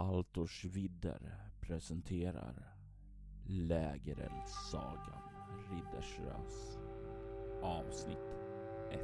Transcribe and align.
Altors 0.00 0.64
vidder 0.64 1.20
presenterar 1.60 2.74
Lägereldssagan 3.46 5.22
Riddersrös 5.70 6.78
avsnitt 7.62 8.36
1. 8.90 9.00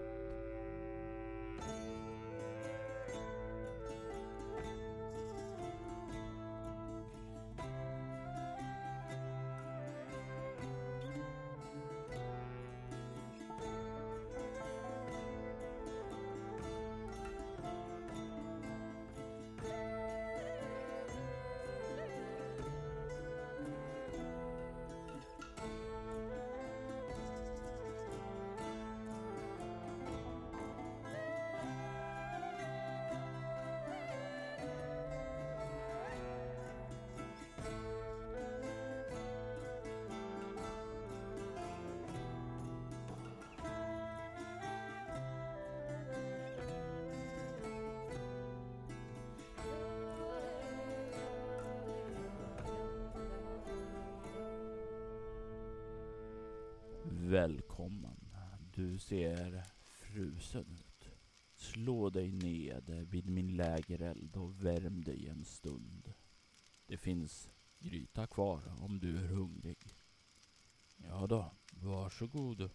Välkommen. 57.36 58.34
Du 58.74 58.98
ser 58.98 59.62
frusen 59.84 60.66
ut. 60.72 61.08
Slå 61.54 62.10
dig 62.10 62.32
ned 62.32 63.06
vid 63.10 63.26
min 63.26 63.56
lägereld 63.56 64.36
och 64.36 64.64
värm 64.64 65.04
dig 65.04 65.28
en 65.28 65.44
stund. 65.44 66.12
Det 66.86 66.96
finns 66.96 67.50
gryta 67.78 68.26
kvar 68.26 68.62
om 68.80 69.00
du 69.00 69.16
är 69.16 69.26
hungrig. 69.26 69.96
Ja 70.96 71.26
då, 71.26 71.52
varsågod. 71.70 72.70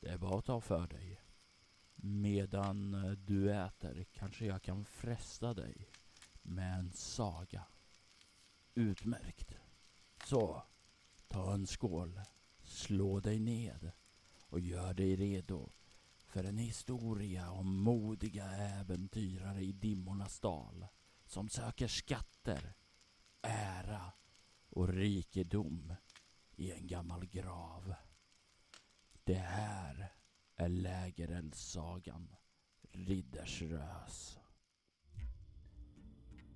Det 0.00 0.08
är 0.08 0.18
bara 0.18 0.38
att 0.38 0.44
ta 0.44 0.60
för 0.60 0.86
dig. 0.86 1.20
Medan 1.94 2.92
du 3.26 3.52
äter 3.52 4.04
kanske 4.12 4.46
jag 4.46 4.62
kan 4.62 4.84
fresta 4.84 5.54
dig 5.54 5.88
med 6.42 6.78
en 6.78 6.92
saga. 6.92 7.64
Utmärkt. 8.74 9.54
Så, 10.24 10.62
ta 11.28 11.54
en 11.54 11.66
skål 11.66 12.20
Slå 12.70 13.20
dig 13.20 13.40
ned 13.40 13.90
och 14.40 14.60
gör 14.60 14.94
dig 14.94 15.16
redo 15.16 15.70
för 16.26 16.44
en 16.44 16.58
historia 16.58 17.50
om 17.50 17.82
modiga 17.82 18.44
äventyrare 18.50 19.60
i 19.60 19.72
dimmornas 19.72 20.40
dal 20.40 20.86
som 21.26 21.48
söker 21.48 21.88
skatter, 21.88 22.74
ära 23.42 24.12
och 24.68 24.88
rikedom 24.88 25.94
i 26.56 26.72
en 26.72 26.86
gammal 26.86 27.26
grav. 27.26 27.94
Det 29.24 29.34
här 29.34 30.14
är 30.56 30.68
Lägereldssagan 30.68 32.36
Riddersrös. 32.92 34.38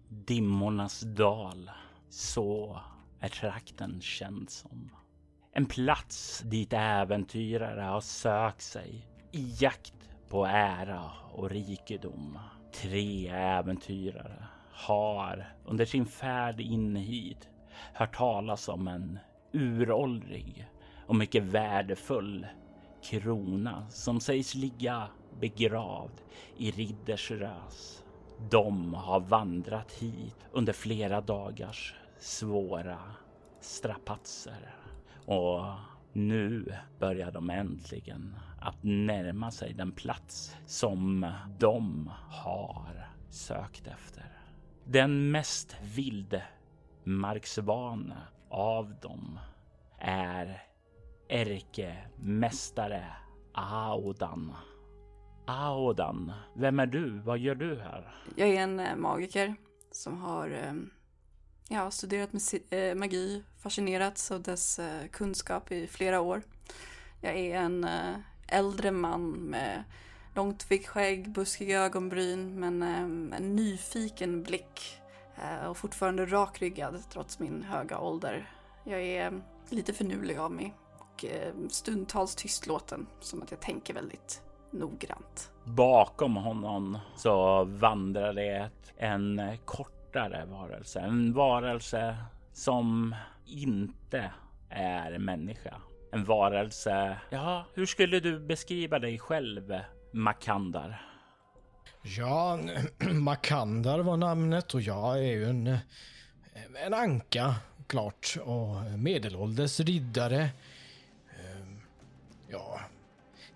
Dimmornas 0.09 1.01
dal, 1.01 1.71
så 2.09 2.81
är 3.21 3.29
trakten 3.29 4.01
känd 4.01 4.51
som. 4.51 4.91
En 5.57 5.67
plats 5.67 6.43
dit 6.45 6.73
äventyrare 6.73 7.81
har 7.81 8.01
sökt 8.01 8.63
sig 8.63 9.07
i 9.33 9.55
jakt 9.59 10.11
på 10.29 10.47
ära 10.47 11.11
och 11.33 11.51
rikedom. 11.51 12.39
Tre 12.73 13.29
äventyrare 13.29 14.47
har 14.73 15.55
under 15.65 15.85
sin 15.85 16.07
färd 16.07 16.61
in 16.61 16.97
hit 16.97 17.49
hört 17.93 18.17
talas 18.17 18.69
om 18.69 18.89
en 18.89 19.19
uråldrig 19.53 20.69
och 21.07 21.17
mycket 21.17 21.43
värdefull 21.43 22.47
krona 23.03 23.87
som 23.91 24.21
sägs 24.21 24.55
ligga 24.55 25.09
begravd 25.41 26.21
i 26.57 26.71
Riddersrös. 26.71 28.05
De 28.51 28.95
har 28.95 29.21
vandrat 29.21 29.93
hit 29.93 30.37
under 30.53 30.73
flera 30.73 31.21
dagars 31.21 31.95
svåra 32.19 32.99
strapatser. 33.61 34.84
Och 35.27 35.65
nu 36.13 36.75
börjar 36.99 37.33
de 37.33 37.51
äntligen 37.51 38.35
att 38.61 38.83
närma 38.83 39.51
sig 39.51 39.75
den 39.75 39.93
plats 39.93 40.57
som 40.67 41.33
de 41.59 42.11
har 42.31 43.09
sökt 43.31 43.87
efter. 43.87 44.39
Den 44.85 45.31
mest 45.31 45.77
vildmarksvana 45.83 48.23
av 48.51 48.95
dem 49.03 49.39
är 49.99 50.63
ärkemästare 51.29 53.05
Audan. 53.55 54.53
Audan, 55.47 56.33
vem 56.55 56.81
är 56.81 56.87
du? 56.87 57.19
Vad 57.19 57.39
gör 57.39 57.55
du 57.55 57.81
här? 57.81 58.15
Jag 58.37 58.49
är 58.49 58.61
en 58.61 58.81
eh, 58.81 58.97
magiker 58.97 59.55
som 59.91 60.21
har 60.21 60.51
eh, 60.51 60.73
jag 61.69 61.81
har 61.81 61.91
studerat 61.91 62.31
eh, 62.71 62.95
magi, 62.95 63.43
fascinerats 63.59 64.31
av 64.31 64.43
dess 64.43 64.79
eh, 64.79 65.07
kunskap 65.07 65.73
i 65.73 65.87
flera 65.87 66.21
år. 66.21 66.43
Jag 67.21 67.37
är 67.37 67.57
en 67.57 67.85
eh, 67.85 68.15
äldre 68.49 68.91
man 68.91 69.31
med 69.31 69.85
långt 70.35 70.71
vitt 70.71 70.87
skägg, 70.87 71.31
buskiga 71.31 71.81
ögonbryn 71.81 72.61
men 72.61 72.83
en 72.83 73.57
nyfiken 73.57 74.43
blick 74.43 75.01
och 75.69 75.77
fortfarande 75.77 76.27
rakryggad 76.27 77.03
trots 77.11 77.39
min 77.39 77.63
höga 77.63 77.99
ålder. 77.99 78.51
Jag 78.85 79.03
är 79.03 79.43
lite 79.69 79.93
finurlig 79.93 80.37
av 80.39 80.53
mig 80.53 80.75
och 80.99 81.25
stundtals 81.71 82.35
tystlåten, 82.35 83.07
som 83.21 83.43
att 83.43 83.51
jag 83.51 83.61
tänker 83.61 83.95
väldigt 83.95 84.43
noggrant. 84.71 85.51
Bakom 85.65 86.37
honom 86.37 86.99
så 87.17 87.65
vandrar 87.65 88.33
det 88.33 88.71
en 88.97 89.59
kort 89.65 90.04
kortare 90.15 90.45
varelse. 90.45 91.01
En 91.01 91.33
varelse 91.33 92.17
som 92.53 93.15
inte 93.47 94.31
är 94.71 95.19
människa. 95.19 95.75
En 96.13 96.25
varelse... 96.25 97.19
Ja, 97.31 97.67
hur 97.75 97.87
skulle 97.87 98.21
du 98.21 98.41
beskriva 98.41 98.99
dig 98.99 99.19
själv, 99.19 99.75
Makandar? 100.13 101.03
Ja, 102.03 102.59
Makandar 103.13 103.99
var 103.99 104.17
namnet 104.17 104.75
och 104.75 104.81
jag 104.81 105.19
är 105.19 105.33
ju 105.33 105.45
en, 105.45 105.79
en 106.87 106.95
anka, 106.95 107.55
klart, 107.87 108.37
och 108.45 108.99
medelålders 108.99 109.81
riddare. 109.81 110.41
Ehm, 111.31 111.81
ja, 112.49 112.81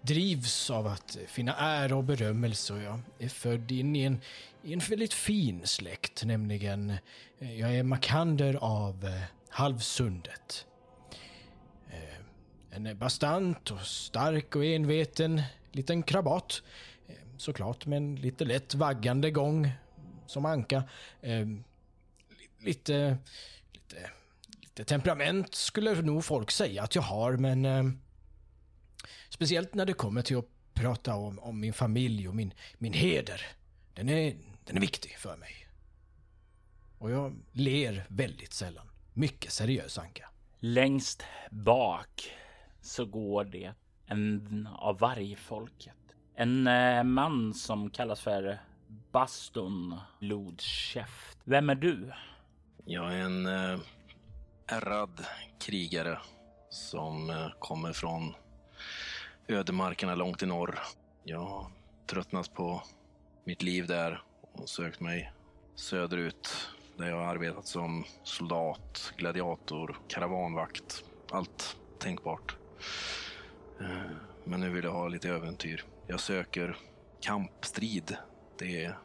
drivs 0.00 0.70
av 0.70 0.86
att 0.86 1.18
finna 1.26 1.54
ära 1.54 1.96
och 1.96 2.04
berömmelse 2.04 2.72
och 2.72 2.82
jag 2.82 3.00
är 3.18 3.28
född 3.28 3.70
in 3.70 3.96
i 3.96 4.02
en, 4.02 4.20
i 4.68 4.72
en 4.72 4.78
väldigt 4.78 5.14
fin 5.14 5.66
släkt, 5.66 6.24
nämligen 6.24 6.90
eh, 7.38 7.60
jag 7.60 7.76
är 7.76 7.82
Makander 7.82 8.54
av 8.54 9.04
eh, 9.04 9.22
Halvsundet. 9.48 10.66
Eh, 11.90 12.76
en 12.76 12.98
bastant 12.98 13.70
och 13.70 13.80
stark 13.80 14.56
och 14.56 14.64
enveten 14.64 15.42
liten 15.72 16.02
krabat. 16.02 16.62
Såklart 17.36 17.86
med 17.86 17.96
en 17.96 18.16
lite 18.16 18.44
lätt 18.44 18.74
vaggande 18.74 19.30
gång 19.30 19.70
som 20.26 20.44
anka. 20.44 20.82
Lite, 22.58 23.18
lite, 23.72 24.10
lite 24.60 24.84
temperament 24.84 25.54
skulle 25.54 26.02
nog 26.02 26.24
folk 26.24 26.50
säga 26.50 26.82
att 26.82 26.94
jag 26.94 27.02
har, 27.02 27.32
men 27.36 28.00
Speciellt 29.28 29.74
när 29.74 29.86
det 29.86 29.92
kommer 29.92 30.22
till 30.22 30.36
att 30.36 30.48
prata 30.74 31.14
om, 31.14 31.38
om 31.38 31.60
min 31.60 31.72
familj 31.72 32.28
och 32.28 32.34
min, 32.34 32.54
min 32.78 32.92
heder. 32.92 33.46
Den 33.94 34.08
är, 34.08 34.36
den 34.68 34.76
är 34.76 34.80
viktig 34.80 35.18
för 35.18 35.36
mig. 35.36 35.68
Och 36.98 37.10
jag 37.10 37.36
ler 37.52 38.06
väldigt 38.08 38.52
sällan. 38.52 38.90
Mycket 39.14 39.52
seriös 39.52 39.98
Anka. 39.98 40.28
Längst 40.58 41.24
bak 41.50 42.32
så 42.80 43.04
går 43.04 43.44
det 43.44 43.74
en 44.06 44.68
av 44.72 44.98
vargfolket. 44.98 45.96
En 46.34 46.66
eh, 46.66 47.04
man 47.04 47.54
som 47.54 47.90
kallas 47.90 48.20
för 48.20 48.58
Baston 49.12 50.00
Lodkäft. 50.20 51.38
Vem 51.44 51.70
är 51.70 51.74
du? 51.74 52.12
Jag 52.84 53.14
är 53.14 53.20
en 53.20 53.46
eh, 53.46 53.80
ärrad 54.66 55.24
krigare 55.60 56.18
som 56.70 57.30
eh, 57.30 57.48
kommer 57.58 57.92
från 57.92 58.34
ödemarkerna 59.48 60.14
långt 60.14 60.42
i 60.42 60.46
norr. 60.46 60.78
Jag 61.24 61.70
tröttnat 62.06 62.54
på 62.54 62.82
mitt 63.44 63.62
liv 63.62 63.86
där 63.86 64.22
och 64.58 64.68
sökt 64.68 65.00
mig 65.00 65.32
söderut 65.74 66.68
där 66.96 67.08
jag 67.08 67.16
har 67.16 67.26
arbetat 67.26 67.66
som 67.66 68.04
soldat, 68.22 69.12
gladiator, 69.16 69.98
karavanvakt. 70.08 71.04
Allt 71.30 71.76
tänkbart. 71.98 72.56
Eh, 73.80 74.10
men 74.44 74.60
nu 74.60 74.70
vill 74.70 74.84
jag 74.84 74.92
ha 74.92 75.08
lite 75.08 75.28
äventyr. 75.28 75.84
Jag 76.06 76.20
söker 76.20 76.76
kampstrid. 77.20 78.16
Det 78.58 78.84
är, 78.84 78.98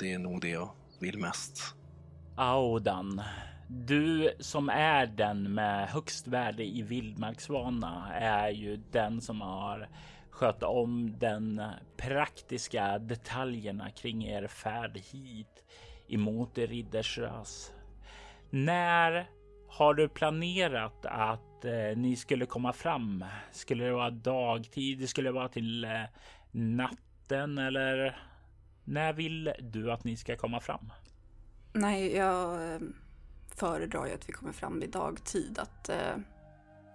det 0.00 0.12
är 0.12 0.18
nog 0.18 0.40
det 0.40 0.48
jag 0.48 0.70
vill 1.00 1.18
mest. 1.18 1.74
Audan, 2.36 3.22
du 3.68 4.34
som 4.40 4.68
är 4.68 5.06
den 5.06 5.54
med 5.54 5.88
högst 5.88 6.26
värde 6.26 6.64
i 6.64 6.82
vildmarksvana 6.82 8.12
är 8.14 8.50
ju 8.50 8.76
den 8.76 9.20
som 9.20 9.40
har 9.40 9.88
sköta 10.32 10.68
om 10.68 11.18
den 11.18 11.62
praktiska 11.96 12.98
detaljerna 12.98 13.90
kring 13.90 14.24
er 14.26 14.46
färd 14.46 14.98
hit 14.98 15.64
emot 16.08 16.58
Riddersras. 16.58 17.72
När 18.50 19.30
har 19.68 19.94
du 19.94 20.08
planerat 20.08 21.06
att 21.06 21.64
eh, 21.64 21.96
ni 21.96 22.16
skulle 22.16 22.46
komma 22.46 22.72
fram? 22.72 23.24
Skulle 23.52 23.84
det 23.84 23.92
vara 23.92 24.10
dagtid? 24.10 25.08
Skulle 25.08 25.28
det 25.28 25.32
vara 25.32 25.48
till 25.48 25.84
eh, 25.84 26.02
natten 26.50 27.58
eller 27.58 28.18
när 28.84 29.12
vill 29.12 29.52
du 29.60 29.92
att 29.92 30.04
ni 30.04 30.16
ska 30.16 30.36
komma 30.36 30.60
fram? 30.60 30.92
Nej, 31.72 32.16
jag 32.16 32.72
eh, 32.74 32.80
föredrar 33.54 34.06
ju 34.06 34.12
att 34.12 34.28
vi 34.28 34.32
kommer 34.32 34.52
fram 34.52 34.80
vid 34.80 34.90
dagtid. 34.90 35.58
Att 35.58 35.88
eh, 35.88 36.16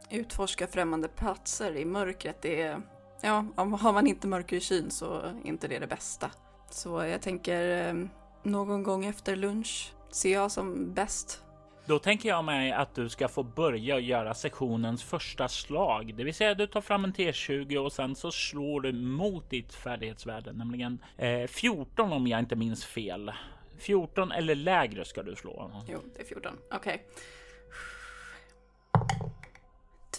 utforska 0.10 0.68
främmande 0.68 1.08
platser 1.08 1.76
i 1.76 1.86
mörkret, 1.86 2.42
det 2.42 2.62
är... 2.62 2.82
Ja, 3.22 3.46
om 3.56 3.74
har 3.74 3.94
man 3.94 4.08
inte 4.08 4.28
mörker 4.28 4.56
i 4.56 4.62
syn 4.62 4.92
så 4.92 5.20
är 5.20 5.36
inte 5.44 5.68
det 5.68 5.80
det 5.80 5.88
bästa. 5.88 6.32
Så 6.70 7.04
jag 7.04 7.22
tänker 7.22 7.88
eh, 7.88 8.06
någon 8.44 8.84
gång 8.84 9.06
efter 9.06 9.36
lunch 9.36 9.94
ser 10.12 10.34
jag 10.34 10.52
som 10.52 10.94
bäst. 10.94 11.44
Då 11.86 12.00
tänker 12.00 12.30
jag 12.30 12.44
mig 12.44 12.72
att 12.72 12.96
du 12.96 13.10
ska 13.10 13.28
få 13.28 13.44
börja 13.44 14.00
göra 14.00 14.34
sektionens 14.34 15.04
första 15.04 15.48
slag, 15.48 16.14
det 16.16 16.24
vill 16.24 16.34
säga 16.34 16.54
du 16.54 16.68
tar 16.68 16.82
fram 16.82 17.04
en 17.04 17.14
T20 17.14 17.78
och 17.78 17.92
sen 17.92 18.16
så 18.16 18.32
slår 18.32 18.82
du 18.82 18.94
mot 18.94 19.50
ditt 19.50 19.74
färdighetsvärde, 19.74 20.54
nämligen 20.54 21.04
eh, 21.18 21.48
14 21.48 22.14
om 22.14 22.28
jag 22.28 22.40
inte 22.40 22.56
minns 22.56 22.86
fel. 22.86 23.32
14 23.78 24.32
eller 24.32 24.56
lägre 24.56 25.06
ska 25.06 25.24
du 25.24 25.36
slå. 25.36 25.84
Jo, 25.88 26.00
det 26.16 26.22
är 26.22 26.26
14. 26.26 26.58
Okej. 26.72 27.06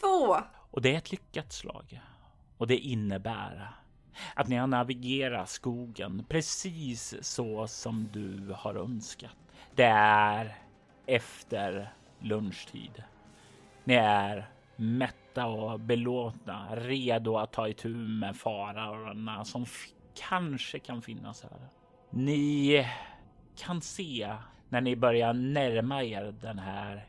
Två! 0.01 0.37
Och 0.71 0.83
det 0.83 0.95
är 0.95 0.99
ett 0.99 1.11
lyckat 1.11 1.53
slag. 1.53 2.01
Och 2.59 2.67
det 2.67 2.77
innebär 2.77 3.71
att 4.35 4.49
ni 4.49 4.57
har 4.57 4.67
navigerat 4.67 5.49
skogen 5.49 6.25
precis 6.29 7.15
så 7.21 7.67
som 7.67 8.09
du 8.13 8.55
har 8.57 8.75
önskat. 8.75 9.37
Det 9.75 9.85
är 9.85 10.57
efter 11.07 11.93
lunchtid. 12.19 13.03
Ni 13.85 13.95
är 13.95 14.49
mätta 14.77 15.47
och 15.47 15.81
belåtna, 15.81 16.77
redo 16.77 17.37
att 17.37 17.53
ta 17.53 17.69
itu 17.69 17.89
med 17.89 18.37
farorna 18.37 19.45
som 19.45 19.67
kanske 20.15 20.79
kan 20.79 21.03
finnas 21.03 21.43
här. 21.43 21.69
Ni 22.11 22.87
kan 23.57 23.81
se 23.81 24.37
när 24.69 24.81
ni 24.81 24.97
börjar 24.97 25.33
närma 25.33 26.03
er 26.03 26.35
den 26.41 26.59
här 26.59 27.09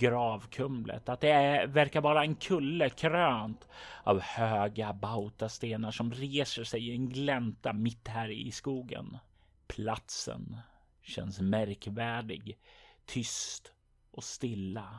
gravkumlet 0.00 1.08
att 1.08 1.20
det 1.20 1.30
är, 1.30 1.66
verkar 1.66 2.00
vara 2.00 2.22
en 2.22 2.34
kulle 2.34 2.90
krönt 2.90 3.68
av 4.04 4.20
höga 4.20 4.92
bautastenar 4.92 5.90
som 5.90 6.12
reser 6.12 6.64
sig 6.64 6.88
i 6.88 6.92
en 6.92 7.08
glänta 7.08 7.72
mitt 7.72 8.08
här 8.08 8.28
i 8.28 8.50
skogen. 8.50 9.18
Platsen 9.66 10.56
känns 11.02 11.40
märkvärdig, 11.40 12.58
tyst 13.06 13.72
och 14.10 14.24
stilla. 14.24 14.98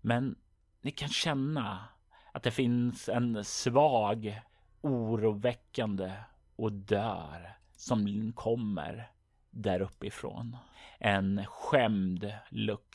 Men 0.00 0.36
ni 0.80 0.90
kan 0.90 1.08
känna 1.08 1.84
att 2.32 2.42
det 2.42 2.50
finns 2.50 3.08
en 3.08 3.44
svag, 3.44 4.40
oroväckande 4.80 6.12
odör 6.56 7.56
som 7.76 8.32
kommer 8.32 9.10
där 9.50 9.80
uppifrån. 9.80 10.56
En 10.98 11.46
skämd 11.46 12.32
lukt 12.50 12.87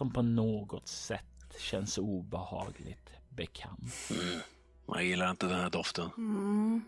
som 0.00 0.12
på 0.12 0.22
något 0.22 0.88
sätt 0.88 1.56
känns 1.58 1.98
obehagligt 1.98 3.10
bekant. 3.28 3.94
Jag 4.86 5.04
gillar 5.04 5.30
inte 5.30 5.46
den 5.46 5.60
här 5.60 5.70
doften. 5.70 6.10
Mm. 6.16 6.84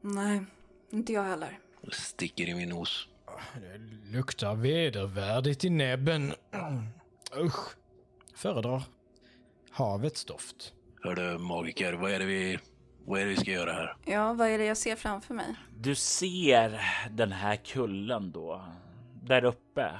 Nej, 0.00 0.44
inte 0.90 1.12
jag 1.12 1.22
heller. 1.22 1.58
Det 1.82 1.94
sticker 1.94 2.48
i 2.48 2.54
min 2.54 2.68
nos. 2.68 3.08
Det 3.54 3.78
luktar 4.16 4.54
vedervärdigt 4.54 5.64
i 5.64 5.70
näbben. 5.70 6.32
Usch. 7.36 7.74
Föredrar 8.34 8.82
havets 9.70 10.24
doft. 10.24 10.72
Hördu 11.02 11.38
magiker, 11.38 11.92
vad 11.92 12.10
är 12.10 12.18
det 12.18 12.26
vi, 12.26 12.58
vad 13.04 13.20
är 13.20 13.24
det 13.24 13.30
vi 13.30 13.36
ska 13.36 13.50
göra 13.50 13.72
här? 13.72 13.96
Ja, 14.04 14.32
vad 14.32 14.48
är 14.48 14.58
det 14.58 14.64
jag 14.64 14.76
ser 14.76 14.96
framför 14.96 15.34
mig? 15.34 15.54
Du 15.76 15.94
ser 15.94 16.80
den 17.10 17.32
här 17.32 17.56
kullen 17.56 18.32
då. 18.32 18.64
Där 19.22 19.44
uppe 19.44 19.90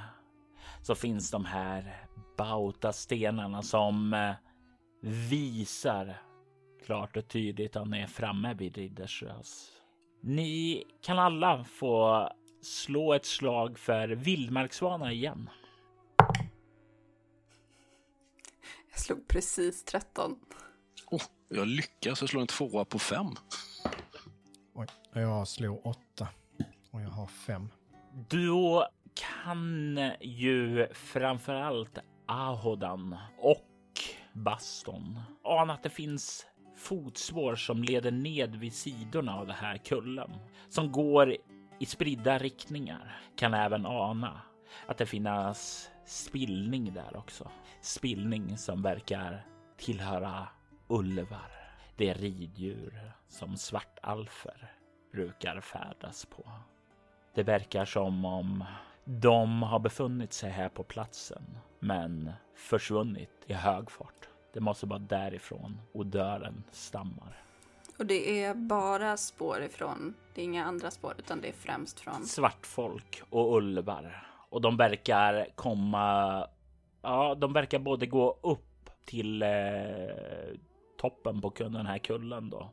så 0.81 0.95
finns 0.95 1.31
de 1.31 1.45
här 1.45 2.04
bautastenarna 2.37 3.61
som 3.61 4.13
eh, 4.13 4.31
visar 5.01 6.21
klart 6.85 7.17
och 7.17 7.27
tydligt 7.27 7.75
att 7.75 7.87
ni 7.87 7.99
är 7.99 8.07
framme 8.07 8.53
vid 8.53 8.77
Riddersrös. 8.77 9.71
Ni 10.21 10.83
kan 11.01 11.19
alla 11.19 11.63
få 11.63 12.29
slå 12.61 13.13
ett 13.13 13.25
slag 13.25 13.79
för 13.79 14.07
vildmarksvana 14.07 15.11
igen. 15.11 15.49
Jag 18.91 18.99
slog 18.99 19.27
precis 19.27 19.83
13. 19.83 20.35
Oh, 21.11 21.21
jag 21.49 21.67
lyckas, 21.67 22.21
jag 22.21 22.29
slår 22.29 22.41
en 22.41 22.47
tvåa 22.47 22.85
på 22.85 22.99
fem. 22.99 23.27
Oj, 24.73 24.87
jag 25.13 25.47
slår 25.47 25.87
åtta. 25.87 26.27
Och 26.91 27.01
jag 27.01 27.09
har 27.09 27.27
fem. 27.27 27.69
Då 28.29 28.87
kan 29.13 29.99
ju 30.21 30.87
framförallt 30.93 31.99
Ahodan 32.27 33.17
och 33.39 33.65
Baston 34.33 35.19
ana 35.43 35.73
att 35.73 35.83
det 35.83 35.89
finns 35.89 36.45
fotspår 36.75 37.55
som 37.55 37.83
leder 37.83 38.11
ned 38.11 38.55
vid 38.55 38.73
sidorna 38.73 39.35
av 39.35 39.47
den 39.47 39.55
här 39.55 39.77
kullen 39.77 40.31
som 40.69 40.91
går 40.91 41.35
i 41.79 41.85
spridda 41.85 42.37
riktningar. 42.37 43.19
Kan 43.35 43.53
även 43.53 43.85
ana 43.85 44.41
att 44.87 44.97
det 44.97 45.05
finns 45.05 45.89
spillning 46.05 46.93
där 46.93 47.17
också. 47.17 47.51
Spillning 47.81 48.57
som 48.57 48.81
verkar 48.81 49.45
tillhöra 49.77 50.47
ulvar. 50.87 51.51
Det 51.97 52.09
är 52.09 52.15
riddjur 52.15 53.11
som 53.27 53.57
svartalfer 53.57 54.73
brukar 55.11 55.61
färdas 55.61 56.25
på. 56.25 56.51
Det 57.35 57.43
verkar 57.43 57.85
som 57.85 58.25
om 58.25 58.63
de 59.05 59.63
har 59.63 59.79
befunnit 59.79 60.33
sig 60.33 60.51
här 60.51 60.69
på 60.69 60.83
platsen, 60.83 61.57
men 61.85 62.31
försvunnit 62.55 63.29
i 63.47 63.53
hög 63.53 63.91
fart. 63.91 64.29
Det 64.53 64.59
måste 64.59 64.85
vara 64.85 64.99
därifrån 64.99 65.81
odören 65.93 66.63
stammar. 66.71 67.41
Och 67.97 68.05
det 68.05 68.43
är 68.43 68.53
bara 68.53 69.17
spår 69.17 69.61
ifrån, 69.61 70.13
det 70.33 70.41
är 70.41 70.45
inga 70.45 70.65
andra 70.65 70.91
spår 70.91 71.13
utan 71.17 71.41
det 71.41 71.47
är 71.47 71.53
främst 71.53 71.99
från... 71.99 72.25
Svartfolk 72.25 73.21
och 73.29 73.57
ulvar 73.57 74.31
och 74.49 74.61
de 74.61 74.77
verkar 74.77 75.47
komma. 75.55 76.47
Ja, 77.01 77.35
de 77.35 77.53
verkar 77.53 77.79
både 77.79 78.05
gå 78.05 78.39
upp 78.41 78.89
till 79.05 79.41
eh, 79.41 79.49
toppen 80.97 81.41
på 81.41 81.53
den 81.57 81.85
här 81.85 81.97
kullen 81.97 82.49
då, 82.49 82.69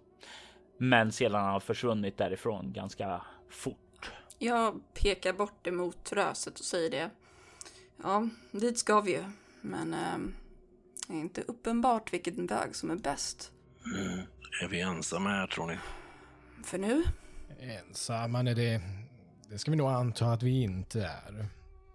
men 0.78 1.12
sedan 1.12 1.44
har 1.44 1.60
försvunnit 1.60 2.18
därifrån 2.18 2.72
ganska 2.72 3.22
fort. 3.48 4.12
Jag 4.38 4.80
pekar 4.94 5.32
bort 5.32 5.66
emot 5.66 6.12
röset 6.12 6.58
och 6.58 6.64
säger 6.64 6.90
det. 6.90 7.10
Ja, 8.02 8.28
dit 8.52 8.78
ska 8.78 9.00
vi 9.00 9.12
ju. 9.12 9.24
Men 9.60 9.94
ehm, 9.94 10.34
det 11.08 11.14
är 11.14 11.20
inte 11.20 11.42
uppenbart 11.42 12.12
vilken 12.12 12.46
väg 12.46 12.76
som 12.76 12.90
är 12.90 12.96
bäst. 12.96 13.52
Mm. 13.94 14.18
Är 14.62 14.68
vi 14.68 14.80
ensamma 14.80 15.28
här 15.28 15.46
tror 15.46 15.66
ni? 15.66 15.78
För 16.64 16.78
nu? 16.78 17.02
Ensamma 17.60 18.40
är 18.40 18.54
det... 18.54 18.80
Det 19.50 19.58
ska 19.58 19.70
vi 19.70 19.76
nog 19.76 19.88
anta 19.88 20.26
att 20.26 20.42
vi 20.42 20.62
inte 20.62 21.00
är. 21.02 21.46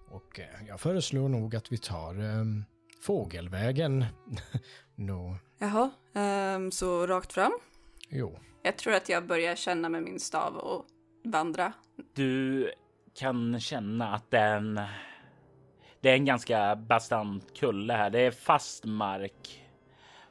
Och 0.09 0.39
eh, 0.39 0.67
jag 0.67 0.79
föreslår 0.79 1.29
nog 1.29 1.55
att 1.55 1.71
vi 1.71 1.77
tar 1.77 2.19
um, 2.19 2.65
fågelvägen. 3.01 4.05
Nå, 4.95 5.37
Jaha, 5.59 5.89
ehm, 6.13 6.71
så 6.71 7.07
rakt 7.07 7.33
fram? 7.33 7.51
jo. 8.09 8.39
Jag 8.63 8.77
tror 8.77 8.93
att 8.93 9.09
jag 9.09 9.27
börjar 9.27 9.55
känna 9.55 9.89
med 9.89 10.03
min 10.03 10.19
stav 10.19 10.55
och 10.55 10.85
vandra. 11.23 11.73
Du 12.13 12.71
kan 13.15 13.59
känna 13.59 14.15
att 14.15 14.31
den. 14.31 14.81
Det 16.07 16.11
är 16.11 16.15
en 16.15 16.25
ganska 16.25 16.75
bastant 16.75 17.53
kulle 17.59 17.93
här. 17.93 18.09
Det 18.09 18.19
är 18.19 18.31
fast 18.31 18.85
mark 18.85 19.63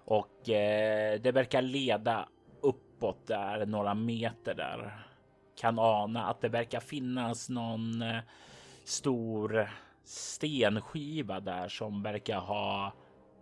och 0.04 0.49
eh, 0.49 1.21
det 1.21 1.33
verkar 1.33 1.62
leda 1.62 2.28
uppåt 2.61 3.26
där 3.26 3.66
några 3.66 3.95
meter 3.95 4.54
där. 4.54 5.06
Kan 5.61 5.78
ana 5.78 6.26
att 6.26 6.40
det 6.40 6.49
verkar 6.49 6.80
finnas 6.80 7.49
någon 7.49 8.02
eh, 8.02 8.18
stor 8.85 9.71
stenskiva 10.04 11.40
där 11.40 11.68
som 11.68 12.02
verkar 12.02 12.38
ha 12.38 12.92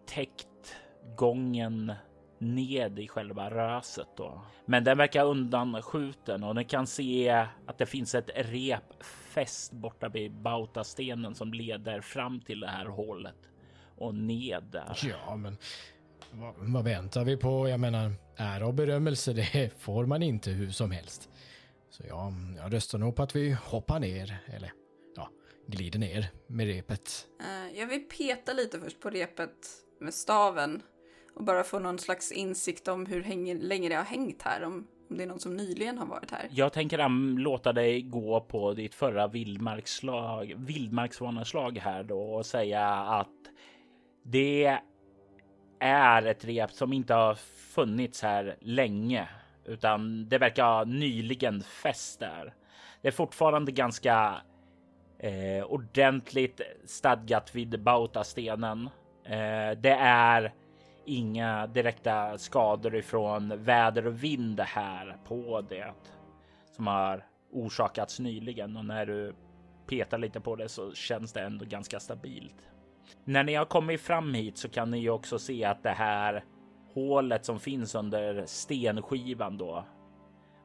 täckt 0.06 0.76
gången 1.16 1.92
ned 2.38 2.98
i 2.98 3.08
själva 3.08 3.50
röset 3.50 4.08
då. 4.16 4.42
Men 4.66 4.84
den 4.84 4.98
verkar 4.98 5.24
undanskjuten 5.24 6.44
och 6.44 6.54
den 6.54 6.64
kan 6.64 6.86
se 6.86 7.46
att 7.66 7.78
det 7.78 7.86
finns 7.86 8.14
ett 8.14 8.30
rep 8.34 9.04
fäst 9.04 9.72
borta 9.72 10.08
vid 10.08 10.32
bautastenen 10.32 11.34
som 11.34 11.52
leder 11.52 12.00
fram 12.00 12.40
till 12.40 12.60
det 12.60 12.68
här 12.68 12.86
hålet 12.86 13.36
och 13.96 14.14
ned 14.14 14.64
där. 14.72 14.98
Ja, 15.02 15.36
men 15.36 15.56
vad, 16.30 16.54
vad 16.56 16.84
väntar 16.84 17.24
vi 17.24 17.36
på? 17.36 17.68
Jag 17.68 17.80
menar, 17.80 18.12
ära 18.36 18.66
och 18.66 18.74
berömmelse, 18.74 19.32
det 19.32 19.70
får 19.78 20.06
man 20.06 20.22
inte 20.22 20.50
hur 20.50 20.70
som 20.70 20.90
helst. 20.90 21.28
Så 21.90 22.02
ja, 22.08 22.32
jag 22.56 22.72
röstar 22.72 22.98
nog 22.98 23.16
på 23.16 23.22
att 23.22 23.36
vi 23.36 23.52
hoppar 23.52 24.00
ner, 24.00 24.36
eller 24.46 24.72
ja, 25.16 25.30
glider 25.66 25.98
ner 25.98 26.26
med 26.46 26.66
repet. 26.66 27.26
Eh, 27.40 27.78
jag 27.78 27.86
vill 27.86 28.00
peta 28.00 28.52
lite 28.52 28.80
först 28.80 29.00
på 29.00 29.10
repet 29.10 29.50
med 30.00 30.14
staven 30.14 30.82
och 31.34 31.44
bara 31.44 31.64
få 31.64 31.78
någon 31.78 31.98
slags 31.98 32.32
insikt 32.32 32.88
om 32.88 33.06
hur 33.06 33.22
häng, 33.22 33.58
länge 33.58 33.88
det 33.88 33.94
har 33.94 34.04
hängt 34.04 34.42
här. 34.42 34.64
Om, 34.64 34.86
om 35.10 35.16
det 35.16 35.22
är 35.22 35.26
någon 35.26 35.40
som 35.40 35.56
nyligen 35.56 35.98
har 35.98 36.06
varit 36.06 36.30
här. 36.30 36.48
Jag 36.50 36.72
tänker 36.72 37.38
låta 37.38 37.72
dig 37.72 38.02
gå 38.02 38.40
på 38.40 38.72
ditt 38.72 38.94
förra 38.94 39.28
vildmarkslag, 39.28 40.54
vildmarksvanaslag 40.56 41.78
här 41.78 42.02
då 42.02 42.20
och 42.20 42.46
säga 42.46 42.88
att 42.88 43.28
det 44.22 44.78
är 45.78 46.26
ett 46.26 46.44
rep 46.44 46.72
som 46.72 46.92
inte 46.92 47.14
har 47.14 47.34
funnits 47.74 48.22
här 48.22 48.56
länge, 48.60 49.28
utan 49.64 50.28
det 50.28 50.38
verkar 50.38 50.64
ha 50.64 50.84
nyligen 50.84 51.62
fäst 51.62 52.20
där. 52.20 52.54
Det 53.02 53.08
är 53.08 53.12
fortfarande 53.12 53.72
ganska 53.72 54.34
eh, 55.18 55.64
ordentligt 55.64 56.60
stadgat 56.84 57.54
vid 57.54 57.82
Bautastenen. 57.82 58.88
Eh, 59.24 59.78
det 59.78 59.96
är 60.00 60.52
inga 61.06 61.66
direkta 61.66 62.38
skador 62.38 62.96
ifrån 62.96 63.64
väder 63.64 64.06
och 64.06 64.24
vind 64.24 64.60
här 64.60 65.16
på 65.24 65.60
det 65.68 65.94
som 66.76 66.86
har 66.86 67.26
orsakats 67.52 68.20
nyligen 68.20 68.76
och 68.76 68.84
när 68.84 69.06
du 69.06 69.34
petar 69.86 70.18
lite 70.18 70.40
på 70.40 70.56
det 70.56 70.68
så 70.68 70.94
känns 70.94 71.32
det 71.32 71.40
ändå 71.40 71.64
ganska 71.64 72.00
stabilt. 72.00 72.70
När 73.24 73.44
ni 73.44 73.54
har 73.54 73.64
kommit 73.64 74.00
fram 74.00 74.34
hit 74.34 74.58
så 74.58 74.68
kan 74.68 74.90
ni 74.90 74.98
ju 74.98 75.10
också 75.10 75.38
se 75.38 75.64
att 75.64 75.82
det 75.82 75.90
här 75.90 76.44
hålet 76.94 77.44
som 77.44 77.60
finns 77.60 77.94
under 77.94 78.46
stenskivan 78.46 79.58
då. 79.58 79.84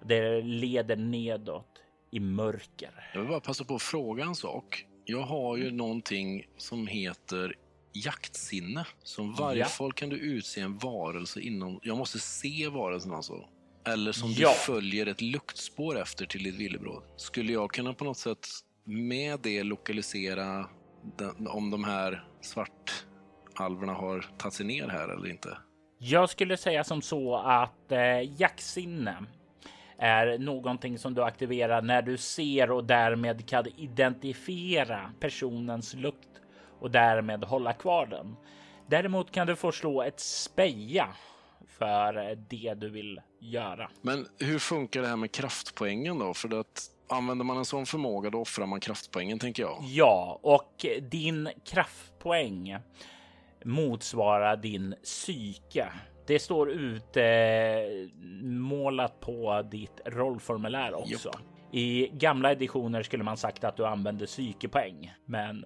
Det 0.05 0.41
leder 0.41 0.96
nedåt 0.96 1.84
i 2.12 2.19
mörker. 2.19 3.10
Jag 3.13 3.22
vill 3.22 3.29
bara 3.29 3.39
passa 3.39 3.63
på 3.63 3.75
att 3.75 3.81
fråga 3.81 4.24
en 4.24 4.36
sak. 4.36 4.86
Jag 5.05 5.22
har 5.22 5.58
ju 5.58 5.72
någonting 5.72 6.46
som 6.58 6.88
heter 6.88 7.55
jaktsinne. 7.93 8.86
Som 9.03 9.34
varje 9.36 9.65
Ja. 9.79 9.89
kan 9.96 10.10
du 10.10 10.15
utse 10.17 10.62
en 10.62 10.77
varelse 10.77 11.39
inom... 11.39 11.79
Jag 11.84 11.98
måste 11.98 12.19
se 12.19 12.67
varelsen 12.67 13.13
alltså. 13.13 13.34
Eller 13.88 14.12
som 14.12 14.31
Ja. 14.31 14.50
du 14.50 14.55
följer 14.55 15.05
ett 15.05 15.22
luktspår 15.22 16.00
efter 16.00 16.25
till 16.25 16.43
ditt 16.43 16.55
villebråd. 16.55 17.03
Skulle 17.15 17.53
jag 17.53 17.72
kunna 17.72 17.93
på 17.93 18.03
något 18.05 18.17
sätt 18.17 18.48
med 18.84 19.39
det 19.43 19.63
lokalisera 19.63 20.69
den, 21.17 21.48
om 21.48 21.69
de 21.72 21.84
här 21.84 22.24
svartalverna 22.41 23.93
har 23.93 24.25
tagit 24.38 24.53
sig 24.53 24.65
ner 24.65 24.88
här 24.88 25.10
eller 25.10 25.27
inte? 25.29 25.58
Jag 25.98 26.29
skulle 26.29 26.58
säga 26.58 26.84
som 26.84 27.01
så 27.01 27.36
att 27.38 27.91
eh, 27.91 28.41
jaktsinne 28.41 29.17
är 29.98 30.38
någonting 30.38 30.98
som 31.00 31.13
du 31.13 31.24
aktiverar 31.24 31.81
när 31.81 32.01
du 32.01 32.17
ser 32.17 32.72
och 32.72 32.84
därmed 32.84 33.46
kan 33.50 33.65
identifiera 33.77 35.12
personens 35.19 35.93
lukt 35.93 36.29
och 36.79 36.91
därmed 36.91 37.43
hålla 37.43 37.74
kvar 37.74 38.05
den. 38.05 38.36
Däremot 38.88 39.31
kan 39.31 39.48
du 39.48 39.55
få 39.55 39.71
slå 39.71 40.01
ett 40.01 40.19
speja 40.19 41.07
för 41.67 42.36
det 42.50 42.74
du 42.74 42.89
vill 42.89 43.21
göra. 43.39 43.89
Men 44.01 44.27
hur 44.39 44.59
funkar 44.59 45.01
det 45.01 45.07
här 45.07 45.15
med 45.15 45.31
kraftpoängen 45.31 46.19
då? 46.19 46.33
För 46.33 46.59
att 46.59 46.89
använder 47.09 47.45
man 47.45 47.57
en 47.57 47.65
sån 47.65 47.86
förmåga 47.86 48.29
då 48.29 48.41
offrar 48.41 48.65
man 48.65 48.79
kraftpoängen 48.79 49.39
tänker 49.39 49.63
jag. 49.63 49.77
Ja, 49.81 50.39
och 50.43 50.86
din 51.01 51.50
kraftpoäng 51.65 52.77
motsvarar 53.65 54.57
din 54.57 54.95
psyke. 55.03 55.88
Det 56.27 56.39
står 56.39 56.71
ut 56.71 57.17
eh, 57.17 57.24
målat 58.43 59.19
på 59.19 59.62
ditt 59.71 60.01
rollformulär 60.05 60.93
också. 60.93 61.31
I 61.71 62.07
gamla 62.07 62.51
editioner 62.51 63.03
skulle 63.03 63.24
man 63.24 63.38
sagt 63.38 63.63
att 63.63 63.77
du 63.77 63.86
använde 63.86 64.25
psykepoäng, 64.25 65.13
men 65.25 65.65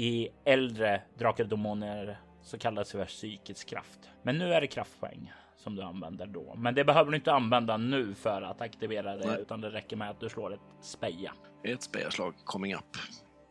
i 0.00 0.28
äldre 0.44 1.02
Drakar 1.18 1.44
och 1.44 1.50
Demoner 1.50 2.20
så 2.42 2.58
kallas 2.58 2.92
det 2.92 2.98
för 2.98 3.04
psykisk 3.04 3.68
kraft. 3.68 3.98
Men 4.22 4.38
nu 4.38 4.54
är 4.54 4.60
det 4.60 4.66
kraftpoäng 4.66 5.32
som 5.56 5.76
du 5.76 5.82
använder 5.82 6.26
då. 6.26 6.54
Men 6.54 6.74
det 6.74 6.84
behöver 6.84 7.10
du 7.10 7.16
inte 7.16 7.32
använda 7.32 7.76
nu 7.76 8.14
för 8.14 8.42
att 8.42 8.60
aktivera 8.60 9.16
det, 9.16 9.26
Nej. 9.26 9.40
utan 9.40 9.60
det 9.60 9.70
räcker 9.70 9.96
med 9.96 10.10
att 10.10 10.20
du 10.20 10.28
slår 10.28 10.54
ett 10.54 10.60
speja. 10.82 11.32
Ett 11.64 11.82
spejarslag 11.82 12.34
coming 12.44 12.74
up. 12.74 12.96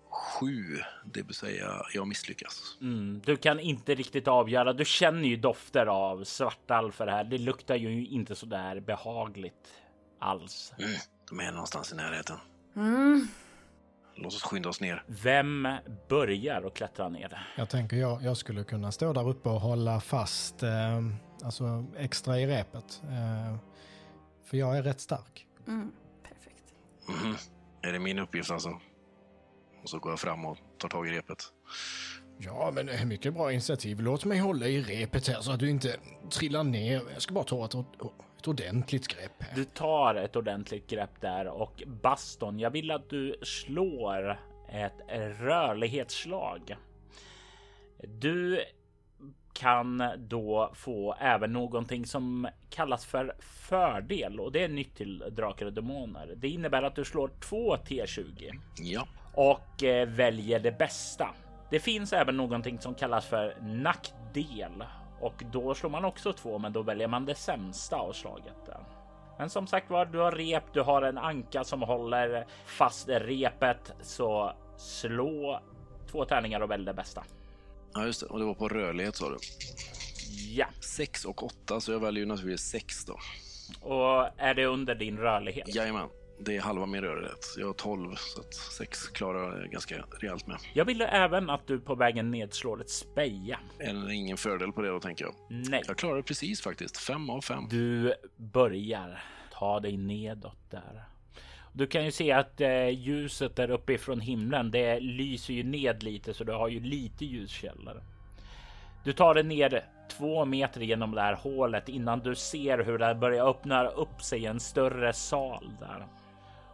Sju, 0.09 0.77
det 1.13 1.21
vill 1.21 1.35
säga 1.35 1.65
jag 1.93 2.07
misslyckas. 2.07 2.77
Mm, 2.81 3.21
du 3.25 3.37
kan 3.37 3.59
inte 3.59 3.95
riktigt 3.95 4.27
avgöra. 4.27 4.73
Du 4.73 4.85
känner 4.85 5.27
ju 5.29 5.35
dofter 5.35 5.85
av 5.85 6.23
det 6.97 7.11
här. 7.11 7.23
Det 7.23 7.37
luktar 7.37 7.75
ju 7.75 8.07
inte 8.07 8.35
så 8.35 8.45
där 8.45 8.79
behagligt 8.79 9.73
alls. 10.19 10.73
Mm, 10.79 10.91
de 11.29 11.39
är 11.39 11.51
någonstans 11.51 11.93
i 11.93 11.95
närheten. 11.95 12.37
Mm. 12.75 13.27
Låt 14.21 14.33
oss 14.33 14.43
skynda 14.43 14.69
oss 14.69 14.81
ner. 14.81 15.03
Vem 15.07 15.67
börjar 16.09 16.61
och 16.61 16.75
klättra 16.75 17.09
ner? 17.09 17.47
Jag 17.57 17.69
tänker 17.69 17.97
jag, 17.97 18.23
jag 18.23 18.37
skulle 18.37 18.63
kunna 18.63 18.91
stå 18.91 19.13
där 19.13 19.29
uppe 19.29 19.49
och 19.49 19.61
hålla 19.61 19.99
fast, 19.99 20.63
eh, 20.63 20.99
alltså 21.43 21.85
extra 21.97 22.39
i 22.39 22.47
repet. 22.47 23.01
Eh, 23.03 23.57
för 24.45 24.57
jag 24.57 24.77
är 24.77 24.83
rätt 24.83 24.99
stark. 24.99 25.45
Mm. 25.67 25.91
Perfekt. 26.23 26.63
Mhm. 27.07 27.35
Är 27.81 27.91
det 27.93 27.99
min 27.99 28.19
uppgift 28.19 28.51
alltså? 28.51 28.69
Och 29.83 29.89
så 29.89 29.99
går 29.99 30.11
jag 30.11 30.19
fram 30.19 30.45
och 30.45 30.57
tar 30.77 30.89
tag 30.89 31.07
i 31.07 31.11
repet. 31.11 31.43
Ja, 32.37 32.71
men 32.73 32.85
det 32.85 32.93
är 32.93 33.05
mycket 33.05 33.33
bra 33.33 33.51
initiativ. 33.51 33.99
Låt 33.99 34.25
mig 34.25 34.39
hålla 34.39 34.67
i 34.67 34.81
repet 34.81 35.27
här 35.27 35.41
så 35.41 35.51
att 35.51 35.59
du 35.59 35.69
inte 35.69 35.95
trillar 36.31 36.63
ner. 36.63 37.01
Jag 37.13 37.21
ska 37.21 37.33
bara 37.33 37.43
ta 37.43 37.65
ett, 37.65 37.75
ett 38.39 38.47
ordentligt 38.47 39.07
grepp 39.07 39.43
här. 39.43 39.55
Du 39.55 39.65
tar 39.65 40.15
ett 40.15 40.35
ordentligt 40.35 40.87
grepp 40.89 41.21
där 41.21 41.47
och 41.47 41.83
Baston, 41.87 42.59
jag 42.59 42.71
vill 42.71 42.91
att 42.91 43.09
du 43.09 43.35
slår 43.41 44.39
ett 44.69 44.93
rörlighetsslag. 45.39 46.75
Du 48.03 48.61
kan 49.53 50.03
då 50.17 50.71
få 50.73 51.15
även 51.19 51.53
någonting 51.53 52.05
som 52.05 52.47
kallas 52.69 53.05
för 53.05 53.35
fördel 53.39 54.39
och 54.39 54.51
det 54.51 54.63
är 54.63 54.69
nytt 54.69 54.95
till 54.95 55.23
Drakar 55.31 55.65
och 55.65 55.73
Demoner. 55.73 56.33
Det 56.35 56.49
innebär 56.49 56.83
att 56.83 56.95
du 56.95 57.05
slår 57.05 57.31
två 57.39 57.75
T20 57.75 58.59
Ja, 58.77 59.07
och 59.33 59.83
eh, 59.83 60.07
väljer 60.07 60.59
det 60.59 60.77
bästa. 60.77 61.29
Det 61.69 61.79
finns 61.79 62.13
även 62.13 62.37
någonting 62.37 62.79
som 62.79 62.95
kallas 62.95 63.25
för 63.25 63.55
nackdel 63.61 64.83
och 65.21 65.43
då 65.51 65.75
slår 65.75 65.89
man 65.89 66.05
också 66.05 66.33
två, 66.33 66.57
men 66.59 66.73
då 66.73 66.81
väljer 66.81 67.07
man 67.07 67.25
det 67.25 67.35
sämsta 67.35 67.95
av 67.95 68.13
slaget. 68.13 68.69
Men 69.37 69.49
som 69.49 69.67
sagt 69.67 69.89
var, 69.89 70.05
du 70.05 70.17
har 70.19 70.31
rep, 70.31 70.63
du 70.73 70.81
har 70.81 71.01
en 71.01 71.17
anka 71.17 71.63
som 71.63 71.81
håller 71.81 72.45
fast 72.65 73.09
repet, 73.09 73.91
så 74.01 74.53
slå 74.77 75.59
två 76.11 76.25
tärningar 76.25 76.59
och 76.61 76.71
välj 76.71 76.85
det 76.85 76.93
bästa. 76.93 77.23
ja 77.93 78.05
just 78.05 78.19
det. 78.21 78.25
Och 78.27 78.39
det 78.39 78.45
var 78.45 78.53
på 78.53 78.69
rörlighet 78.69 79.15
sa 79.15 79.29
du. 79.29 79.37
Ja, 80.55 80.65
Sex 80.81 81.25
och 81.25 81.43
åtta, 81.43 81.79
så 81.79 81.91
jag 81.91 81.99
väljer 81.99 82.19
ju 82.19 82.25
naturligtvis 82.25 82.61
sex 82.69 83.05
då. 83.05 83.17
och 83.81 84.27
är 84.37 84.53
det 84.53 84.65
under 84.65 84.95
din 84.95 85.17
rörlighet? 85.17 85.75
Jajamän, 85.75 86.09
det 86.39 86.57
är 86.57 86.61
halva 86.61 86.85
min 86.85 87.01
rörlighet. 87.01 87.55
Jag 87.57 87.67
har 87.67 87.73
tolv, 87.73 88.15
så 88.15 88.41
att 88.41 88.53
sex 88.53 89.07
klarar 89.07 89.59
jag 89.59 89.69
ganska 89.71 89.95
rejält 90.19 90.47
med. 90.47 90.57
Jag 90.73 90.85
ville 90.85 91.07
även 91.07 91.49
att 91.49 91.67
du 91.67 91.79
på 91.79 91.95
vägen 91.95 92.31
ned 92.31 92.53
slår 92.53 92.81
ett 92.81 92.89
speja. 92.89 93.59
Det 93.77 94.13
ingen 94.13 94.37
fördel 94.37 94.71
på 94.71 94.81
det 94.81 94.89
då, 94.89 94.99
tänker 94.99 95.25
jag. 95.25 95.33
Nej. 95.49 95.81
Jag 95.87 95.97
klarar 95.97 96.15
det 96.15 96.23
precis 96.23 96.61
faktiskt. 96.61 96.97
Fem 96.97 97.29
av 97.29 97.41
fem. 97.41 97.67
Du 97.69 98.13
börjar 98.37 99.23
ta 99.53 99.79
dig 99.79 99.97
nedåt 99.97 100.71
där. 100.71 101.03
Du 101.73 101.87
kan 101.87 102.05
ju 102.05 102.11
se 102.11 102.31
att 102.31 102.61
eh, 102.61 102.89
ljuset 102.89 103.55
där 103.55 103.71
uppe 103.71 103.93
ifrån 103.93 104.19
himlen, 104.19 104.71
det 104.71 104.99
lyser 104.99 105.53
ju 105.53 105.63
ned 105.63 106.03
lite 106.03 106.33
så 106.33 106.43
du 106.43 106.53
har 106.53 106.67
ju 106.67 106.79
lite 106.79 107.25
ljuskällor. 107.25 108.03
Du 109.03 109.13
tar 109.13 109.33
dig 109.33 109.43
ner 109.43 109.85
två 110.09 110.45
meter 110.45 110.81
genom 110.81 111.11
det 111.11 111.21
här 111.21 111.33
hålet 111.33 111.89
innan 111.89 112.19
du 112.19 112.35
ser 112.35 112.77
hur 112.77 112.97
det 112.97 113.15
börjar 113.15 113.49
öppna 113.49 113.87
upp 113.87 114.21
sig 114.21 114.45
en 114.45 114.59
större 114.59 115.13
sal 115.13 115.71
där. 115.79 116.07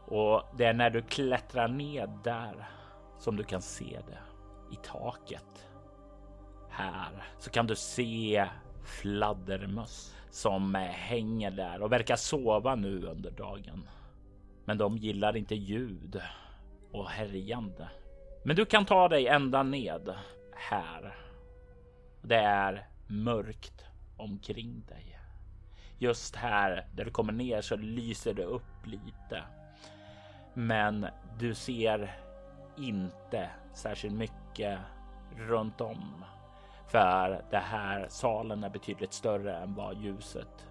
Och 0.07 0.43
det 0.57 0.65
är 0.65 0.73
när 0.73 0.89
du 0.89 1.01
klättrar 1.01 1.67
ned 1.67 2.09
där 2.23 2.69
som 3.19 3.35
du 3.35 3.43
kan 3.43 3.61
se 3.61 3.99
det 4.07 4.19
i 4.71 4.75
taket. 4.75 5.67
Här 6.69 7.23
så 7.39 7.49
kan 7.49 7.67
du 7.67 7.75
se 7.75 8.47
fladdermöss 8.85 10.15
som 10.29 10.75
hänger 10.75 11.51
där 11.51 11.81
och 11.81 11.91
verkar 11.91 12.15
sova 12.15 12.75
nu 12.75 13.05
under 13.05 13.31
dagen. 13.31 13.89
Men 14.65 14.77
de 14.77 14.97
gillar 14.97 15.37
inte 15.37 15.55
ljud 15.55 16.21
och 16.91 17.09
härjande 17.09 17.87
Men 18.43 18.55
du 18.55 18.65
kan 18.65 18.85
ta 18.85 19.09
dig 19.09 19.27
ända 19.27 19.63
ned 19.63 20.13
här. 20.55 21.15
Det 22.21 22.35
är 22.35 22.87
mörkt 23.07 23.85
omkring 24.17 24.85
dig. 24.87 25.19
Just 25.97 26.35
här 26.35 26.87
där 26.95 27.05
du 27.05 27.11
kommer 27.11 27.33
ner 27.33 27.61
så 27.61 27.75
lyser 27.75 28.33
det 28.33 28.43
upp 28.43 28.85
lite. 28.85 29.43
Men 30.57 31.07
du 31.39 31.53
ser 31.53 32.15
inte 32.77 33.49
särskilt 33.73 34.15
mycket 34.15 34.79
runt 35.37 35.81
om. 35.81 36.25
För 36.87 37.45
det 37.51 37.57
här 37.57 38.07
salen 38.09 38.63
är 38.63 38.69
betydligt 38.69 39.13
större 39.13 39.57
än 39.57 39.75
vad 39.75 39.97
ljuset 39.97 40.65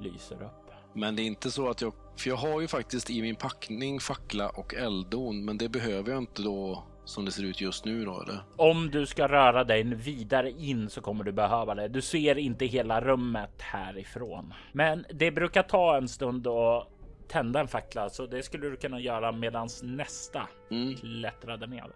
lyser 0.00 0.42
upp. 0.42 0.70
Men 0.92 1.16
det 1.16 1.22
är 1.22 1.26
inte 1.26 1.50
så 1.50 1.68
att 1.70 1.80
jag... 1.80 1.92
För 2.16 2.30
jag 2.30 2.36
har 2.36 2.60
ju 2.60 2.68
faktiskt 2.68 3.10
i 3.10 3.22
min 3.22 3.36
packning 3.36 4.00
fackla 4.00 4.48
och 4.48 4.74
elddon, 4.74 5.44
men 5.44 5.58
det 5.58 5.68
behöver 5.68 6.10
jag 6.10 6.18
inte 6.18 6.42
då 6.42 6.82
som 7.04 7.24
det 7.24 7.30
ser 7.30 7.42
ut 7.42 7.60
just 7.60 7.84
nu 7.84 8.04
då 8.04 8.22
eller? 8.22 8.40
Om 8.56 8.90
du 8.90 9.06
ska 9.06 9.28
röra 9.28 9.64
dig 9.64 9.84
vidare 9.84 10.50
in 10.50 10.90
så 10.90 11.00
kommer 11.00 11.24
du 11.24 11.32
behöva 11.32 11.74
det. 11.74 11.88
Du 11.88 12.02
ser 12.02 12.38
inte 12.38 12.66
hela 12.66 13.00
rummet 13.00 13.62
härifrån, 13.62 14.54
men 14.72 15.04
det 15.14 15.30
brukar 15.30 15.62
ta 15.62 15.96
en 15.96 16.08
stund 16.08 16.46
att 16.46 16.88
tända 17.28 17.60
en 17.60 17.68
fackla, 17.68 18.10
så 18.10 18.26
det 18.26 18.42
skulle 18.42 18.68
du 18.68 18.76
kunna 18.76 19.00
göra 19.00 19.32
medans 19.32 19.82
nästa 19.82 20.48
Mm. 20.70 20.96
klättrade 20.96 21.66
ner. 21.66 21.86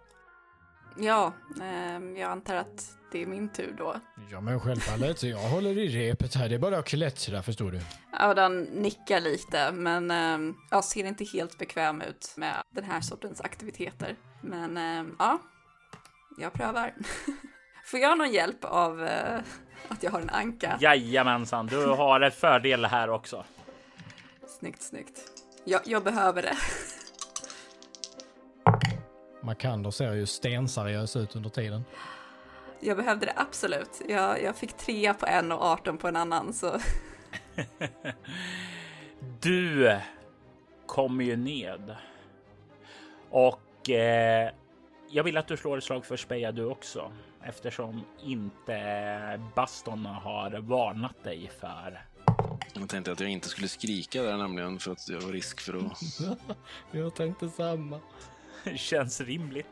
Ja, 0.97 1.33
ehm, 1.62 2.17
jag 2.17 2.31
antar 2.31 2.55
att 2.55 2.91
det 3.12 3.23
är 3.23 3.27
min 3.27 3.49
tur 3.49 3.75
då. 3.79 3.95
Ja, 4.31 4.41
men 4.41 4.61
självfallet. 4.61 5.23
Jag 5.23 5.39
håller 5.39 5.79
i 5.79 5.89
repet 5.89 6.35
här. 6.35 6.49
Det 6.49 6.55
är 6.55 6.59
bara 6.59 6.79
att 6.79 6.87
klättra, 6.87 7.43
förstår 7.43 7.71
du. 7.71 7.81
Audan 8.12 8.62
nickar 8.62 9.21
lite, 9.21 9.73
men 9.73 10.11
ehm, 10.11 10.55
jag 10.71 10.85
ser 10.85 11.05
inte 11.05 11.25
helt 11.25 11.59
bekväm 11.59 12.01
ut 12.03 12.35
med 12.37 12.55
den 12.71 12.85
här 12.85 13.01
sortens 13.01 13.41
aktiviteter. 13.41 14.17
Men 14.41 14.77
ehm, 14.77 15.17
ja, 15.19 15.39
jag 16.39 16.53
prövar. 16.53 16.95
Får 17.85 18.01
jag 18.01 18.19
någon 18.19 18.33
hjälp 18.33 18.65
av 18.65 19.05
eh, 19.05 19.41
att 19.89 20.03
jag 20.03 20.11
har 20.11 20.21
en 20.21 20.31
anka? 20.31 20.79
Jajamensan, 20.81 21.67
du 21.67 21.87
har 21.87 22.21
en 22.21 22.31
fördel 22.31 22.85
här 22.85 23.11
också. 23.11 23.45
Snyggt, 24.62 24.83
snyggt. 24.83 25.21
Jag, 25.64 25.81
jag 25.85 26.04
behöver 26.04 26.42
det. 26.42 26.57
Makander 29.40 29.90
ser 29.90 30.12
ju 30.12 30.26
stenseriös 30.26 31.16
ut 31.16 31.37
under 31.37 31.50
tiden. 31.50 31.85
Jag 32.81 32.97
behövde 32.97 33.26
det 33.26 33.33
absolut. 33.37 34.02
Jag, 34.09 34.42
jag 34.42 34.57
fick 34.57 34.73
trea 34.73 35.14
på 35.14 35.26
en 35.26 35.52
och 35.52 35.62
18 35.62 35.99
på 35.99 36.09
en 36.09 36.16
annan, 36.16 36.52
så 36.52 36.78
Du 39.40 39.99
kommer 40.87 41.25
ju 41.25 41.37
ned 41.37 41.97
och 43.31 43.90
eh, 43.90 44.50
jag 45.11 45.25
vill 45.25 45.37
att 45.37 45.49
du 45.49 45.57
slår 45.57 45.78
ett 45.78 45.85
slag 45.85 46.04
för 46.04 46.16
Speja 46.16 46.52
du 46.52 46.64
också 46.64 47.12
eftersom 47.42 48.04
inte 48.21 49.40
Baston 49.54 50.07
har 50.07 50.61
varnat 50.61 51.25
dig 51.25 51.50
för. 51.61 52.12
Jag 52.75 52.88
tänkte 52.88 53.12
att 53.12 53.21
jag 53.21 53.31
inte 53.31 53.49
skulle 53.49 53.69
skrika 53.69 54.23
där 54.23 54.37
nämligen 54.37 54.79
för 54.79 54.93
att 54.93 55.07
det 55.07 55.17
var 55.17 55.33
risk 55.33 55.61
för 55.61 55.75
att... 55.75 56.00
Jag 56.91 57.14
tänkte 57.14 57.49
samma. 57.49 58.00
Känns 58.76 59.21
rimligt. 59.21 59.67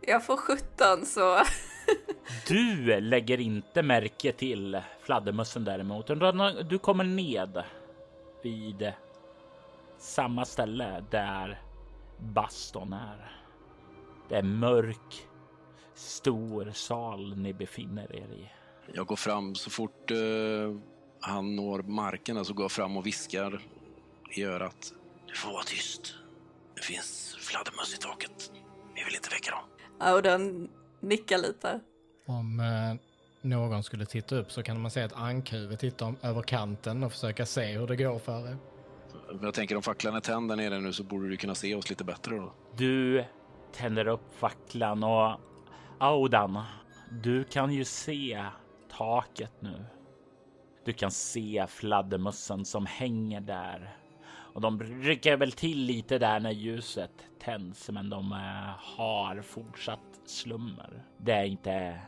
jag 0.00 0.26
får 0.26 0.36
17 0.36 1.06
så 1.06 1.38
Du 2.48 3.00
lägger 3.00 3.40
inte 3.40 3.82
märke 3.82 4.32
till 4.32 4.80
fladdermössen 5.00 5.64
däremot, 5.64 6.10
utan 6.10 6.68
du 6.68 6.78
kommer 6.78 7.04
ned 7.04 7.62
vid 8.42 8.92
samma 9.98 10.44
ställe 10.44 11.04
där 11.10 11.62
Baston 12.18 12.92
är. 12.92 13.32
Det 14.28 14.36
är 14.36 14.42
mörk, 14.42 15.28
stor 15.94 16.70
sal 16.74 17.36
ni 17.36 17.52
befinner 17.52 18.16
er 18.16 18.32
i. 18.32 18.50
Jag 18.94 19.06
går 19.06 19.16
fram 19.16 19.54
så 19.54 19.70
fort 19.70 20.10
eh, 20.10 20.16
han 21.20 21.56
når 21.56 21.82
marken 21.82 22.44
så 22.44 22.54
går 22.54 22.68
fram 22.68 22.96
och 22.96 23.06
viskar 23.06 23.60
i 24.36 24.44
örat. 24.44 24.92
Du 25.26 25.34
får 25.34 25.52
vara 25.52 25.62
tyst. 25.62 26.14
Det 26.74 26.82
finns 26.82 27.36
fladdermöss 27.40 27.94
i 27.94 27.98
taket. 27.98 28.52
Vi 28.94 29.04
vill 29.04 29.14
inte 29.14 29.28
väcka 29.30 29.50
dem. 29.50 29.60
Audan 30.00 30.68
nickar 31.00 31.38
lite. 31.38 31.80
Om 32.26 32.60
eh, 32.60 33.00
någon 33.48 33.82
skulle 33.82 34.06
titta 34.06 34.36
upp 34.36 34.52
så 34.52 34.62
kan 34.62 34.80
man 34.80 34.90
se 34.90 35.00
ett 35.00 35.12
ankhuvud 35.12 35.78
titta 35.78 36.04
om, 36.04 36.16
över 36.22 36.42
kanten 36.42 37.02
och 37.02 37.12
försöka 37.12 37.46
se 37.46 37.66
hur 37.78 37.86
det 37.86 37.96
går 37.96 38.18
för 38.18 38.48
er. 38.48 38.56
Jag 39.42 39.54
tänker 39.54 39.76
om 39.76 39.82
facklan 39.82 40.16
är 40.16 40.20
tänd 40.20 40.48
där 40.48 40.56
nere 40.56 40.80
nu 40.80 40.92
så 40.92 41.02
borde 41.02 41.28
du 41.28 41.36
kunna 41.36 41.54
se 41.54 41.74
oss 41.74 41.90
lite 41.90 42.04
bättre 42.04 42.36
då. 42.36 42.52
Du 42.76 43.24
tänder 43.72 44.06
upp 44.06 44.34
facklan 44.38 45.04
och 45.04 45.40
Audan, 45.98 46.62
du 47.10 47.44
kan 47.44 47.72
ju 47.72 47.84
se 47.84 48.44
taket 48.96 49.52
nu. 49.60 49.84
Du 50.88 50.94
kan 50.94 51.10
se 51.10 51.66
fladdermössen 51.68 52.64
som 52.64 52.86
hänger 52.86 53.40
där 53.40 53.96
och 54.30 54.60
de 54.60 54.82
rycker 54.82 55.36
väl 55.36 55.52
till 55.52 55.78
lite 55.78 56.18
där 56.18 56.40
när 56.40 56.50
ljuset 56.50 57.10
tänds, 57.40 57.90
men 57.90 58.10
de 58.10 58.32
eh, 58.32 58.96
har 58.96 59.42
fortsatt 59.42 60.20
slummer. 60.26 61.02
Det 61.16 61.32
är 61.32 61.44
inte 61.44 62.00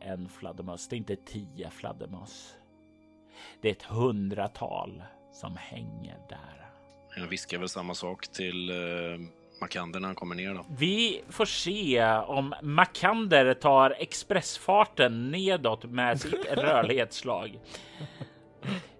en 0.00 0.28
fladdermöss, 0.28 0.88
det 0.88 0.96
är 0.96 0.98
inte 0.98 1.16
tio 1.16 1.70
fladdermöss. 1.70 2.54
Det 3.60 3.68
är 3.68 3.72
ett 3.72 3.82
hundratal 3.82 5.02
som 5.32 5.56
hänger 5.56 6.18
där. 6.28 6.70
Jag 7.16 7.26
viskar 7.26 7.58
väl 7.58 7.68
samma 7.68 7.94
sak 7.94 8.28
till 8.28 8.70
eh, 8.70 8.76
Makander 9.60 10.00
när 10.00 10.08
han 10.08 10.14
kommer 10.14 10.34
ner 10.34 10.54
då. 10.54 10.66
Vi 10.78 11.22
får 11.28 11.44
se 11.44 12.04
om 12.16 12.54
Makander 12.62 13.54
tar 13.54 13.96
expressfarten 13.98 15.30
nedåt 15.30 15.84
med 15.84 16.20
sitt 16.20 16.46
rörlighetsslag. 16.52 17.58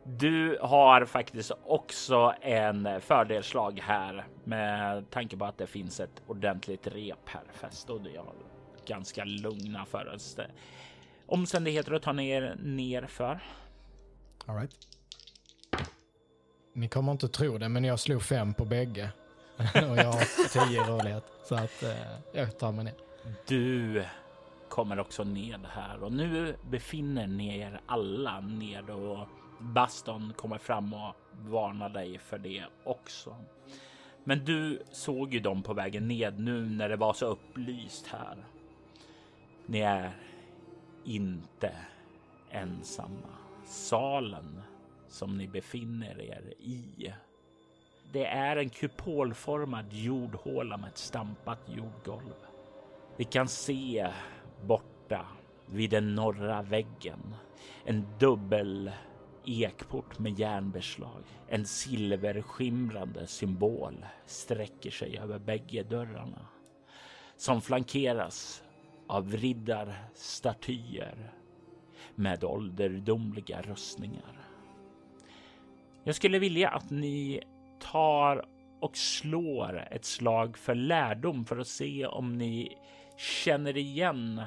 Du 0.05 0.59
har 0.61 1.05
faktiskt 1.05 1.53
också 1.65 2.35
en 2.41 3.01
fördelslag 3.01 3.81
här 3.83 4.27
med 4.45 5.11
tanke 5.11 5.37
på 5.37 5.45
att 5.45 5.59
det 5.59 5.67
finns 5.67 6.01
ett 6.01 6.23
ordentligt 6.27 6.87
rep 6.87 7.29
här 7.29 7.43
fäst 7.53 7.91
och 7.91 8.01
det 8.01 8.17
har 8.17 8.35
ganska 8.87 9.25
lugna 9.25 9.85
förelse. 9.85 10.51
Omständigheter 11.27 11.93
att 11.93 12.03
ta 12.03 12.13
ner 12.13 12.57
ner 12.63 13.07
för. 13.07 13.41
All 14.47 14.57
right. 14.57 14.71
Ni 16.75 16.89
kommer 16.89 17.13
inte 17.13 17.29
tro 17.29 17.59
det, 17.59 17.69
men 17.69 17.85
jag 17.85 18.01
slog 18.01 18.23
fem 18.23 18.55
på 18.55 18.65
bägge. 18.65 19.11
och 19.91 19.97
jag 19.97 20.13
har 20.13 20.49
tio 20.49 20.85
i 20.85 20.85
rörlighet. 20.85 21.25
Så 21.45 21.55
att 21.55 21.83
eh, 21.83 21.91
jag 22.33 22.59
tar 22.59 22.73
mig 22.73 22.85
ner. 22.85 22.95
Du 23.47 24.05
kommer 24.69 24.99
också 24.99 25.25
ned 25.25 25.61
här 25.71 26.03
och 26.03 26.13
nu 26.13 26.57
befinner 26.71 27.27
ni 27.27 27.59
er 27.59 27.81
alla 27.87 28.41
ned 28.41 28.91
och 28.91 29.29
Baston 29.61 30.33
kommer 30.37 30.59
fram 30.59 30.95
och 30.95 31.15
varnar 31.33 31.89
dig 31.89 32.19
för 32.19 32.39
det 32.39 32.65
också. 32.85 33.37
Men 34.25 34.45
du 34.45 34.83
såg 34.93 35.35
ju 35.35 35.41
dem 35.41 35.63
på 35.63 35.75
vägen 35.75 36.09
ned 36.09 36.39
nu 36.39 36.69
när 36.69 36.89
det 36.89 36.97
var 36.97 37.13
så 37.13 37.27
upplyst 37.27 38.07
här. 38.07 38.45
Ni 39.67 39.81
är 39.81 40.17
inte 41.05 41.73
ensamma. 42.51 43.29
Salen 43.67 44.63
som 45.09 45.39
ni 45.39 45.49
befinner 45.49 46.21
er 46.21 46.55
i. 46.59 47.13
Det 48.15 48.27
är 48.27 48.57
en 48.57 48.71
kupolformad 48.71 49.93
jordhåla 49.93 50.77
med 50.77 50.89
ett 50.89 50.99
stampat 50.99 51.59
jordgolv. 51.67 52.35
Vi 53.17 53.25
kan 53.25 53.49
se 53.49 54.09
borta 54.63 55.27
vid 55.67 55.91
den 55.91 56.15
norra 56.15 56.63
väggen 56.63 57.35
en 57.85 58.07
dubbel 58.19 58.91
ekport 59.45 60.19
med 60.19 60.39
järnbeslag. 60.39 61.23
En 61.49 61.67
silverskimrande 61.67 63.27
symbol 63.27 64.07
sträcker 64.27 64.91
sig 64.91 65.19
över 65.19 65.39
bägge 65.39 65.83
dörrarna 65.83 66.47
som 67.37 67.61
flankeras 67.61 68.63
av 69.07 69.33
riddarstatyer 69.33 71.33
med 72.15 72.45
ålderdomliga 72.45 73.63
rustningar. 73.63 74.49
Jag 76.05 76.15
skulle 76.15 76.39
vilja 76.39 76.69
att 76.69 76.91
ni 76.91 77.41
tar 77.93 78.45
och 78.81 78.97
slår 78.97 79.89
ett 79.91 80.05
slag 80.05 80.59
för 80.59 80.75
lärdom 80.75 81.45
för 81.45 81.59
att 81.59 81.67
se 81.67 82.07
om 82.07 82.39
ni 82.39 82.79
känner 83.17 83.77
igen 83.77 84.43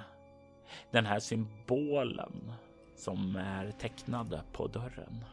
den 0.92 1.06
här 1.06 1.20
symbolen 1.20 2.54
som 2.96 3.36
är 3.36 3.72
tecknad 3.72 4.40
på 4.54 4.68
dörren. 4.68 5.26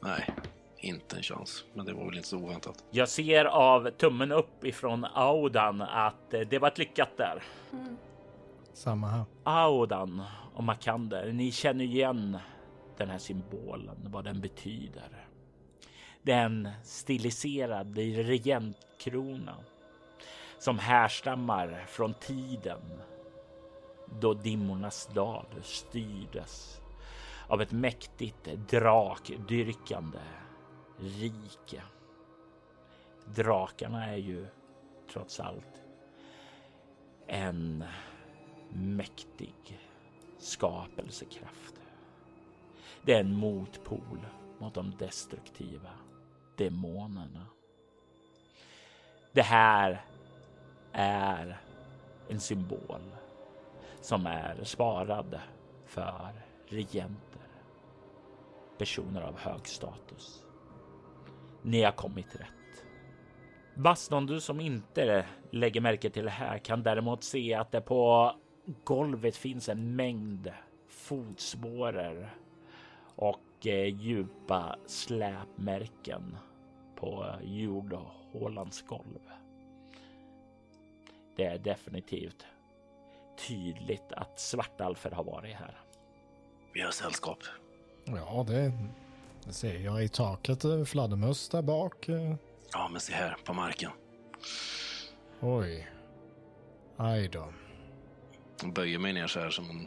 Nej, 0.00 0.34
inte 0.78 1.16
en 1.16 1.22
chans. 1.22 1.64
Men 1.74 1.86
det 1.86 1.92
var 1.92 2.04
väl 2.04 2.16
inte 2.16 2.28
så 2.28 2.38
oväntat. 2.38 2.84
Jag 2.90 3.08
ser 3.08 3.44
av 3.44 3.90
tummen 3.90 4.32
upp 4.32 4.64
ifrån 4.64 5.04
Audan 5.04 5.82
att 5.82 6.30
det 6.30 6.58
var 6.58 6.68
ett 6.68 6.78
lyckat 6.78 7.16
där. 7.16 7.42
Samma 8.72 9.08
här. 9.08 9.24
Audan 9.44 10.22
och 10.54 10.64
Makander, 10.64 11.32
ni 11.32 11.52
känner 11.52 11.84
igen 11.84 12.38
den 12.96 13.08
här 13.08 13.18
symbolen, 13.18 13.96
vad 14.10 14.24
den 14.24 14.40
betyder. 14.40 15.29
Det 16.22 16.32
är 16.32 16.44
en 16.44 16.68
stiliserad 16.82 17.98
regentkrona 17.98 19.56
som 20.58 20.78
härstammar 20.78 21.84
från 21.88 22.14
tiden 22.14 22.80
då 24.20 24.34
dimmornas 24.34 25.08
dal 25.14 25.46
styrdes 25.62 26.80
av 27.48 27.62
ett 27.62 27.72
mäktigt 27.72 28.44
drakdyrkande 28.68 30.18
rike. 30.98 31.82
Drakarna 33.24 34.06
är 34.06 34.16
ju 34.16 34.46
trots 35.12 35.40
allt 35.40 35.82
en 37.26 37.84
mäktig 38.72 39.80
skapelsekraft. 40.38 41.74
Det 43.02 43.14
är 43.14 43.20
en 43.20 43.36
motpol 43.36 44.26
mot 44.58 44.74
de 44.74 44.96
destruktiva 44.98 45.90
demonerna. 46.60 47.46
Det 49.32 49.42
här 49.42 50.04
är 50.92 51.60
en 52.28 52.40
symbol 52.40 53.00
som 54.00 54.26
är 54.26 54.64
sparad 54.64 55.40
för 55.86 56.32
regenter, 56.66 57.48
personer 58.78 59.22
av 59.22 59.38
hög 59.38 59.66
status. 59.66 60.44
Ni 61.62 61.82
har 61.82 61.92
kommit 61.92 62.36
rätt. 62.36 62.84
Baston, 63.74 64.26
du 64.26 64.40
som 64.40 64.60
inte 64.60 65.26
lägger 65.50 65.80
märke 65.80 66.10
till 66.10 66.24
det 66.24 66.30
här 66.30 66.58
kan 66.58 66.82
däremot 66.82 67.24
se 67.24 67.54
att 67.54 67.72
det 67.72 67.80
på 67.80 68.32
golvet 68.84 69.36
finns 69.36 69.68
en 69.68 69.96
mängd 69.96 70.52
fotspårer 70.88 72.34
och 73.16 73.66
eh, 73.66 73.86
djupa 73.86 74.76
släpmärken 74.86 76.36
på 77.00 77.34
jordhålans 77.42 78.82
golv. 78.82 79.18
Det 81.36 81.44
är 81.44 81.58
definitivt 81.58 82.46
tydligt 83.48 84.12
att 84.12 84.40
svartalfer 84.40 85.10
har 85.10 85.24
varit 85.24 85.56
här. 85.56 85.80
Vi 86.74 86.80
har 86.80 86.90
sällskap. 86.90 87.38
Ja, 88.04 88.44
det, 88.48 88.72
det 89.44 89.52
ser 89.52 89.78
jag 89.78 90.04
i 90.04 90.08
taket. 90.08 90.64
eh, 90.64 90.84
Fladdermöss 90.84 91.48
där 91.48 91.62
bak. 91.62 92.08
eh. 92.08 92.34
Ja, 92.72 92.88
men 92.92 93.00
se 93.00 93.12
här 93.12 93.36
på 93.44 93.52
marken. 93.54 93.90
Oj. 95.40 95.88
Aj 96.96 97.28
då. 97.28 97.52
Jag 98.62 98.72
böjer 98.72 98.98
mig 98.98 99.12
ner 99.12 99.26
så 99.26 99.40
här 99.40 99.50
som 99.50 99.70
en 99.70 99.86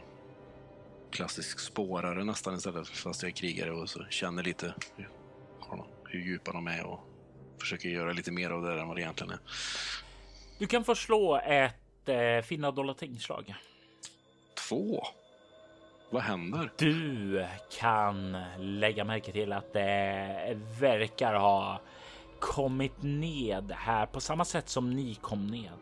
klassisk 1.10 1.58
spårare 1.60 2.24
nästan 2.24 2.54
istället 2.54 2.88
fast 2.88 3.22
jag 3.22 3.30
är 3.30 3.34
krigare 3.34 3.72
och 3.72 3.88
så 3.90 4.04
känner 4.04 4.42
lite 4.42 4.74
hur, 4.96 5.08
hur 6.14 6.24
djupa 6.24 6.52
de 6.52 6.66
är 6.66 6.86
och 6.86 7.00
försöker 7.60 7.88
göra 7.88 8.12
lite 8.12 8.32
mer 8.32 8.50
av 8.50 8.62
det 8.62 8.80
än 8.80 8.88
vad 8.88 8.96
det 8.96 9.00
egentligen 9.00 9.32
är. 9.32 9.38
Du 10.58 10.66
kan 10.66 10.84
få 10.84 10.94
slå 10.94 11.40
ett 11.44 12.08
eh, 12.08 12.40
finna 12.44 12.70
dolda 12.70 12.94
tingslag. 12.94 13.54
Två? 14.68 15.02
Vad 16.10 16.22
händer? 16.22 16.70
Du 16.76 17.46
kan 17.80 18.36
lägga 18.58 19.04
märke 19.04 19.32
till 19.32 19.52
att 19.52 19.72
det 19.72 20.58
verkar 20.80 21.34
ha 21.34 21.80
kommit 22.40 23.02
ned 23.02 23.72
här 23.76 24.06
på 24.06 24.20
samma 24.20 24.44
sätt 24.44 24.68
som 24.68 24.90
ni 24.90 25.14
kom 25.14 25.46
ned. 25.46 25.78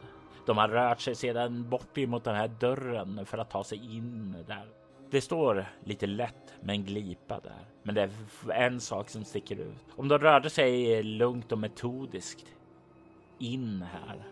De 0.46 0.58
har 0.58 0.68
rört 0.68 1.00
sig 1.00 1.14
sedan 1.14 1.68
bort 1.70 1.98
emot 1.98 2.24
den 2.24 2.34
här 2.34 2.48
dörren 2.48 3.26
för 3.26 3.38
att 3.38 3.50
ta 3.50 3.64
sig 3.64 3.96
in 3.96 4.44
där. 4.48 4.81
Det 5.12 5.20
står 5.20 5.66
lite 5.84 6.06
lätt 6.06 6.54
med 6.60 6.74
en 6.74 6.84
glipa 6.84 7.40
där, 7.40 7.64
men 7.82 7.94
det 7.94 8.02
är 8.02 8.10
en 8.50 8.80
sak 8.80 9.08
som 9.08 9.24
sticker 9.24 9.56
ut. 9.56 9.86
Om 9.96 10.08
de 10.08 10.18
rörde 10.18 10.50
sig 10.50 11.02
lugnt 11.02 11.52
och 11.52 11.58
metodiskt 11.58 12.46
in 13.38 13.84
här 13.92 14.24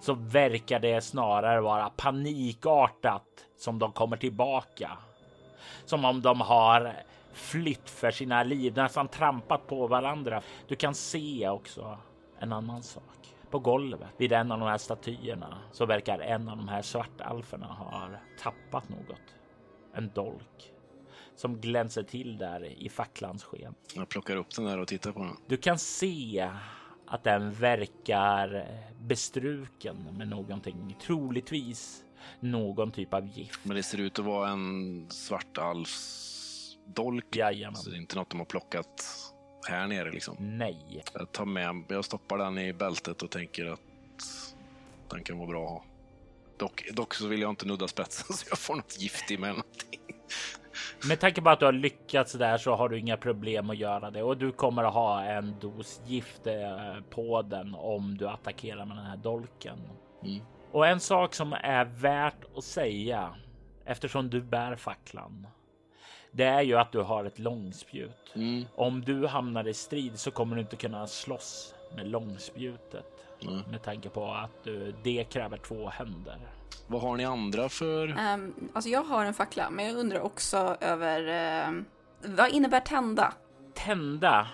så 0.00 0.14
verkar 0.14 0.80
det 0.80 1.00
snarare 1.00 1.60
vara 1.60 1.90
panikartat 1.90 3.46
som 3.56 3.78
de 3.78 3.92
kommer 3.92 4.16
tillbaka. 4.16 4.90
Som 5.84 6.04
om 6.04 6.22
de 6.22 6.40
har 6.40 6.92
flytt 7.32 7.90
för 7.90 8.10
sina 8.10 8.42
liv, 8.42 8.76
nästan 8.76 9.08
trampat 9.08 9.66
på 9.66 9.86
varandra. 9.86 10.42
Du 10.68 10.76
kan 10.76 10.94
se 10.94 11.48
också 11.48 11.98
en 12.38 12.52
annan 12.52 12.82
sak. 12.82 13.34
På 13.50 13.58
golvet 13.58 14.10
vid 14.16 14.32
en 14.32 14.52
av 14.52 14.60
de 14.60 14.68
här 14.68 14.78
statyerna 14.78 15.58
så 15.72 15.86
verkar 15.86 16.18
en 16.18 16.48
av 16.48 16.56
de 16.56 16.68
här 16.68 16.82
svartalferna 16.82 17.66
ha 17.66 18.08
tappat 18.42 18.88
något. 18.88 19.36
En 19.96 20.10
dolk 20.14 20.72
som 21.36 21.60
glänser 21.60 22.02
till 22.02 22.38
där 22.38 22.64
i 22.64 22.88
facklans 22.88 23.44
sken. 23.44 23.74
Jag 23.94 24.08
plockar 24.08 24.36
upp 24.36 24.54
den 24.54 24.64
där 24.64 24.78
och 24.78 24.88
tittar 24.88 25.12
på 25.12 25.18
den. 25.18 25.36
Du 25.46 25.56
kan 25.56 25.78
se 25.78 26.50
att 27.06 27.24
den 27.24 27.52
verkar 27.52 28.68
bestruken 29.00 29.96
med 30.18 30.28
någonting, 30.28 30.96
troligtvis 31.02 32.04
någon 32.40 32.90
typ 32.90 33.14
av 33.14 33.26
gift. 33.26 33.60
Men 33.62 33.76
det 33.76 33.82
ser 33.82 34.00
ut 34.00 34.18
att 34.18 34.24
vara 34.24 34.48
en 34.48 35.06
svartalfsdolk. 35.10 37.36
Jajamän. 37.36 37.76
Så 37.76 37.90
det 37.90 37.96
är 37.96 38.00
inte 38.00 38.16
något 38.16 38.30
de 38.30 38.38
har 38.38 38.46
plockat 38.46 39.04
här 39.68 39.86
nere 39.86 40.10
liksom. 40.10 40.36
Nej, 40.40 41.02
Jag 41.14 41.32
tar 41.32 41.44
med, 41.44 41.84
jag 41.88 42.04
stoppar 42.04 42.38
den 42.38 42.58
i 42.58 42.72
bältet 42.72 43.22
och 43.22 43.30
tänker 43.30 43.66
att 43.66 43.80
den 45.10 45.22
kan 45.22 45.38
vara 45.38 45.48
bra 45.48 45.64
att 45.64 45.70
ha. 45.70 45.84
Dock, 46.56 46.84
dock 46.92 47.14
så 47.14 47.26
vill 47.26 47.40
jag 47.40 47.50
inte 47.50 47.66
nudda 47.66 47.88
spetsen 47.88 48.26
så 48.36 48.46
jag 48.50 48.58
får 48.58 48.74
något 48.74 49.00
gift 49.00 49.30
i 49.30 49.38
mig 49.38 49.50
någonting. 49.50 50.00
med 51.08 51.20
tanke 51.20 51.42
på 51.42 51.50
att 51.50 51.60
du 51.60 51.64
har 51.64 51.72
lyckats 51.72 52.32
där 52.32 52.58
så 52.58 52.74
har 52.74 52.88
du 52.88 52.98
inga 52.98 53.16
problem 53.16 53.70
att 53.70 53.76
göra 53.76 54.10
det 54.10 54.22
och 54.22 54.36
du 54.36 54.52
kommer 54.52 54.84
att 54.84 54.94
ha 54.94 55.22
en 55.22 55.54
dos 55.60 56.00
gift 56.06 56.46
eh, 56.46 57.00
på 57.10 57.42
den 57.42 57.74
om 57.74 58.16
du 58.16 58.28
attackerar 58.28 58.84
med 58.84 58.96
den 58.96 59.06
här 59.06 59.16
dolken. 59.16 59.78
Mm. 60.22 60.40
Och 60.72 60.86
en 60.86 61.00
sak 61.00 61.34
som 61.34 61.52
är 61.52 61.84
värt 61.84 62.44
att 62.56 62.64
säga 62.64 63.34
eftersom 63.84 64.30
du 64.30 64.42
bär 64.42 64.76
facklan. 64.76 65.46
Det 66.30 66.44
är 66.44 66.62
ju 66.62 66.74
att 66.78 66.92
du 66.92 67.02
har 67.02 67.24
ett 67.24 67.38
långspjut. 67.38 68.32
Mm. 68.34 68.64
Om 68.74 69.00
du 69.00 69.26
hamnar 69.26 69.68
i 69.68 69.74
strid 69.74 70.18
så 70.18 70.30
kommer 70.30 70.56
du 70.56 70.62
inte 70.62 70.76
kunna 70.76 71.06
slåss 71.06 71.74
med 71.94 72.08
långspjutet 72.08 73.15
Mm. 73.42 73.60
med 73.70 73.82
tanke 73.82 74.08
på 74.08 74.32
att 74.32 74.64
du, 74.64 74.94
det 75.02 75.24
kräver 75.24 75.56
två 75.56 75.88
händer. 75.88 76.38
Vad 76.86 77.02
har 77.02 77.16
ni 77.16 77.24
andra 77.24 77.68
för... 77.68 78.08
Um, 78.34 78.70
alltså 78.72 78.90
jag 78.90 79.02
har 79.04 79.24
en 79.24 79.34
fackla, 79.34 79.70
men 79.70 79.86
jag 79.86 79.96
undrar 79.96 80.20
också 80.20 80.76
över 80.80 81.26
ehm, 81.28 81.84
vad 82.24 82.50
innebär 82.50 82.80
tända? 82.80 83.32
Tända, 83.74 84.46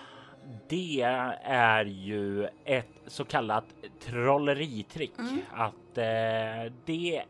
det 0.69 1.01
är 1.43 1.85
ju 1.85 2.47
ett 2.65 2.87
så 3.07 3.25
kallat 3.25 3.65
trolleritrick. 4.05 5.13
Att 5.53 5.97
eh, 5.97 6.73
det 6.85 7.23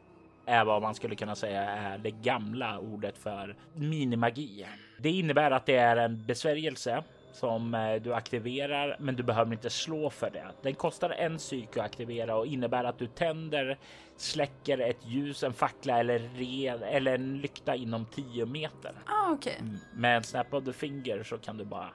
är 0.45 0.65
vad 0.65 0.81
man 0.81 0.95
skulle 0.95 1.15
kunna 1.15 1.35
säga 1.35 1.61
är 1.61 1.97
det 1.97 2.11
gamla 2.11 2.79
ordet 2.79 3.17
för 3.17 3.55
minimagi. 3.73 4.65
Det 4.99 5.09
innebär 5.09 5.51
att 5.51 5.65
det 5.65 5.75
är 5.75 5.97
en 5.97 6.25
besvärjelse 6.25 7.03
som 7.33 7.73
eh, 7.73 8.01
du 8.01 8.13
aktiverar, 8.13 8.97
men 8.99 9.15
du 9.15 9.23
behöver 9.23 9.53
inte 9.53 9.69
slå 9.69 10.09
för 10.09 10.29
det. 10.29 10.47
Den 10.61 10.75
kostar 10.75 11.09
en 11.09 11.37
psyke 11.37 11.79
att 11.79 11.85
aktivera 11.85 12.35
och 12.35 12.47
innebär 12.47 12.83
att 12.83 12.99
du 12.99 13.07
tänder, 13.07 13.79
släcker 14.17 14.77
ett 14.77 15.05
ljus, 15.05 15.43
en 15.43 15.53
fackla 15.53 15.99
eller, 15.99 16.19
red, 16.19 16.83
eller 16.83 17.15
en 17.15 17.37
lykta 17.37 17.75
inom 17.75 18.05
10 18.05 18.45
meter. 18.45 18.95
Ah, 19.05 19.31
okej. 19.31 19.61
Med 19.93 20.17
en 20.17 20.23
snap 20.23 20.53
of 20.53 20.65
the 20.65 20.73
finger 20.73 21.23
så 21.23 21.37
kan 21.37 21.57
du 21.57 21.65
bara 21.65 21.89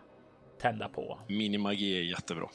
tända 0.61 0.89
på. 0.89 1.19
Minimagi 1.29 1.99
är 1.99 2.03
jättebra. 2.03 2.49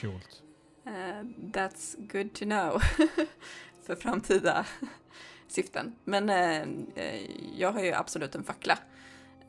Coolt. 0.00 0.42
Eh, 0.86 1.24
that's 1.52 1.96
good 2.12 2.34
to 2.34 2.44
know 2.44 2.82
för 3.86 3.94
framtida 3.94 4.66
syften. 5.48 5.96
Men 6.04 6.30
eh, 6.30 7.20
jag 7.56 7.72
har 7.72 7.82
ju 7.82 7.92
absolut 7.92 8.34
en 8.34 8.44
fackla. 8.44 8.78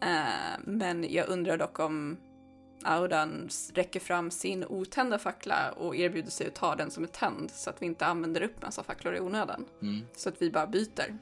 Eh, 0.02 0.60
men 0.64 1.14
jag 1.14 1.30
undrar 1.30 1.58
dock 1.58 1.80
om 1.80 2.18
Audan 2.84 3.50
räcker 3.74 4.00
fram 4.00 4.32
sin 4.32 4.66
otända 4.66 5.20
fackla 5.20 5.72
och 5.72 5.96
erbjuder 5.96 6.32
sig 6.32 6.48
att 6.48 6.56
ta 6.56 6.76
den 6.76 6.92
som 6.92 7.04
är 7.04 7.08
tänd 7.08 7.52
så 7.52 7.70
att 7.70 7.82
vi 7.82 7.86
inte 7.86 8.06
använder 8.06 8.42
upp 8.42 8.62
massa 8.62 8.84
facklor 8.84 9.16
i 9.16 9.20
onödan. 9.20 9.66
Mm. 9.82 10.02
Så 10.16 10.30
att 10.30 10.36
vi 10.42 10.52
bara 10.52 10.68
byter. 10.68 11.18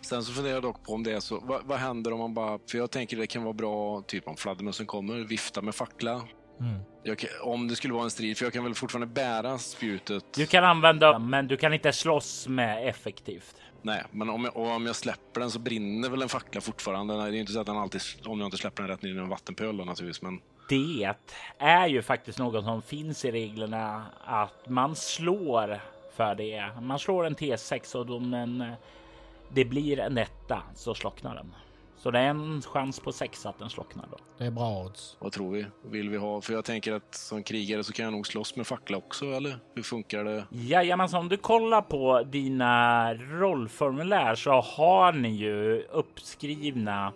Sen 0.00 0.22
så 0.22 0.32
funderar 0.32 0.54
jag 0.54 0.62
dock 0.62 0.84
på 0.84 0.92
om 0.92 1.02
det 1.02 1.12
är 1.12 1.20
så. 1.20 1.40
Vad, 1.42 1.64
vad 1.64 1.78
händer 1.78 2.12
om 2.12 2.18
man 2.18 2.34
bara... 2.34 2.58
För 2.70 2.78
jag 2.78 2.90
tänker 2.90 3.16
det 3.16 3.26
kan 3.26 3.42
vara 3.42 3.52
bra, 3.52 4.02
typ 4.02 4.28
om 4.28 4.36
fladdermössen 4.36 4.86
kommer, 4.86 5.14
vifta 5.14 5.62
med 5.62 5.74
fackla. 5.74 6.12
Mm. 6.60 6.80
Jag 7.02 7.26
om 7.42 7.68
det 7.68 7.76
skulle 7.76 7.94
vara 7.94 8.04
en 8.04 8.10
strid, 8.10 8.38
för 8.38 8.44
jag 8.44 8.52
kan 8.52 8.64
väl 8.64 8.74
fortfarande 8.74 9.06
bära 9.06 9.58
spjutet. 9.58 10.24
Du 10.34 10.46
kan 10.46 10.64
använda, 10.64 11.18
men 11.18 11.48
du 11.48 11.56
kan 11.56 11.74
inte 11.74 11.92
slåss 11.92 12.48
med 12.48 12.88
effektivt. 12.88 13.56
Nej, 13.82 14.04
men 14.10 14.30
om 14.30 14.44
jag, 14.44 14.56
om 14.56 14.86
jag 14.86 14.96
släpper 14.96 15.40
den 15.40 15.50
så 15.50 15.58
brinner 15.58 16.08
väl 16.08 16.22
en 16.22 16.28
fackla 16.28 16.60
fortfarande. 16.60 17.16
Nej, 17.16 17.30
Det 17.30 17.36
är 17.36 17.40
inte 17.40 17.52
så 17.52 17.60
att 17.60 17.66
den 17.66 17.76
alltid, 17.76 18.00
om 18.24 18.40
jag 18.40 18.46
inte 18.46 18.56
släpper 18.56 18.82
den 18.82 18.90
rätt 18.90 19.02
ner 19.02 19.14
i 19.14 19.18
en 19.18 19.28
vattenpöl 19.28 19.76
då, 19.76 19.84
naturligtvis. 19.84 20.22
Men 20.22 20.40
Det 20.70 21.14
är 21.58 21.86
ju 21.86 22.02
faktiskt 22.02 22.38
något 22.38 22.64
som 22.64 22.82
finns 22.82 23.24
i 23.24 23.30
reglerna 23.30 24.06
att 24.24 24.68
man 24.68 24.96
slår 24.96 25.80
för 26.16 26.34
det. 26.34 26.70
Man 26.80 26.98
slår 26.98 27.26
en 27.26 27.36
T6 27.36 27.96
och 27.96 28.06
då 28.06 28.18
men 28.18 28.72
det 29.48 29.64
blir 29.64 29.98
en 30.00 30.18
etta 30.18 30.62
så 30.74 30.94
slocknar 30.94 31.34
den. 31.34 31.54
Så 31.96 32.10
det 32.10 32.18
är 32.18 32.24
en 32.24 32.62
chans 32.62 33.00
på 33.00 33.12
sex 33.12 33.46
att 33.46 33.58
den 33.58 33.70
slocknar 33.70 34.04
då. 34.10 34.16
Det 34.38 34.44
är 34.44 34.50
bra 34.50 34.84
odds. 34.84 35.16
Vad 35.18 35.32
tror 35.32 35.52
vi? 35.52 35.66
Vill 35.82 36.10
vi 36.10 36.16
ha? 36.16 36.40
För 36.40 36.52
jag 36.52 36.64
tänker 36.64 36.92
att 36.92 37.14
som 37.14 37.42
krigare 37.42 37.84
så 37.84 37.92
kan 37.92 38.04
jag 38.04 38.12
nog 38.12 38.26
slåss 38.26 38.56
med 38.56 38.66
fackla 38.66 38.96
också, 38.96 39.26
eller? 39.26 39.58
Hur 39.74 39.82
funkar 39.82 40.24
det? 40.24 40.44
Jajamensan, 40.50 41.20
om 41.20 41.28
du 41.28 41.36
kollar 41.36 41.82
på 41.82 42.22
dina 42.22 43.14
rollformulär 43.14 44.34
så 44.34 44.52
har 44.52 45.12
ni 45.12 45.28
ju 45.28 45.82
uppskrivna 45.82 47.12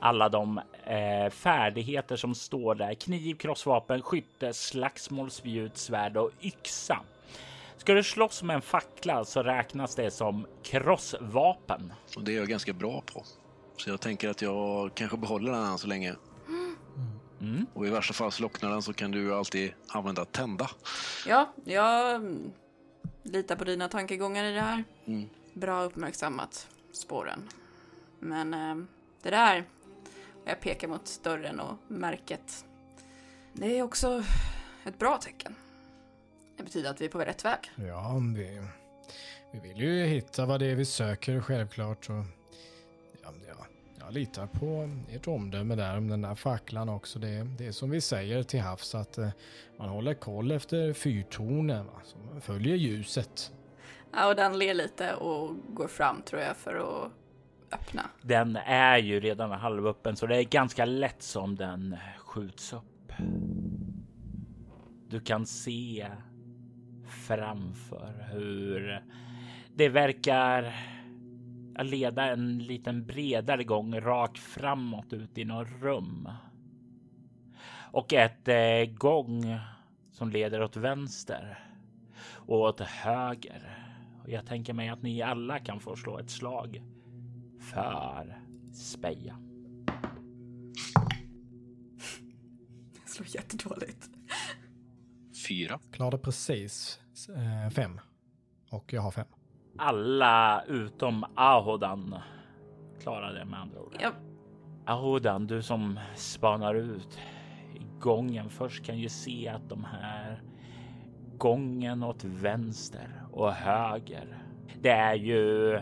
alla 0.00 0.28
de 0.28 0.60
eh, 0.90 1.30
färdigheter 1.30 2.16
som 2.16 2.34
står 2.34 2.74
där. 2.74 2.94
Kniv, 2.94 3.34
krossvapen, 3.34 4.02
skytte, 4.02 4.52
slagsmål, 4.52 5.30
spjut, 5.30 5.76
svärd 5.76 6.16
och 6.16 6.30
yxa. 6.42 7.00
Ska 7.76 7.94
du 7.94 8.02
slåss 8.02 8.42
med 8.42 8.56
en 8.56 8.62
fackla 8.62 9.24
så 9.24 9.42
räknas 9.42 9.94
det 9.94 10.10
som 10.10 10.46
krossvapen. 10.62 11.92
Och 12.16 12.24
det 12.24 12.32
är 12.32 12.36
jag 12.36 12.48
ganska 12.48 12.72
bra 12.72 13.02
på. 13.06 13.24
Så 13.76 13.90
jag 13.90 14.00
tänker 14.00 14.28
att 14.28 14.42
jag 14.42 14.94
kanske 14.94 15.16
behåller 15.16 15.52
den 15.52 15.64
än 15.64 15.78
så 15.78 15.86
länge. 15.86 16.14
Mm. 17.40 17.66
Och 17.74 17.86
i 17.86 17.90
värsta 17.90 18.14
fall 18.14 18.32
slocknar 18.32 18.70
den 18.70 18.82
så 18.82 18.92
kan 18.92 19.10
du 19.10 19.34
alltid 19.34 19.72
använda 19.88 20.24
tända. 20.24 20.70
Ja, 21.26 21.52
jag 21.64 22.22
litar 23.22 23.56
på 23.56 23.64
dina 23.64 23.88
tankegångar 23.88 24.44
i 24.44 24.52
det 24.52 24.60
här. 24.60 24.84
Mm. 25.06 25.28
Bra 25.54 25.82
uppmärksammat, 25.82 26.68
spåren. 26.92 27.48
Men 28.18 28.54
eh, 28.54 28.84
det 29.22 29.30
där, 29.30 29.64
jag 30.44 30.60
pekar 30.60 30.88
mot 30.88 31.20
dörren 31.22 31.60
och 31.60 31.76
märket. 31.88 32.64
Det 33.52 33.78
är 33.78 33.82
också 33.82 34.24
ett 34.84 34.98
bra 34.98 35.16
tecken. 35.16 35.54
Det 36.56 36.62
betyder 36.62 36.90
att 36.90 37.00
vi 37.00 37.04
är 37.04 37.08
på 37.08 37.18
rätt 37.18 37.44
väg. 37.44 37.70
Ja, 37.76 38.20
vi, 38.36 38.60
vi 39.50 39.68
vill 39.68 39.80
ju 39.80 40.04
hitta 40.04 40.46
vad 40.46 40.60
det 40.60 40.66
är 40.66 40.74
vi 40.74 40.84
söker 40.84 41.40
självklart. 41.40 42.10
Och, 42.10 42.24
ja, 43.22 43.32
ja, 43.48 43.66
jag 43.98 44.12
litar 44.12 44.46
på 44.46 44.90
ert 45.10 45.26
omdöme 45.28 45.74
där 45.74 45.96
om 45.96 46.08
den 46.08 46.22
där 46.22 46.34
facklan 46.34 46.88
också. 46.88 47.18
Det, 47.18 47.46
det 47.58 47.66
är 47.66 47.72
som 47.72 47.90
vi 47.90 48.00
säger 48.00 48.42
till 48.42 48.60
havs 48.60 48.94
att 48.94 49.18
eh, 49.18 49.28
man 49.76 49.88
håller 49.88 50.14
koll 50.14 50.52
efter 50.52 50.92
fyrtornen. 50.92 51.86
Va? 51.86 52.00
Så 52.04 52.18
man 52.18 52.40
följer 52.40 52.76
ljuset. 52.76 53.52
Ja, 54.12 54.28
och 54.28 54.36
den 54.36 54.58
ler 54.58 54.74
lite 54.74 55.14
och 55.14 55.56
går 55.68 55.88
fram 55.88 56.22
tror 56.22 56.42
jag 56.42 56.56
för 56.56 56.74
att 56.74 57.12
öppna. 57.72 58.02
Den 58.22 58.56
är 58.66 58.98
ju 58.98 59.20
redan 59.20 59.50
halvöppen 59.50 60.16
så 60.16 60.26
det 60.26 60.36
är 60.36 60.44
ganska 60.44 60.84
lätt 60.84 61.22
som 61.22 61.56
den 61.56 61.96
skjuts 62.18 62.72
upp. 62.72 63.12
Du 65.08 65.20
kan 65.20 65.46
se 65.46 66.06
framför 67.26 68.28
hur 68.32 69.02
det 69.74 69.88
verkar 69.88 70.74
leda 71.82 72.24
en 72.24 72.58
liten 72.58 73.06
bredare 73.06 73.64
gång 73.64 74.00
rakt 74.00 74.38
framåt 74.38 75.12
ut 75.12 75.38
i 75.38 75.44
något 75.44 75.68
rum. 75.80 76.28
Och 77.92 78.12
ett 78.12 78.48
eh, 78.48 78.94
gång 78.94 79.58
som 80.12 80.30
leder 80.30 80.62
åt 80.62 80.76
vänster 80.76 81.58
och 82.34 82.60
åt 82.60 82.80
höger. 82.80 83.86
Och 84.22 84.30
jag 84.30 84.46
tänker 84.46 84.72
mig 84.72 84.88
att 84.88 85.02
ni 85.02 85.22
alla 85.22 85.58
kan 85.58 85.80
få 85.80 85.96
slå 85.96 86.18
ett 86.18 86.30
slag 86.30 86.82
för 87.60 88.40
speja. 88.72 89.36
Det 93.04 93.10
slår 93.10 93.26
jättedåligt. 93.28 94.10
Fyra. 95.48 95.78
Klarade 95.92 96.18
precis 96.18 97.00
eh, 97.28 97.70
fem. 97.70 98.00
Och 98.70 98.92
jag 98.92 99.02
har 99.02 99.10
fem. 99.10 99.26
Alla 99.78 100.64
utom 100.68 101.24
Ahodan 101.34 102.14
klarar 103.02 103.34
det 103.34 103.44
med 103.44 103.60
andra 103.60 103.80
ord. 103.80 103.96
Ja, 104.00 104.12
Ahodan, 104.86 105.46
du 105.46 105.62
som 105.62 106.00
spanar 106.16 106.74
ut 106.74 107.18
i 107.74 108.00
gången 108.00 108.50
först 108.50 108.84
kan 108.84 108.98
ju 108.98 109.08
se 109.08 109.48
att 109.48 109.68
de 109.68 109.84
här 109.84 110.42
gången 111.36 112.02
åt 112.02 112.24
vänster 112.24 113.22
och 113.32 113.52
höger. 113.52 114.42
Det 114.80 114.90
är 114.90 115.14
ju 115.14 115.78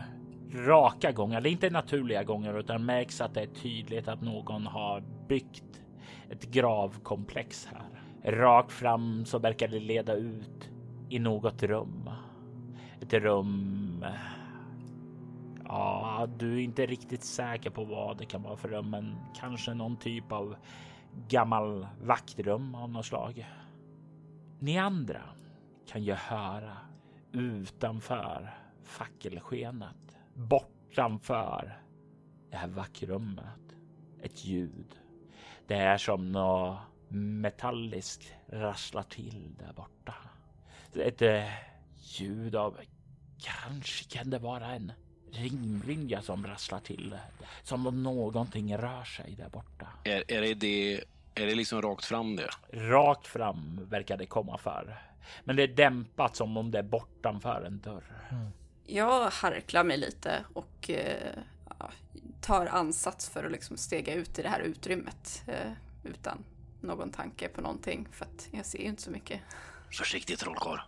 raka 0.53 1.11
gångar. 1.11 1.41
Det 1.41 1.49
är 1.49 1.51
inte 1.51 1.69
naturliga 1.69 2.23
gångar 2.23 2.59
utan 2.59 2.85
märks 2.85 3.21
att 3.21 3.33
det 3.33 3.41
är 3.41 3.47
tydligt 3.47 4.07
att 4.07 4.21
någon 4.21 4.67
har 4.67 5.03
byggt 5.27 5.81
ett 6.29 6.51
gravkomplex 6.51 7.65
här. 7.65 8.01
Rakt 8.31 8.71
fram 8.71 9.25
så 9.25 9.39
verkar 9.39 9.67
det 9.67 9.79
leda 9.79 10.13
ut 10.13 10.69
i 11.09 11.19
något 11.19 11.63
rum. 11.63 12.09
Ett 13.01 13.13
rum. 13.13 14.05
Ja, 15.65 16.27
du 16.37 16.53
är 16.53 16.59
inte 16.59 16.85
riktigt 16.85 17.23
säker 17.23 17.69
på 17.69 17.83
vad 17.83 18.17
det 18.17 18.25
kan 18.25 18.43
vara 18.43 18.57
för 18.57 18.69
rum, 18.69 18.89
men 18.89 19.15
kanske 19.35 19.73
någon 19.73 19.97
typ 19.97 20.31
av 20.31 20.55
gammal 21.27 21.87
vaktrum 22.01 22.75
av 22.75 22.89
något 22.89 23.05
slag. 23.05 23.47
Ni 24.59 24.77
andra 24.77 25.21
kan 25.87 26.03
ju 26.03 26.13
höra 26.13 26.77
utanför 27.31 28.53
fackelskenet, 28.83 30.08
bortanför 30.39 31.79
det 32.51 32.57
här 32.57 32.67
vackrummet, 32.67 33.75
ett 34.21 34.45
ljud. 34.45 34.95
Det 35.67 35.75
är 35.75 35.97
som 35.97 36.31
något 36.31 36.77
metalliskt 37.09 38.33
rasslar 38.47 39.03
till 39.03 39.55
där 39.59 39.73
borta. 39.73 40.15
Ett 40.95 41.21
eh, 41.21 41.43
ljud 42.19 42.55
av, 42.55 42.77
kanske 43.39 44.17
kan 44.17 44.29
det 44.29 44.39
vara 44.39 44.65
en 44.65 44.91
ringbrynja 45.31 46.21
som 46.21 46.47
rasslar 46.47 46.79
till. 46.79 47.17
Som 47.63 47.87
om 47.87 48.03
någonting 48.03 48.77
rör 48.77 49.03
sig 49.03 49.35
där 49.35 49.49
borta. 49.49 49.87
Är, 50.03 50.31
är, 50.31 50.41
det 50.41 50.53
det, 50.53 51.03
är 51.35 51.45
det 51.45 51.55
liksom 51.55 51.81
rakt 51.81 52.05
fram 52.05 52.35
det? 52.35 52.49
Rakt 52.71 53.27
fram 53.27 53.87
verkar 53.89 54.17
det 54.17 54.25
komma 54.25 54.57
för. 54.57 54.97
Men 55.43 55.55
det 55.55 55.63
är 55.63 55.67
dämpat 55.67 56.35
som 56.35 56.57
om 56.57 56.71
det 56.71 56.79
är 56.79 56.83
bortanför 56.83 57.63
en 57.67 57.79
dörr. 57.79 58.03
Jag 58.89 59.29
harklar 59.29 59.83
mig 59.83 59.97
lite 59.97 60.45
och 60.53 60.89
eh, 60.89 61.37
ja, 61.79 61.91
tar 62.41 62.65
ansats 62.65 63.29
för 63.29 63.43
att 63.43 63.51
liksom 63.51 63.77
stega 63.77 64.13
ut 64.13 64.39
i 64.39 64.41
det 64.41 64.49
här 64.49 64.59
utrymmet 64.59 65.43
eh, 65.47 65.71
utan 66.03 66.43
någon 66.81 67.11
tanke 67.11 67.47
på 67.47 67.61
någonting 67.61 68.07
för 68.11 68.25
att 68.25 68.47
jag 68.51 68.65
ser 68.65 68.79
ju 68.79 68.85
inte 68.85 69.01
så 69.01 69.11
mycket. 69.11 69.41
Försiktigt 69.97 70.39
trollkarl. 70.39 70.79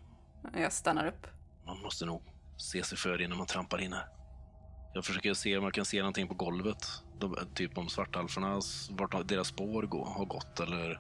Jag 0.58 0.74
stannar 0.74 1.08
upp. 1.08 1.28
Man 1.66 1.82
måste 1.82 2.06
nog 2.06 2.22
se 2.58 2.84
sig 2.84 2.98
för 2.98 3.22
innan 3.22 3.38
man 3.38 3.48
trampar 3.48 3.82
in 3.82 3.94
här. 3.94 4.06
Jag 4.94 5.06
försöker 5.06 5.34
se 5.34 5.58
om 5.58 5.64
jag 5.64 5.74
kan 5.74 5.86
se 5.86 6.00
någonting 6.00 6.28
på 6.28 6.34
golvet. 6.34 6.88
De, 7.20 7.36
typ 7.54 7.78
om 7.78 7.90
svartalfernas, 7.90 8.90
vart 8.92 9.28
deras 9.28 9.48
spår 9.48 9.84
går, 9.84 10.06
har 10.06 10.26
gått 10.26 10.60
eller 10.60 11.00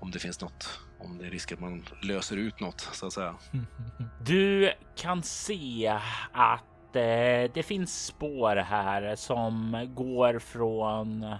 om 0.00 0.10
det 0.10 0.18
finns 0.18 0.40
något. 0.40 0.80
Om 1.04 1.18
det 1.18 1.26
är 1.26 1.30
risk 1.30 1.52
att 1.52 1.60
man 1.60 1.84
löser 2.02 2.36
ut 2.36 2.60
något 2.60 2.80
så 2.80 3.06
att 3.06 3.12
säga. 3.12 3.34
Du 4.20 4.72
kan 4.96 5.22
se 5.22 5.98
att 6.32 6.96
eh, 6.96 7.50
det 7.54 7.66
finns 7.66 8.06
spår 8.06 8.56
här 8.56 9.16
som 9.16 9.76
går 9.94 10.38
från 10.38 11.36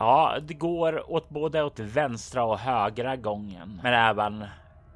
Ja, 0.00 0.38
det 0.42 0.54
går 0.54 1.12
åt 1.12 1.28
både 1.28 1.62
åt 1.62 1.78
vänstra 1.78 2.44
och 2.44 2.58
högra 2.58 3.16
gången, 3.16 3.80
men 3.82 3.94
även 3.94 4.44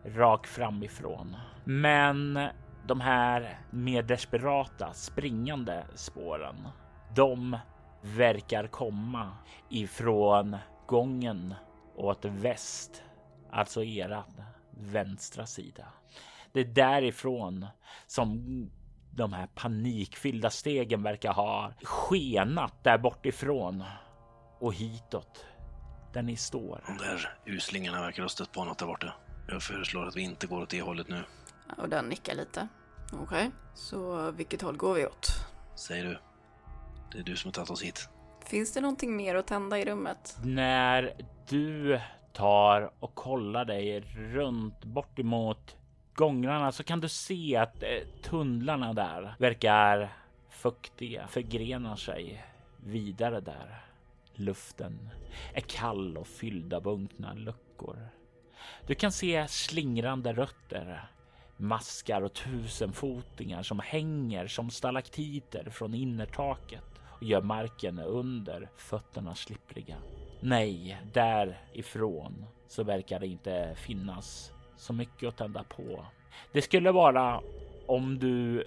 rakt 0.04 0.46
framifrån. 0.46 1.36
Men 1.64 2.48
de 2.86 3.00
här 3.00 3.58
mer 3.70 4.02
desperata 4.02 4.92
springande 4.92 5.84
spåren, 5.94 6.68
de 7.14 7.56
verkar 8.02 8.66
komma 8.66 9.30
ifrån 9.70 10.56
gången 10.86 11.54
åt 11.96 12.24
väst, 12.24 13.02
alltså 13.54 13.84
eran 13.84 14.42
vänstra 14.70 15.46
sida. 15.46 15.84
Det 16.52 16.60
är 16.60 16.64
därifrån 16.64 17.66
som 18.06 18.40
de 19.10 19.32
här 19.32 19.46
panikfyllda 19.46 20.50
stegen 20.50 21.02
verkar 21.02 21.32
ha 21.32 21.72
skenat 21.82 22.84
där 22.84 22.98
bortifrån 22.98 23.84
och 24.58 24.74
hitåt 24.74 25.46
där 26.12 26.22
ni 26.22 26.36
står. 26.36 26.82
De 26.86 26.96
där 26.96 27.36
uslingarna 27.44 28.00
verkar 28.00 28.22
ha 28.22 28.28
stött 28.28 28.52
på 28.52 28.64
något 28.64 28.78
där 28.78 28.86
borta. 28.86 29.14
Jag 29.48 29.62
föreslår 29.62 30.06
att 30.06 30.16
vi 30.16 30.22
inte 30.22 30.46
går 30.46 30.62
åt 30.62 30.70
det 30.70 30.82
hållet 30.82 31.08
nu. 31.08 31.22
Och 31.78 31.88
den 31.88 32.04
nickar 32.08 32.34
lite. 32.34 32.68
Okej, 33.12 33.50
så 33.74 34.30
vilket 34.30 34.62
håll 34.62 34.76
går 34.76 34.94
vi 34.94 35.06
åt? 35.06 35.28
Säger 35.74 36.04
du. 36.04 36.18
Det 37.12 37.18
är 37.18 37.22
du 37.22 37.36
som 37.36 37.48
har 37.48 37.52
tagit 37.52 37.70
oss 37.70 37.82
hit. 37.82 38.08
Finns 38.46 38.72
det 38.72 38.80
någonting 38.80 39.16
mer 39.16 39.34
att 39.34 39.46
tända 39.46 39.78
i 39.78 39.84
rummet? 39.84 40.36
När 40.42 41.16
du 41.48 42.00
tar 42.34 42.90
och 43.00 43.14
kollar 43.14 43.64
dig 43.64 44.00
runt 44.00 44.84
bort 44.84 45.18
emot 45.18 45.76
gångrarna 46.14 46.72
så 46.72 46.84
kan 46.84 47.00
du 47.00 47.08
se 47.08 47.56
att 47.56 47.82
eh, 47.82 47.88
tunnlarna 48.22 48.92
där 48.92 49.34
verkar 49.38 50.12
fuktiga, 50.48 51.26
förgrenar 51.26 51.96
sig 51.96 52.44
vidare 52.76 53.40
där. 53.40 53.84
Luften 54.34 55.10
är 55.52 55.60
kall 55.60 56.16
och 56.16 56.26
fylld 56.26 56.74
av 56.74 56.88
unkna 56.88 57.34
luckor. 57.34 58.08
Du 58.86 58.94
kan 58.94 59.12
se 59.12 59.48
slingrande 59.48 60.32
rötter, 60.32 61.08
maskar 61.56 62.22
och 62.22 62.32
tusenfotingar 62.32 63.62
som 63.62 63.78
hänger 63.78 64.46
som 64.46 64.70
stalaktiter 64.70 65.70
från 65.70 65.94
innertaket. 65.94 66.84
Och 67.10 67.22
gör 67.22 67.42
marken 67.42 67.98
under 67.98 68.70
fötterna 68.76 69.34
slippriga. 69.34 69.96
Nej, 70.46 71.00
därifrån 71.12 72.44
så 72.68 72.84
verkar 72.84 73.20
det 73.20 73.26
inte 73.26 73.74
finnas 73.76 74.52
så 74.76 74.92
mycket 74.92 75.28
att 75.28 75.36
tända 75.36 75.64
på. 75.64 76.06
Det 76.52 76.62
skulle 76.62 76.92
vara 76.92 77.40
om 77.86 78.18
du 78.18 78.66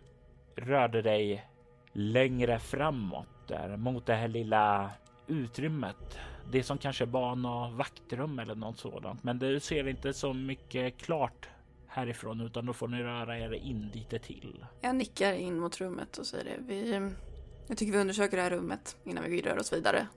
rörde 0.55 1.01
dig 1.01 1.47
längre 1.91 2.59
framåt 2.59 3.27
där 3.47 3.77
mot 3.77 4.05
det 4.05 4.13
här 4.13 4.27
lilla 4.27 4.91
utrymmet. 5.27 6.17
Det 6.51 6.63
som 6.63 6.77
kanske 6.77 7.05
var 7.05 7.35
något 7.35 7.73
vaktrum 7.73 8.39
eller 8.39 8.55
något 8.55 8.79
sådant. 8.79 9.23
Men 9.23 9.39
du 9.39 9.59
ser 9.59 9.87
inte 9.87 10.13
så 10.13 10.33
mycket 10.33 10.97
klart 10.97 11.49
härifrån 11.87 12.41
utan 12.41 12.65
då 12.65 12.73
får 12.73 12.87
ni 12.87 13.03
röra 13.03 13.39
er 13.39 13.53
in 13.53 13.91
lite 13.93 14.19
till. 14.19 14.65
Jag 14.81 14.95
nickar 14.95 15.33
in 15.33 15.59
mot 15.59 15.81
rummet 15.81 16.17
och 16.17 16.25
säger 16.25 16.45
det. 16.45 16.57
Vi, 16.59 17.11
jag 17.67 17.77
tycker 17.77 17.93
vi 17.93 17.99
undersöker 17.99 18.37
det 18.37 18.43
här 18.43 18.49
rummet 18.49 18.97
innan 19.03 19.23
vi 19.23 19.41
rör 19.41 19.59
oss 19.59 19.73
vidare. 19.73 20.07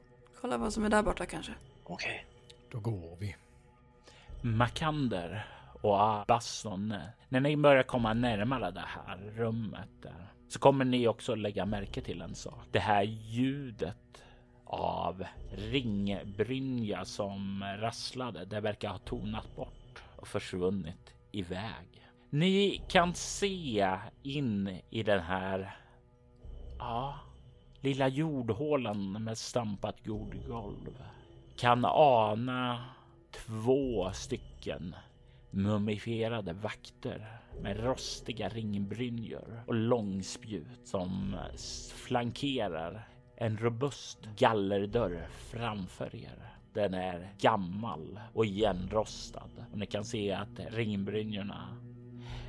Kolla 0.41 0.59
vad 0.59 0.73
som 0.73 0.85
är 0.85 0.91
där 0.91 1.03
borta 1.03 1.27
kanske. 1.27 1.53
Okej. 1.85 2.27
Då 2.71 2.81
går 2.81 3.17
vi. 3.21 3.37
Makander 4.43 5.47
och 5.83 6.03
Abbasson. 6.03 6.95
När 7.29 7.41
ni 7.41 7.57
börjar 7.57 7.83
komma 7.83 8.15
närmare 8.15 8.71
det 8.71 8.85
här 8.87 9.17
rummet 9.17 9.89
där, 10.03 10.33
så 10.49 10.59
kommer 10.59 10.85
ni 10.85 11.09
också 11.09 11.35
lägga 11.35 11.67
märke 11.67 12.01
till 12.01 12.21
en 12.21 12.35
sak. 12.35 12.65
Det 12.71 12.79
här 12.79 13.03
ljudet 13.03 14.23
av 14.65 15.25
ringbrynja 15.53 17.05
som 17.05 17.65
rasslade, 17.79 18.45
det 18.45 18.61
verkar 18.61 18.89
ha 18.89 18.99
tonat 18.99 19.57
bort 19.57 20.03
och 20.17 20.29
försvunnit 20.29 21.15
iväg. 21.33 22.07
Ni 22.31 22.83
kan 22.89 23.15
se 23.15 23.99
in 24.23 24.81
i 24.91 25.03
den 25.03 25.21
här 25.21 25.77
ja, 26.79 27.19
lilla 27.81 28.09
jordhålan 28.09 29.25
med 29.25 29.39
stampat 29.39 29.97
jordgolv. 30.03 31.03
Kan 31.57 31.85
ana 31.85 32.85
två 33.31 34.11
stycken 34.13 34.95
mumifierade 35.51 36.53
vakter 36.53 37.41
med 37.63 37.85
rostiga 37.85 38.49
ringbrynjor 38.49 39.63
och 39.67 39.75
långspjut 39.75 40.81
som 40.87 41.37
flankerar 41.95 43.09
en 43.37 43.59
robust 43.59 44.19
gallerdörr 44.39 45.29
framför 45.31 46.17
er. 46.17 46.57
Den 46.73 46.95
är 46.95 47.35
gammal 47.39 48.21
och 48.33 48.47
igenrostad 48.47 49.51
och 49.73 49.79
ni 49.79 49.87
kan 49.87 50.05
se 50.05 50.33
att 50.33 50.61
ringbrynjorna 50.71 51.77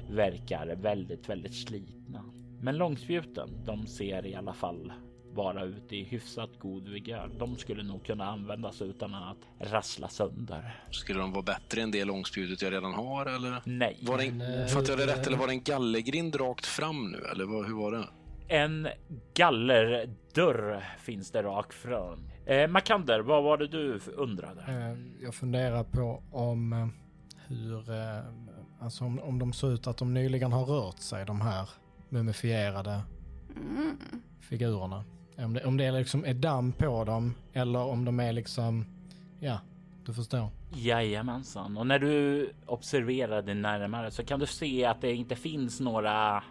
verkar 0.09 0.75
väldigt, 0.75 1.29
väldigt 1.29 1.55
slitna. 1.55 2.23
Men 2.59 2.77
långspjuten, 2.77 3.49
de 3.65 3.87
ser 3.87 4.25
i 4.25 4.35
alla 4.35 4.53
fall 4.53 4.93
vara 5.33 5.63
ute 5.63 5.95
i 5.95 6.03
hyfsat 6.03 6.49
god 6.59 6.87
vigör. 6.87 7.29
De 7.39 7.55
skulle 7.57 7.83
nog 7.83 8.05
kunna 8.05 8.25
användas 8.25 8.81
utan 8.81 9.13
att 9.13 9.37
rassla 9.59 10.07
sönder. 10.07 10.75
Skulle 10.91 11.19
de 11.19 11.31
vara 11.31 11.43
bättre 11.43 11.81
än 11.81 11.91
det 11.91 12.05
långspjutet 12.05 12.61
jag 12.61 12.73
redan 12.73 12.93
har 12.93 13.25
eller? 13.25 13.61
Nej. 13.65 13.97
Var 14.01 14.17
det, 14.17 14.31
Men, 14.31 14.59
eh, 14.61 14.65
fattar 14.67 14.89
jag 14.89 14.97
det 14.99 15.07
rätt 15.07 15.27
eller 15.27 15.37
var 15.37 15.47
det 15.47 15.53
en 15.53 15.63
gallergrind 15.63 16.35
rakt 16.35 16.65
fram 16.65 17.11
nu 17.11 17.17
eller 17.17 17.45
vad, 17.45 17.65
hur 17.65 17.73
var 17.75 17.91
det? 17.91 18.07
En 18.47 18.87
gallerdörr 19.33 20.83
finns 20.99 21.31
det 21.31 21.43
rakt 21.43 21.73
fram. 21.73 22.27
Eh, 22.45 22.67
Makander, 22.67 23.19
vad 23.19 23.43
var 23.43 23.57
det 23.57 23.67
du 23.67 23.99
undrade? 24.15 24.61
Eh, 24.67 25.23
Jag 25.23 25.35
funderar 25.35 25.83
på 25.83 26.23
om 26.31 26.73
eh, 26.73 26.87
hur, 27.47 27.89
eh, 27.91 28.23
alltså 28.79 29.03
om, 29.05 29.19
om 29.19 29.39
de 29.39 29.53
ser 29.53 29.73
ut 29.73 29.87
att 29.87 29.97
de 29.97 30.13
nyligen 30.13 30.51
har 30.51 30.65
rört 30.65 30.99
sig, 30.99 31.25
de 31.25 31.41
här 31.41 31.69
mumifierade 32.09 33.01
Mm. 33.55 33.97
figurerna. 34.41 35.03
Om 35.45 35.53
det, 35.53 35.65
om 35.65 35.77
det 35.77 35.91
liksom 35.91 36.25
är 36.25 36.33
damm 36.33 36.71
på 36.71 37.03
dem 37.03 37.35
eller 37.53 37.79
om 37.79 38.05
de 38.05 38.19
är 38.19 38.33
liksom, 38.33 38.85
ja, 39.39 39.59
du 40.05 40.13
förstår. 40.13 40.49
Jajamensan, 40.75 41.77
och 41.77 41.87
när 41.87 41.99
du 41.99 42.49
observerar 42.65 43.41
det 43.41 43.53
närmare 43.53 44.11
så 44.11 44.23
kan 44.23 44.39
du 44.39 44.45
se 44.45 44.85
att 44.85 45.01
det 45.01 45.13
inte 45.13 45.35
finns 45.35 45.79
några 45.79 46.43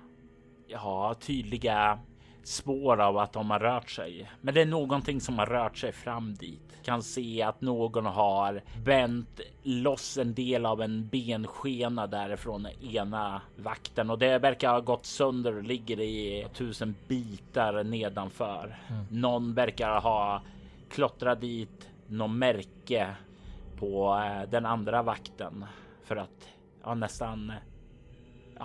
ja, 0.67 1.15
tydliga 1.21 1.99
spår 2.43 3.01
av 3.01 3.19
att 3.19 3.33
de 3.33 3.51
har 3.51 3.59
rört 3.59 3.91
sig. 3.91 4.31
Men 4.41 4.55
det 4.55 4.61
är 4.61 4.67
någonting 4.67 5.21
som 5.21 5.39
har 5.39 5.47
rört 5.47 5.77
sig 5.77 5.93
fram 5.93 6.35
dit. 6.35 6.61
Kan 6.83 7.03
se 7.03 7.43
att 7.43 7.61
någon 7.61 8.07
har 8.07 8.63
bänt 8.85 9.41
loss 9.63 10.19
en 10.19 10.35
del 10.35 10.67
av 10.67 10.83
en 10.83 11.09
benskena 11.09 12.07
därifrån 12.07 12.67
ena 12.67 13.43
vakten 13.57 14.11
och 14.11 14.19
det 14.19 14.39
verkar 14.39 14.73
ha 14.73 14.81
gått 14.81 15.07
sönder 15.07 15.57
och 15.57 15.63
ligger 15.63 16.01
i 16.01 16.47
tusen 16.55 16.95
bitar 17.09 17.85
nedanför. 17.85 18.79
Någon 19.11 19.55
verkar 19.55 20.01
ha 20.01 20.43
klottrat 20.91 21.41
dit 21.41 21.91
något 22.07 22.31
märke 22.31 23.15
på 23.79 24.23
eh, 24.25 24.51
den 24.51 24.67
andra 24.67 25.03
vakten 25.03 25.65
för 26.05 26.17
att 26.17 26.49
ja, 26.83 26.95
nästan 26.95 27.53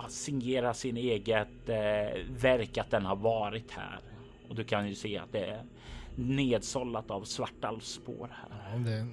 signera 0.08 0.74
sin 0.74 0.96
eget 0.96 1.68
eh, 1.68 2.22
verk 2.28 2.78
att 2.78 2.90
den 2.90 3.04
har 3.04 3.16
varit 3.16 3.70
här. 3.70 4.00
Och 4.48 4.54
du 4.54 4.64
kan 4.64 4.88
ju 4.88 4.94
se 4.94 5.18
att 5.18 5.32
det 5.32 5.44
är 5.44 5.64
nedsållat 6.16 7.10
av 7.10 7.24
svartalvsspår 7.24 8.30
här. 8.32 8.72
Ja, 8.72 8.78
det, 8.78 9.06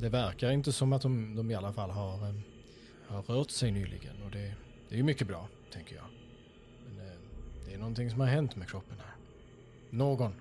det 0.00 0.08
verkar 0.08 0.50
inte 0.50 0.72
som 0.72 0.92
att 0.92 1.02
de, 1.02 1.34
de 1.34 1.50
i 1.50 1.54
alla 1.54 1.72
fall 1.72 1.90
har, 1.90 2.28
eh, 2.28 2.34
har 3.08 3.22
rört 3.22 3.50
sig 3.50 3.70
nyligen 3.70 4.22
och 4.24 4.30
det, 4.30 4.54
det 4.88 4.94
är 4.94 4.96
ju 4.96 5.02
mycket 5.02 5.26
bra, 5.26 5.48
tänker 5.72 5.96
jag. 5.96 6.04
Men 6.86 7.06
eh, 7.06 7.12
det 7.66 7.74
är 7.74 7.78
någonting 7.78 8.10
som 8.10 8.20
har 8.20 8.26
hänt 8.26 8.56
med 8.56 8.68
kroppen 8.68 8.96
här. 8.98 9.14
Någon 9.90 10.32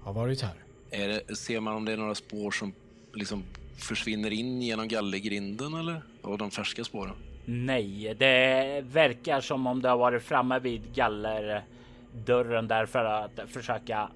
har 0.00 0.12
varit 0.12 0.40
här. 0.40 0.54
Är 0.90 1.08
det, 1.08 1.36
ser 1.36 1.60
man 1.60 1.74
om 1.74 1.84
det 1.84 1.92
är 1.92 1.96
några 1.96 2.14
spår 2.14 2.50
som 2.50 2.72
liksom 3.12 3.42
försvinner 3.76 4.30
in 4.30 4.62
genom 4.62 4.88
gallergrinden 4.88 5.74
eller? 5.74 6.02
Och 6.22 6.38
de 6.38 6.50
färska 6.50 6.84
spåren? 6.84 7.14
Nej, 7.44 8.14
det 8.18 8.84
verkar 8.86 9.40
som 9.40 9.66
om 9.66 9.82
det 9.82 9.88
har 9.88 9.96
varit 9.96 10.22
framme 10.22 10.58
vid 10.58 10.94
gallerdörren 10.94 12.68
där 12.68 12.86
för 12.86 13.04
att 13.04 13.40
försöka 13.48 14.08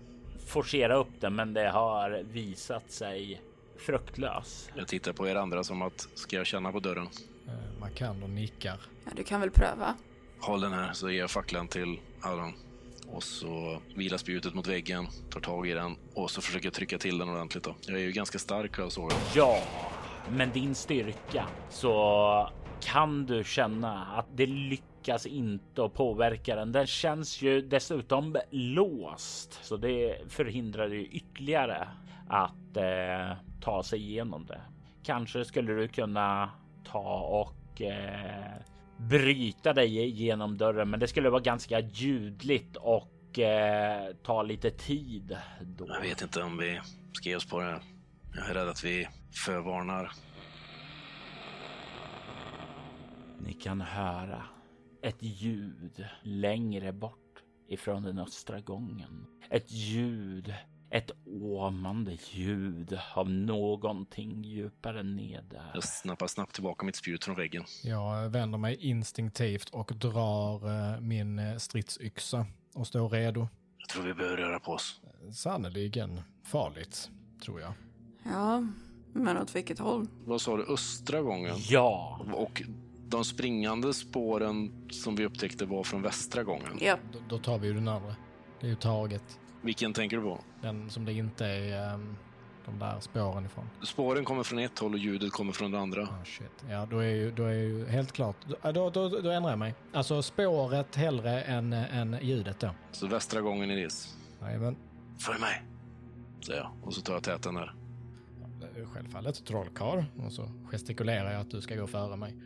forcera 0.46 0.94
upp 0.96 1.20
den, 1.20 1.34
men 1.34 1.54
det 1.54 1.68
har 1.68 2.22
visat 2.32 2.90
sig 2.90 3.40
fruktlös. 3.78 4.70
Jag 4.74 4.88
tittar 4.88 5.12
på 5.12 5.28
er 5.28 5.34
andra 5.34 5.64
som 5.64 5.82
att, 5.82 6.08
ska 6.14 6.36
jag 6.36 6.46
känna 6.46 6.72
på 6.72 6.80
dörren? 6.80 7.08
Eh, 7.46 7.80
Makander 7.80 8.28
nickar. 8.28 8.80
Ja, 9.04 9.10
du 9.16 9.24
kan 9.24 9.40
väl 9.40 9.50
pröva. 9.50 9.94
Håll 10.40 10.60
den 10.60 10.72
här 10.72 10.92
så 10.92 11.10
ger 11.10 11.20
jag 11.20 11.30
facklan 11.30 11.68
till 11.68 12.00
Aron. 12.20 12.52
Och 13.08 13.22
så 13.22 13.82
vilar 13.94 14.18
spjutet 14.18 14.54
mot 14.54 14.66
väggen, 14.66 15.06
tar 15.30 15.40
tag 15.40 15.68
i 15.68 15.74
den 15.74 15.96
och 16.14 16.30
så 16.30 16.40
försöker 16.40 16.66
jag 16.66 16.74
trycka 16.74 16.98
till 16.98 17.18
den 17.18 17.28
ordentligt. 17.28 17.64
Då. 17.64 17.74
Jag 17.86 17.96
är 17.96 18.00
ju 18.04 18.12
ganska 18.12 18.38
stark 18.38 18.76
har 18.76 18.82
jag 18.82 18.92
såg. 18.92 19.12
Ja, 19.34 19.58
men 20.30 20.50
din 20.50 20.74
styrka 20.74 21.46
så 21.70 22.50
kan 22.80 23.26
du 23.26 23.44
känna 23.44 24.06
att 24.06 24.26
det 24.34 24.46
lyckas 24.46 25.26
inte 25.26 25.84
att 25.84 25.94
påverka 25.94 26.56
den. 26.56 26.72
Den 26.72 26.86
känns 26.86 27.42
ju 27.42 27.60
dessutom 27.60 28.36
låst, 28.50 29.64
så 29.64 29.76
det 29.76 30.18
förhindrar 30.28 30.88
ju 30.88 31.06
ytterligare 31.06 31.88
att 32.28 32.76
eh, 32.76 33.36
ta 33.60 33.82
sig 33.82 34.00
igenom 34.00 34.46
det. 34.46 34.60
Kanske 35.02 35.44
skulle 35.44 35.72
du 35.72 35.88
kunna 35.88 36.50
ta 36.84 37.20
och 37.20 37.82
eh, 37.82 38.52
bryta 38.96 39.72
dig 39.72 40.08
genom 40.08 40.58
dörren, 40.58 40.90
men 40.90 41.00
det 41.00 41.08
skulle 41.08 41.30
vara 41.30 41.42
ganska 41.42 41.80
ljudligt 41.80 42.76
och 42.76 43.38
eh, 43.38 44.14
ta 44.22 44.42
lite 44.42 44.70
tid. 44.70 45.36
Då. 45.60 45.86
Jag 45.88 46.00
vet 46.00 46.22
inte 46.22 46.42
om 46.42 46.58
vi 46.58 46.80
ska 47.12 47.28
ge 47.28 47.36
oss 47.36 47.46
på 47.46 47.60
det. 47.60 47.80
Jag 48.34 48.50
är 48.50 48.54
rädd 48.54 48.68
att 48.68 48.84
vi 48.84 49.08
förvarnar. 49.44 50.12
Ni 53.40 53.52
kan 53.52 53.80
höra 53.80 54.42
ett 55.02 55.22
ljud 55.22 56.04
längre 56.22 56.92
bort 56.92 57.42
ifrån 57.68 58.02
den 58.02 58.18
östra 58.18 58.60
gången. 58.60 59.26
Ett 59.50 59.72
ljud, 59.72 60.54
ett 60.90 61.10
åmande 61.26 62.18
ljud 62.30 62.98
av 63.14 63.30
någonting 63.30 64.44
djupare 64.44 65.02
ner 65.02 65.42
där. 65.42 65.70
Jag 65.74 65.84
snappar 65.84 66.26
snabbt 66.26 66.54
tillbaka 66.54 66.86
mitt 66.86 66.96
spjut 66.96 67.24
från 67.24 67.36
väggen. 67.36 67.64
Jag 67.84 68.28
vänder 68.28 68.58
mig 68.58 68.76
instinktivt 68.80 69.70
och 69.70 69.92
drar 69.94 70.66
eh, 70.94 71.00
min 71.00 71.38
eh, 71.38 71.56
stridsyxa 71.56 72.46
och 72.74 72.86
står 72.86 73.08
redo. 73.08 73.48
Jag 73.78 73.88
tror 73.88 74.02
vi 74.04 74.14
behöver 74.14 74.36
röra 74.36 74.60
på 74.60 74.72
oss. 74.72 75.00
Sannerligen 75.32 76.20
farligt, 76.44 77.10
tror 77.44 77.60
jag. 77.60 77.72
Ja, 78.24 78.66
men 79.12 79.36
åt 79.38 79.56
vilket 79.56 79.78
håll? 79.78 80.06
Vad 80.24 80.40
sa 80.40 80.56
du, 80.56 80.64
östra 80.72 81.22
gången? 81.22 81.54
Ja, 81.58 82.20
Och 82.32 82.62
de 83.08 83.24
springande 83.24 83.94
spåren 83.94 84.72
som 84.90 85.16
vi 85.16 85.24
upptäckte 85.24 85.66
var 85.66 85.82
från 85.84 86.02
västra 86.02 86.42
gången. 86.42 86.78
Ja, 86.80 86.96
Då, 87.12 87.18
då 87.28 87.38
tar 87.38 87.58
vi 87.58 87.66
ju 87.66 87.74
den 87.74 87.88
andra. 87.88 88.16
Det 88.60 88.66
är 88.66 88.70
ju 88.70 88.76
taget. 88.76 89.40
Vilken 89.62 89.92
tänker 89.92 90.16
du 90.16 90.22
på? 90.22 90.40
Den 90.62 90.90
som 90.90 91.04
det 91.04 91.12
inte 91.12 91.46
är 91.46 91.94
ehm, 91.94 92.16
de 92.64 92.78
där 92.78 93.00
spåren 93.00 93.46
ifrån. 93.46 93.64
Spåren 93.82 94.24
kommer 94.24 94.42
från 94.42 94.58
ett 94.58 94.78
håll 94.78 94.92
och 94.92 94.98
ljudet 94.98 95.32
kommer 95.32 95.52
från 95.52 95.70
det 95.70 95.78
andra. 95.78 96.02
Ah, 96.02 96.24
shit. 96.24 96.64
Ja, 96.70 96.86
då 96.90 96.98
är 96.98 97.14
ju, 97.14 97.30
då 97.30 97.44
är 97.44 97.52
ju 97.52 97.86
helt 97.86 98.12
klart. 98.12 98.36
Då, 98.62 98.72
då, 98.72 98.90
då, 98.90 99.08
då 99.08 99.30
ändrar 99.30 99.50
jag 99.50 99.58
mig. 99.58 99.74
Alltså 99.92 100.22
spåret 100.22 100.96
hellre 100.96 101.42
än, 101.42 101.72
än 101.72 102.16
ljudet 102.22 102.60
då. 102.60 102.70
Så 102.92 103.06
västra 103.06 103.40
gången 103.40 103.70
är 103.70 103.76
det. 103.76 103.94
Jajamän. 104.42 104.76
Följ 105.18 105.40
mig, 105.40 105.62
säger 106.46 106.60
jag. 106.60 106.70
Och 106.82 106.94
så 106.94 107.00
tar 107.00 107.12
jag 107.12 107.22
täten 107.22 107.54
där. 107.54 107.74
Självfallet 108.94 109.44
trollkarl. 109.46 110.04
Och 110.26 110.32
så 110.32 110.50
gestikulerar 110.70 111.32
jag 111.32 111.40
att 111.40 111.50
du 111.50 111.60
ska 111.60 111.76
gå 111.76 111.86
före 111.86 112.16
mig. 112.16 112.36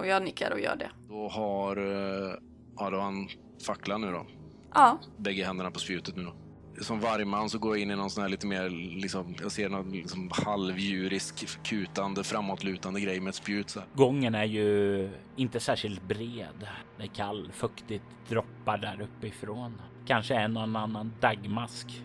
Och 0.00 0.06
jag 0.06 0.22
nickar 0.22 0.50
och 0.50 0.60
gör 0.60 0.76
det. 0.76 0.90
Då 1.08 1.28
har, 1.28 1.76
eh, 1.76 2.34
ja, 2.76 2.90
då 2.90 2.96
har 2.96 3.04
han 3.04 3.28
facklan 3.66 4.00
nu 4.00 4.12
då. 4.12 4.26
Ja, 4.74 4.98
Bägge 5.16 5.44
händerna 5.44 5.70
på 5.70 5.78
spjutet 5.78 6.16
nu 6.16 6.22
då. 6.22 6.34
Som 6.82 7.00
vargman 7.00 7.50
så 7.50 7.58
går 7.58 7.76
jag 7.76 7.82
in 7.82 7.90
i 7.90 7.96
någon 7.96 8.10
sån 8.10 8.22
här 8.22 8.30
lite 8.30 8.46
mer, 8.46 8.68
liksom, 9.00 9.34
jag 9.42 9.52
ser 9.52 9.68
någon 9.68 9.90
liksom 9.90 10.30
halvdjurisk, 10.32 11.62
kutande, 11.64 12.24
framåtlutande 12.24 13.00
grej 13.00 13.20
med 13.20 13.28
ett 13.28 13.34
spjut 13.34 13.70
så 13.70 13.80
här. 13.80 13.88
Gången 13.94 14.34
är 14.34 14.44
ju 14.44 15.10
inte 15.36 15.60
särskilt 15.60 16.08
bred. 16.08 16.66
Det 16.96 17.02
är 17.02 17.06
kall, 17.06 17.50
fuktigt, 17.52 18.04
droppar 18.28 18.78
där 18.78 19.00
uppifrån. 19.00 19.82
Kanske 20.06 20.34
en 20.34 20.56
och 20.56 20.62
en 20.62 20.76
annan 20.76 21.12
dagmask 21.20 22.02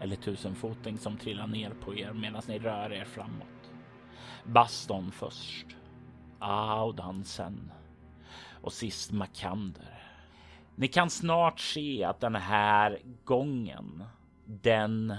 eller 0.00 0.16
tusenfoting 0.16 0.98
som 0.98 1.16
trillar 1.16 1.46
ner 1.46 1.70
på 1.84 1.94
er 1.94 2.12
medan 2.12 2.42
ni 2.48 2.58
rör 2.58 2.92
er 2.92 3.04
framåt. 3.04 3.46
Baston 4.44 5.12
först, 5.12 5.66
Ah, 6.40 6.82
och 6.82 6.94
dansen. 6.94 7.72
och 8.62 8.72
sist 8.72 9.12
Makander. 9.12 10.00
Ni 10.74 10.88
kan 10.88 11.10
snart 11.10 11.60
se 11.60 12.04
att 12.04 12.20
den 12.20 12.34
här 12.34 12.98
gången, 13.24 14.04
den 14.44 15.14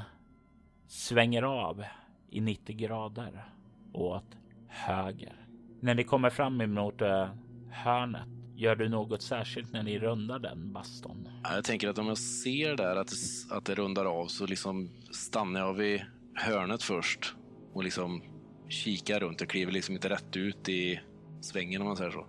svänger 0.88 1.44
av 1.44 1.84
i 2.30 2.42
90 2.42 2.76
grader 2.76 3.46
åt 3.94 4.38
höger. 4.68 5.34
När 5.80 5.96
ni 5.96 6.04
kommer 6.04 6.30
fram 6.30 6.62
emot 6.62 7.02
eh, 7.02 7.30
hörnet, 7.72 8.28
gör 8.56 8.76
du 8.76 8.90
något 8.90 9.22
särskilt 9.22 9.74
när 9.74 9.84
ni 9.84 10.00
rundar 10.00 10.40
den 10.40 10.74
baston? 10.74 11.30
Jag 11.44 11.64
tänker 11.64 11.90
att 11.90 11.98
om 11.98 12.08
jag 12.08 12.18
ser 12.18 12.76
där 12.76 12.96
att 12.96 13.08
det, 13.08 13.56
att 13.56 13.66
det 13.66 13.76
rundar 13.76 14.06
av 14.06 14.28
så 14.28 14.46
liksom 14.46 14.90
stannar 15.12 15.60
jag 15.60 15.74
vid 15.74 16.02
hörnet 16.36 16.84
först 16.84 17.36
och 17.74 17.84
liksom 17.84 18.24
kikar 18.70 19.20
runt. 19.20 19.40
Jag 19.40 19.50
kliver 19.50 19.72
liksom 19.72 19.96
inte 19.96 20.10
rätt 20.10 20.36
ut 20.38 20.70
i 20.70 21.00
svängen 21.42 21.82
om 21.82 21.88
man 21.88 21.98
säger 21.98 22.12
så. 22.12 22.26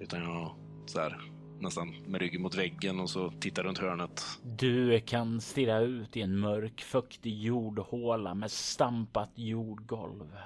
Utan 0.00 0.22
jag 0.22 0.54
så 0.86 1.00
här, 1.00 1.20
nästan 1.60 1.94
med 2.06 2.20
ryggen 2.20 2.42
mot 2.42 2.54
väggen 2.54 3.00
och 3.00 3.10
så 3.10 3.30
tittar 3.30 3.62
runt 3.62 3.78
hörnet. 3.78 4.22
Du 4.42 5.00
kan 5.00 5.40
stirra 5.40 5.78
ut 5.78 6.16
i 6.16 6.22
en 6.22 6.38
mörk, 6.38 6.80
fuktig 6.80 7.38
jordhåla 7.38 8.34
med 8.34 8.50
stampat 8.50 9.30
jordgolv. 9.34 10.36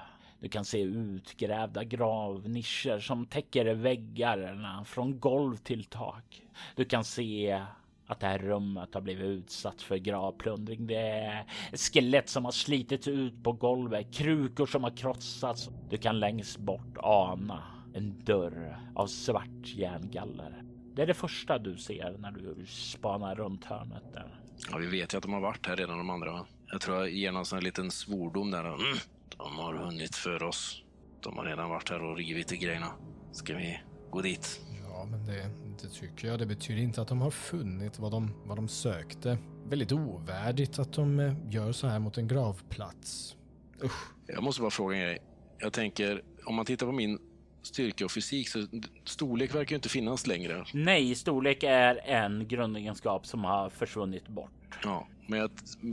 Du 0.41 0.49
kan 0.49 0.65
se 0.65 0.81
utgrävda 0.81 1.85
gravnischer 1.85 3.01
som 3.01 3.27
täcker 3.27 3.75
väggarna 3.75 4.85
från 4.85 5.21
golv 5.21 5.57
till 5.57 5.85
tak. 5.85 6.43
Du 6.77 6.85
kan 6.85 7.05
se 7.05 7.63
att 8.07 8.21
det 8.21 8.27
här 8.27 8.39
rummet 8.39 8.95
har 8.95 9.01
blivit 9.01 9.25
utsatt 9.25 9.83
för 9.83 9.97
gravplundring. 9.97 10.87
Det 10.87 10.97
är 10.97 11.47
skelett 11.77 12.29
som 12.29 12.45
har 12.45 12.53
slitits 12.53 13.09
ut 13.09 13.43
på 13.43 13.53
golvet, 13.53 14.15
krukor 14.15 14.67
som 14.67 14.85
har 14.85 14.97
krossats. 14.97 15.71
Du 15.91 15.97
kan 15.97 16.21
längst 16.21 16.59
bort 16.59 16.97
ana 16.97 17.74
en 17.95 18.25
dörr 18.25 18.79
av 18.95 19.07
svart 19.07 19.65
järngaller. 19.65 20.63
Det 20.95 21.03
är 21.03 21.07
det 21.07 21.15
första 21.15 21.59
du 21.59 21.77
ser 21.77 22.19
när 22.19 22.31
du 22.31 22.67
spanar 22.67 23.35
runt 23.35 23.65
hörnet 23.65 24.13
där. 24.13 24.41
Ja, 24.71 24.77
vi 24.77 24.87
vet 24.87 25.15
ju 25.15 25.17
att 25.17 25.23
de 25.23 25.33
har 25.33 25.41
varit 25.41 25.67
här 25.67 25.77
redan 25.77 25.99
de 25.99 26.11
andra. 26.11 26.33
Va? 26.33 26.47
Jag 26.67 26.81
tror 26.81 26.97
jag 26.97 27.11
ger 27.11 27.33
någon 27.33 27.47
sån 27.47 27.57
här 27.57 27.63
liten 27.63 27.91
svordom 27.91 28.51
där. 28.51 28.65
Mm, 28.65 28.99
de 29.37 29.57
har 29.57 29.75
hunnit 29.75 30.17
för 30.17 30.43
oss. 30.43 30.83
De 31.21 31.37
har 31.37 31.45
redan 31.45 31.71
varit 31.71 31.91
här 31.91 32.03
och 32.03 32.17
rivit 32.17 32.53
i 32.53 32.57
grejerna. 32.57 32.93
Ska 33.33 33.55
vi 33.55 33.81
gå 34.11 34.21
dit? 34.21 34.61
Ja, 34.83 35.05
men 35.05 35.27
det, 35.27 35.51
det 35.83 35.89
tycker 35.89 36.29
jag. 36.29 36.39
Det 36.39 36.47
betyder 36.47 36.83
inte 36.83 37.03
att 37.03 37.09
de 37.09 37.21
har 37.21 37.31
funnit 37.31 37.99
vad 37.99 38.11
de, 38.11 38.35
vad 38.45 38.59
de 38.59 38.69
sökte. 38.69 39.39
Väldigt 39.67 39.93
ovärdigt 39.93 40.79
att 40.79 40.93
de 40.93 41.21
eh, 41.21 41.35
gör 41.51 41.73
så 41.73 41.87
här 41.87 41.99
mot 41.99 42.19
en 42.19 42.29
gravplats. 42.29 43.37
Usch. 43.83 44.15
Jag 44.27 44.43
måste 44.43 44.61
bara 44.61 44.71
fråga 44.71 44.97
en 44.97 45.03
grej. 45.03 45.19
Jag 45.59 45.73
tänker, 45.73 46.23
om 46.45 46.55
man 46.55 46.65
tittar 46.65 46.87
på 46.87 46.93
min 46.93 47.19
styrka 47.67 48.05
och 48.05 48.13
fysik 48.13 48.49
så 48.49 48.67
storlek 49.05 49.55
verkar 49.55 49.71
ju 49.71 49.77
inte 49.77 49.89
finnas 49.89 50.27
längre. 50.27 50.65
Nej, 50.73 51.15
storlek 51.15 51.63
är 51.63 52.01
en 52.05 52.49
grundegenskap 52.49 53.27
som 53.27 53.45
har 53.45 53.71
försvunnit 53.71 54.29
bort. 54.29 54.51
Ja, 54.83 55.07
men 55.27 55.39
jag, 55.39 55.51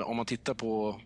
om 0.08 0.18
man 0.18 0.26
tittar 0.26 0.54
på 0.54 1.02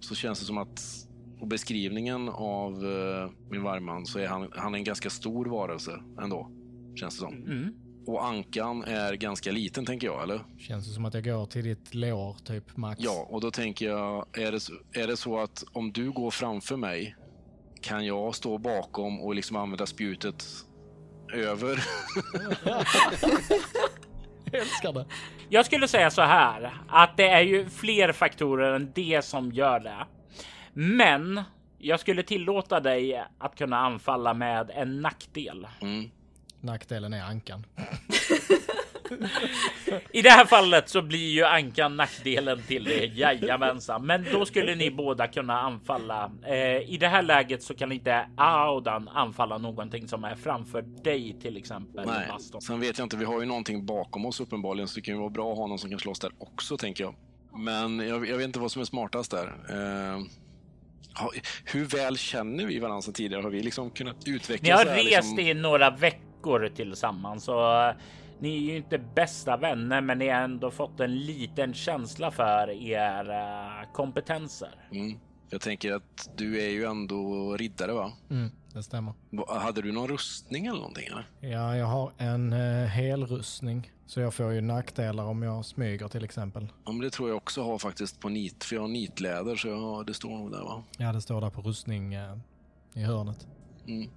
så 0.00 0.14
känns 0.14 0.40
det 0.40 0.46
som 0.46 0.58
att 0.58 1.06
på 1.40 1.46
beskrivningen 1.46 2.28
av 2.28 2.72
eh, 2.72 3.30
min 3.50 3.62
vargman 3.62 4.06
så 4.06 4.18
är 4.18 4.26
han, 4.26 4.50
han 4.56 4.74
är 4.74 4.78
en 4.78 4.84
ganska 4.84 5.10
stor 5.10 5.46
varelse 5.46 6.00
ändå. 6.22 6.50
Känns 6.94 7.14
det 7.14 7.20
som. 7.20 7.34
Mm. 7.34 7.74
Och 8.06 8.26
ankan 8.26 8.84
är 8.84 9.14
ganska 9.14 9.52
liten 9.52 9.86
tänker 9.86 10.06
jag, 10.06 10.22
eller? 10.22 10.44
Känns 10.58 10.88
det 10.88 10.94
som 10.94 11.04
att 11.04 11.14
jag 11.14 11.24
går 11.24 11.46
till 11.46 11.64
ditt 11.64 11.94
lår, 11.94 12.36
typ 12.44 12.76
max? 12.76 13.00
Ja, 13.04 13.26
och 13.30 13.40
då 13.40 13.50
tänker 13.50 13.86
jag, 13.86 14.26
är 14.32 14.52
det, 14.52 15.00
är 15.02 15.06
det 15.06 15.16
så 15.16 15.38
att 15.38 15.64
om 15.72 15.92
du 15.92 16.10
går 16.10 16.30
framför 16.30 16.76
mig 16.76 17.16
kan 17.86 18.06
jag 18.06 18.34
stå 18.34 18.58
bakom 18.58 19.20
och 19.20 19.34
liksom 19.34 19.56
använda 19.56 19.86
spjutet 19.86 20.44
över? 21.32 21.84
Jag 24.44 24.60
älskar 24.60 24.92
det. 24.92 25.06
Jag 25.48 25.66
skulle 25.66 25.88
säga 25.88 26.10
så 26.10 26.22
här 26.22 26.80
att 26.88 27.16
det 27.16 27.28
är 27.28 27.40
ju 27.40 27.66
fler 27.66 28.12
faktorer 28.12 28.72
än 28.72 28.92
det 28.94 29.24
som 29.24 29.52
gör 29.52 29.80
det. 29.80 30.06
Men 30.72 31.42
jag 31.78 32.00
skulle 32.00 32.22
tillåta 32.22 32.80
dig 32.80 33.24
att 33.38 33.58
kunna 33.58 33.78
anfalla 33.78 34.34
med 34.34 34.70
en 34.74 35.00
nackdel. 35.00 35.68
Mm. 35.80 36.10
Nackdelen 36.60 37.12
är 37.12 37.22
ankan. 37.22 37.66
I 40.12 40.22
det 40.22 40.30
här 40.30 40.44
fallet 40.44 40.88
så 40.88 41.02
blir 41.02 41.30
ju 41.30 41.44
ankan 41.44 41.96
nackdelen 41.96 42.62
till 42.62 42.84
det. 42.84 43.04
Jajamensan, 43.04 44.06
men 44.06 44.26
då 44.32 44.46
skulle 44.46 44.74
ni 44.74 44.90
båda 44.90 45.26
kunna 45.26 45.60
anfalla. 45.60 46.30
Eh, 46.46 46.90
I 46.92 46.96
det 47.00 47.08
här 47.08 47.22
läget 47.22 47.62
så 47.62 47.74
kan 47.74 47.92
inte 47.92 48.28
Audan 48.36 49.08
anfalla 49.08 49.58
någonting 49.58 50.08
som 50.08 50.24
är 50.24 50.34
framför 50.34 50.82
dig 50.82 51.36
till 51.40 51.56
exempel. 51.56 52.06
Nej, 52.06 52.28
Baston. 52.28 52.60
sen 52.60 52.80
vet 52.80 52.98
jag 52.98 53.04
inte. 53.04 53.16
Vi 53.16 53.24
har 53.24 53.40
ju 53.40 53.46
någonting 53.46 53.86
bakom 53.86 54.26
oss 54.26 54.40
uppenbarligen, 54.40 54.88
så 54.88 54.94
det 54.94 55.00
kan 55.00 55.14
ju 55.14 55.20
vara 55.20 55.30
bra 55.30 55.52
att 55.52 55.58
ha 55.58 55.66
någon 55.66 55.78
som 55.78 55.90
kan 55.90 55.98
slåss 55.98 56.18
där 56.18 56.32
också, 56.38 56.76
tänker 56.76 57.04
jag. 57.04 57.14
Men 57.58 57.98
jag, 57.98 58.28
jag 58.28 58.36
vet 58.36 58.46
inte 58.46 58.58
vad 58.58 58.72
som 58.72 58.80
är 58.80 58.86
smartast 58.86 59.30
där. 59.30 59.46
Eh, 59.68 60.22
hur 61.64 61.84
väl 61.84 62.16
känner 62.16 62.66
vi 62.66 62.78
varandra 62.78 63.02
sedan 63.02 63.14
tidigare? 63.14 63.42
Har 63.42 63.50
vi 63.50 63.62
liksom 63.62 63.90
kunnat 63.90 64.28
utveckla 64.28 64.64
Ni 64.64 64.70
har 64.70 64.86
här, 64.86 64.96
rest 64.96 65.08
liksom... 65.08 65.38
i 65.38 65.54
några 65.54 65.90
veckor 65.90 66.72
tillsammans 66.76 67.48
eh, 67.48 67.92
ni 68.40 68.56
är 68.56 68.72
ju 68.72 68.76
inte 68.76 68.98
bästa 68.98 69.56
vänner, 69.56 70.00
men 70.00 70.18
ni 70.18 70.28
har 70.28 70.40
ändå 70.40 70.70
fått 70.70 71.00
en 71.00 71.18
liten 71.18 71.74
känsla 71.74 72.30
för 72.30 72.70
era 72.70 73.86
kompetenser. 73.92 74.74
Mm. 74.92 75.18
Jag 75.50 75.60
tänker 75.60 75.92
att 75.92 76.30
du 76.36 76.60
är 76.62 76.68
ju 76.68 76.84
ändå 76.84 77.52
riddare, 77.56 77.92
va? 77.92 78.12
Mm, 78.30 78.50
det 78.72 78.82
stämmer. 78.82 79.14
Hade 79.48 79.82
du 79.82 79.92
någon 79.92 80.08
rustning 80.08 80.66
eller 80.66 80.78
någonting? 80.78 81.06
Eller? 81.06 81.26
Ja, 81.40 81.76
jag 81.76 81.86
har 81.86 82.12
en 82.18 82.52
uh, 82.52 82.86
helrustning. 82.86 83.92
Så 84.06 84.20
jag 84.20 84.34
får 84.34 84.52
ju 84.52 84.60
nackdelar 84.60 85.24
om 85.24 85.42
jag 85.42 85.64
smyger 85.64 86.08
till 86.08 86.24
exempel. 86.24 86.66
Ja, 86.84 86.92
men 86.92 87.00
det 87.00 87.10
tror 87.10 87.28
jag 87.28 87.36
också 87.36 87.62
har 87.62 87.78
faktiskt 87.78 88.20
på 88.20 88.28
nit, 88.28 88.64
för 88.64 88.74
jag 88.74 88.82
har 88.82 88.88
nitläder, 88.88 89.56
så 89.56 89.68
jag 89.68 89.80
har, 89.80 90.04
det 90.04 90.14
står 90.14 90.30
nog 90.30 90.52
där, 90.52 90.62
va? 90.62 90.82
Ja, 90.98 91.12
det 91.12 91.20
står 91.20 91.40
där 91.40 91.50
på 91.50 91.60
rustning 91.60 92.14
eh, 92.14 92.36
i 92.94 93.02
hörnet. 93.02 93.46
Mm. 93.86 94.10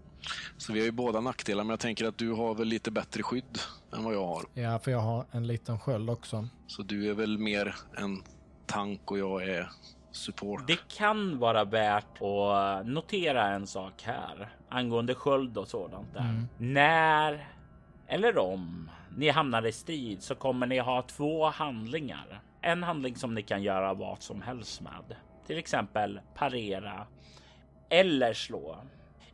Så 0.57 0.73
vi 0.73 0.79
har 0.79 0.85
ju 0.85 0.91
båda 0.91 1.21
nackdelar, 1.21 1.63
men 1.63 1.69
jag 1.69 1.79
tänker 1.79 2.05
att 2.05 2.17
du 2.17 2.31
har 2.31 2.55
väl 2.55 2.67
lite 2.67 2.91
bättre 2.91 3.23
skydd 3.23 3.59
än 3.93 4.03
vad 4.03 4.13
jag 4.13 4.27
har. 4.27 4.43
Ja, 4.53 4.79
för 4.79 4.91
jag 4.91 4.99
har 4.99 5.25
en 5.31 5.47
liten 5.47 5.79
sköld 5.79 6.09
också. 6.09 6.47
Så 6.67 6.81
du 6.81 7.09
är 7.09 7.13
väl 7.13 7.37
mer 7.37 7.75
en 7.97 8.23
tank 8.65 9.11
och 9.11 9.19
jag 9.19 9.43
är 9.43 9.69
support. 10.11 10.67
Det 10.67 10.79
kan 10.87 11.39
vara 11.39 11.63
värt 11.63 12.21
att 12.21 12.87
notera 12.87 13.47
en 13.47 13.67
sak 13.67 13.93
här 14.03 14.53
angående 14.69 15.15
sköld 15.15 15.57
och 15.57 15.67
sådant 15.67 16.13
där. 16.13 16.45
När 16.57 17.47
eller 18.07 18.37
om 18.37 18.89
ni 19.17 19.29
hamnar 19.29 19.65
i 19.65 19.71
strid 19.71 20.23
så 20.23 20.35
kommer 20.35 20.67
ni 20.67 20.79
ha 20.79 21.01
två 21.01 21.45
handlingar. 21.45 22.41
En 22.61 22.83
handling 22.83 23.15
som 23.15 23.33
ni 23.33 23.41
kan 23.41 23.63
göra 23.63 23.93
vad 23.93 24.21
som 24.21 24.41
helst 24.41 24.81
med, 24.81 25.15
till 25.47 25.57
exempel 25.57 26.19
parera 26.35 27.07
eller 27.89 28.33
slå. 28.33 28.77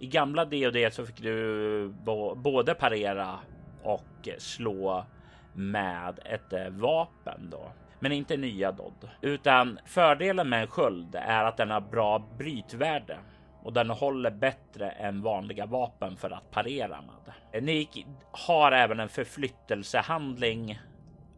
I 0.06 0.08
gamla 0.08 0.46
D&D 0.46 0.92
så 0.92 1.06
fick 1.06 1.22
du 1.22 1.94
både 2.36 2.74
parera 2.74 3.40
och 3.84 4.30
slå 4.38 5.06
med 5.54 6.20
ett 6.26 6.54
eh, 6.54 6.70
vapen 6.70 7.50
då. 7.50 7.72
Men 8.00 8.12
inte 8.12 8.38
nya 8.38 8.72
Dodd. 8.72 9.10
Utan 9.22 9.80
fördelen 9.86 10.50
med 10.50 10.62
en 10.62 10.68
sköld 10.68 11.16
är 11.16 11.44
att 11.44 11.58
den 11.58 11.72
har 11.72 11.82
bra 11.82 12.28
brytvärde 12.38 13.18
och 13.64 13.74
den 13.74 13.90
håller 13.90 14.32
bättre 14.32 14.90
än 14.90 15.22
vanliga 15.22 15.66
vapen 15.66 16.18
för 16.18 16.30
att 16.30 16.52
parera 16.52 17.02
med. 17.02 17.34
Eh, 17.52 17.64
ni 17.64 18.06
har 18.32 18.72
även 18.72 19.00
en 19.00 19.10
förflyttelsehandling 19.10 20.80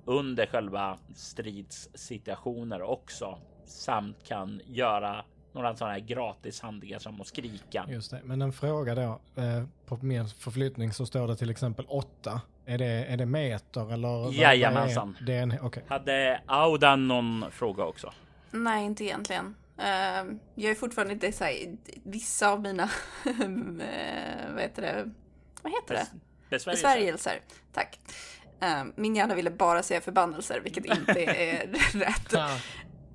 under 0.05 0.45
själva 0.45 0.97
stridssituationer 1.15 2.81
också 2.81 3.37
samt 3.65 4.27
kan 4.27 4.61
göra 4.65 5.25
några 5.57 5.75
sådana 5.75 5.93
här 5.93 5.99
gratis 5.99 6.61
handlingar 6.61 6.99
som 6.99 7.21
att 7.21 7.27
skrika. 7.27 7.85
Just 7.89 8.11
det. 8.11 8.21
Men 8.23 8.41
en 8.41 8.53
fråga 8.53 8.95
då. 8.95 9.19
Eh, 9.41 9.63
på 9.85 9.97
min 10.01 10.27
förflyttning 10.27 10.93
så 10.93 11.05
står 11.05 11.27
det 11.27 11.35
till 11.35 11.49
exempel 11.49 11.85
8. 11.87 12.41
Är 12.65 12.77
det, 12.77 12.85
är 12.85 13.17
det 13.17 13.25
meter 13.25 13.93
eller? 13.93 14.33
Jajamensan. 14.33 15.17
Det 15.21 15.33
är 15.33 15.41
en, 15.41 15.53
okej. 15.61 15.83
Hade 15.87 16.41
Audan 16.45 17.07
någon 17.07 17.45
fråga 17.51 17.83
också? 17.83 18.13
Nej, 18.51 18.85
inte 18.85 19.03
egentligen. 19.03 19.55
Uh, 19.79 20.37
jag 20.55 20.71
är 20.71 20.75
fortfarande 20.75 21.13
inte 21.13 21.31
så 21.31 21.43
här, 21.43 21.77
vissa 22.03 22.49
av 22.49 22.61
mina, 22.61 22.83
uh, 22.83 22.89
vad 24.53 24.61
heter 24.61 24.81
det, 24.81 25.11
vad 25.61 25.73
heter 25.73 25.93
det? 25.93 26.07
Besvärjelser. 26.49 26.71
Besvärjelser. 26.71 27.39
Tack. 27.73 27.99
Uh, 28.63 28.91
min 28.95 29.15
hjärna 29.15 29.35
ville 29.35 29.51
bara 29.51 29.83
säga 29.83 30.01
förbannelser, 30.01 30.59
vilket 30.63 30.85
inte 30.85 31.23
är 31.23 31.67
rätt. 31.93 32.33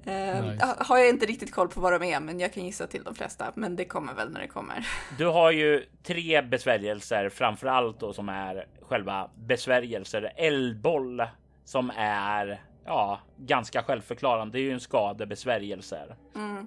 Uh, 0.06 0.44
nice. 0.44 0.76
Har 0.78 0.98
jag 0.98 1.08
inte 1.08 1.26
riktigt 1.26 1.52
koll 1.52 1.68
på 1.68 1.80
vad 1.80 1.92
de 1.92 2.02
är, 2.06 2.20
men 2.20 2.40
jag 2.40 2.52
kan 2.52 2.64
gissa 2.64 2.86
till 2.86 3.04
de 3.04 3.14
flesta. 3.14 3.52
Men 3.54 3.76
det 3.76 3.84
kommer 3.84 4.14
väl 4.14 4.30
när 4.30 4.40
det 4.40 4.48
kommer. 4.48 4.86
Du 5.18 5.26
har 5.26 5.50
ju 5.50 5.84
tre 6.02 6.42
besvärjelser 6.42 7.28
framför 7.28 7.66
allt 7.66 8.00
då 8.00 8.12
som 8.12 8.28
är 8.28 8.66
själva 8.82 9.30
besvärjelser. 9.34 10.32
Eldboll 10.36 11.22
som 11.64 11.92
är 11.96 12.62
ja, 12.84 13.20
ganska 13.36 13.82
självförklarande. 13.82 14.58
Det 14.58 14.60
är 14.60 14.64
ju 14.64 14.72
en 14.72 14.80
skadebesvärjelse. 14.80 16.16
Mm. 16.34 16.66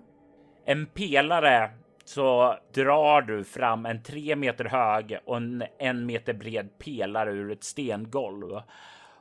En 0.65 0.85
pelare 0.85 1.71
så 2.05 2.55
drar 2.73 3.21
du 3.21 3.43
fram 3.43 3.85
en 3.85 4.03
tre 4.03 4.35
meter 4.35 4.65
hög 4.65 5.17
och 5.25 5.37
en 5.37 5.63
en 5.79 6.05
meter 6.05 6.33
bred 6.33 6.77
pelare 6.77 7.31
ur 7.31 7.51
ett 7.51 7.63
stengolv 7.63 8.61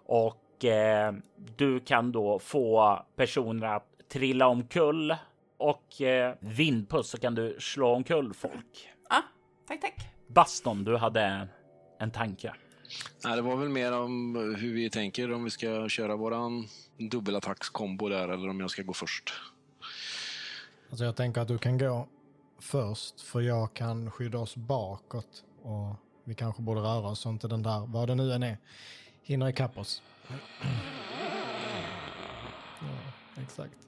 och 0.07 0.65
eh, 0.65 1.13
du 1.57 1.81
kan 1.81 2.13
då 2.13 2.39
få 2.39 2.99
personer 3.17 3.67
att 3.67 3.94
trilla 4.15 4.47
omkull 4.47 5.17
och 5.57 6.03
eh, 6.03 6.35
vindpuss 6.41 7.11
så 7.11 7.19
kan 7.19 7.35
du 7.35 7.57
slå 7.61 7.95
omkull 7.95 8.35
folk. 8.35 8.89
Ja, 9.09 9.23
tack, 9.69 9.81
tack. 9.81 10.09
Baston, 10.27 10.85
du 10.85 10.97
hade 10.97 11.49
en 11.99 12.11
tanke. 12.11 12.55
Nej, 13.25 13.37
det 13.37 13.43
var 13.43 13.57
väl 13.57 13.69
mer 13.69 13.93
om 13.93 14.37
hur 14.59 14.75
vi 14.75 14.91
tänker 14.91 15.33
om 15.33 15.45
vi 15.45 15.51
ska 15.51 15.89
köra 15.89 16.17
våran 16.17 16.67
dubbelattackskombo 16.97 18.09
där 18.09 18.29
eller 18.29 18.49
om 18.49 18.61
jag 18.61 18.71
ska 18.71 18.83
gå 18.83 18.93
först. 18.93 19.33
Alltså 20.91 21.05
jag 21.05 21.17
tänker 21.17 21.41
att 21.41 21.49
du 21.49 21.59
kan 21.59 21.79
gå 21.79 22.09
först 22.59 23.21
för 23.21 23.41
jag 23.41 23.75
kan 23.75 24.11
skydda 24.11 24.39
oss 24.39 24.57
bakåt 24.57 25.45
och 25.63 25.97
vi 26.25 26.35
kanske 26.35 26.63
borde 26.63 26.81
röra 26.81 27.09
oss 27.09 27.21
så 27.21 27.29
inte 27.29 27.49
den 27.49 27.63
där, 27.63 27.87
vad 27.87 28.09
det 28.09 28.15
nu 28.15 28.33
än 28.33 28.43
är, 28.43 28.59
hinner 29.23 29.49
ikapp 29.49 29.79
oss. 29.79 30.03
Ja, 32.81 32.87
exakt. 33.43 33.85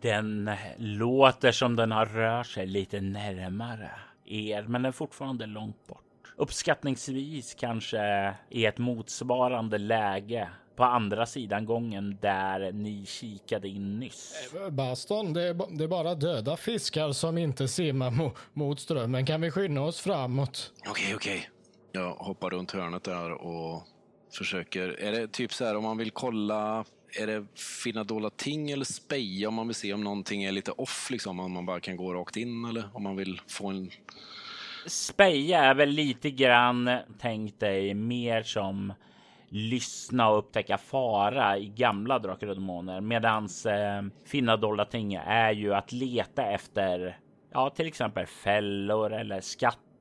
Den 0.00 0.50
låter 0.78 1.52
som 1.52 1.76
den 1.76 1.92
har 1.92 2.06
rört 2.06 2.46
sig 2.46 2.66
lite 2.66 3.00
närmare 3.00 3.90
er, 4.24 4.62
men 4.62 4.72
den 4.72 4.84
är 4.84 4.92
fortfarande 4.92 5.46
långt 5.46 5.86
bort. 5.86 6.02
Uppskattningsvis 6.36 7.54
kanske 7.54 8.34
i 8.50 8.66
ett 8.66 8.78
motsvarande 8.78 9.78
läge 9.78 10.48
på 10.76 10.84
andra 10.84 11.26
sidan 11.26 11.66
gången 11.66 12.18
där 12.20 12.72
ni 12.72 13.06
kikade 13.06 13.68
in 13.68 14.00
nyss. 14.00 14.52
Eh, 14.54 14.70
Baston, 14.70 15.32
det 15.32 15.42
är, 15.42 15.78
det 15.78 15.84
är 15.84 15.88
bara 15.88 16.14
döda 16.14 16.56
fiskar 16.56 17.12
som 17.12 17.38
inte 17.38 17.68
simmar 17.68 18.10
mo 18.10 18.32
mot 18.52 18.80
strömmen. 18.80 19.26
Kan 19.26 19.40
vi 19.40 19.50
skynda 19.50 19.80
oss 19.80 20.00
framåt? 20.00 20.72
Okej, 20.78 20.90
okay, 20.90 21.14
okej. 21.14 21.36
Okay. 21.36 21.50
Jag 21.92 22.14
hoppar 22.14 22.50
runt 22.50 22.72
hörnet 22.72 23.04
där 23.04 23.32
och 23.32 23.82
försöker. 24.38 25.00
Är 25.00 25.12
det 25.12 25.28
typ 25.28 25.52
så 25.52 25.64
här 25.64 25.76
om 25.76 25.82
man 25.82 25.98
vill 25.98 26.10
kolla 26.10 26.84
är 27.18 27.26
det 27.26 27.46
finna 27.54 28.04
dolda 28.04 28.30
ting 28.30 28.70
eller 28.70 28.84
speja 28.84 29.48
om 29.48 29.54
man 29.54 29.66
vill 29.66 29.74
se 29.74 29.92
om 29.92 30.04
någonting 30.04 30.44
är 30.44 30.52
lite 30.52 30.70
off, 30.70 31.08
liksom, 31.10 31.40
om 31.40 31.52
man 31.52 31.66
bara 31.66 31.80
kan 31.80 31.96
gå 31.96 32.14
rakt 32.14 32.36
in 32.36 32.64
eller 32.64 32.84
om 32.92 33.02
man 33.02 33.16
vill 33.16 33.40
få 33.48 33.68
en... 33.68 33.90
Speja 34.86 35.60
är 35.60 35.74
väl 35.74 35.88
lite 35.88 36.30
grann, 36.30 36.90
tänk 37.18 37.60
dig, 37.60 37.94
mer 37.94 38.42
som 38.42 38.92
lyssna 39.48 40.28
och 40.28 40.38
upptäcka 40.38 40.78
fara 40.78 41.58
i 41.58 41.66
gamla 41.66 42.18
Drakar 42.18 42.46
och 42.46 42.54
Demoner. 42.54 43.00
Medans 43.00 43.66
eh, 43.66 44.02
finna 44.24 44.56
dolda 44.56 44.84
ting 44.84 45.14
är 45.14 45.52
ju 45.52 45.74
att 45.74 45.92
leta 45.92 46.46
efter, 46.46 47.18
ja, 47.52 47.70
till 47.70 47.86
exempel 47.86 48.26
fällor 48.26 49.12
eller 49.12 49.40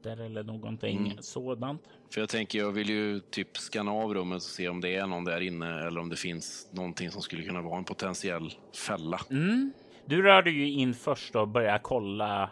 skatter 0.05 0.25
eller 0.25 0.43
någonting 0.43 0.97
mm. 0.97 1.17
sådant. 1.21 1.81
För 2.13 2.21
jag 2.21 2.29
tänker, 2.29 2.59
jag 2.59 2.71
vill 2.71 2.89
ju 2.89 3.19
typ 3.19 3.57
scanna 3.57 3.91
av 3.91 4.13
rummet 4.13 4.35
och 4.35 4.41
se 4.41 4.69
om 4.69 4.81
det 4.81 4.95
är 4.95 5.07
någon 5.07 5.25
där 5.25 5.41
inne 5.41 5.87
eller 5.87 5.99
om 5.99 6.09
det 6.09 6.15
finns 6.15 6.69
någonting 6.71 7.11
som 7.11 7.21
skulle 7.21 7.43
kunna 7.43 7.61
vara 7.61 7.77
en 7.77 7.83
potentiell 7.83 8.53
fälla. 8.87 9.19
Mm. 9.29 9.73
Du 10.05 10.21
rör 10.21 10.41
dig 10.41 10.53
ju 10.53 10.71
in 10.71 10.93
först 10.93 11.35
och 11.35 11.47
börjar 11.47 11.77
kolla 11.77 12.49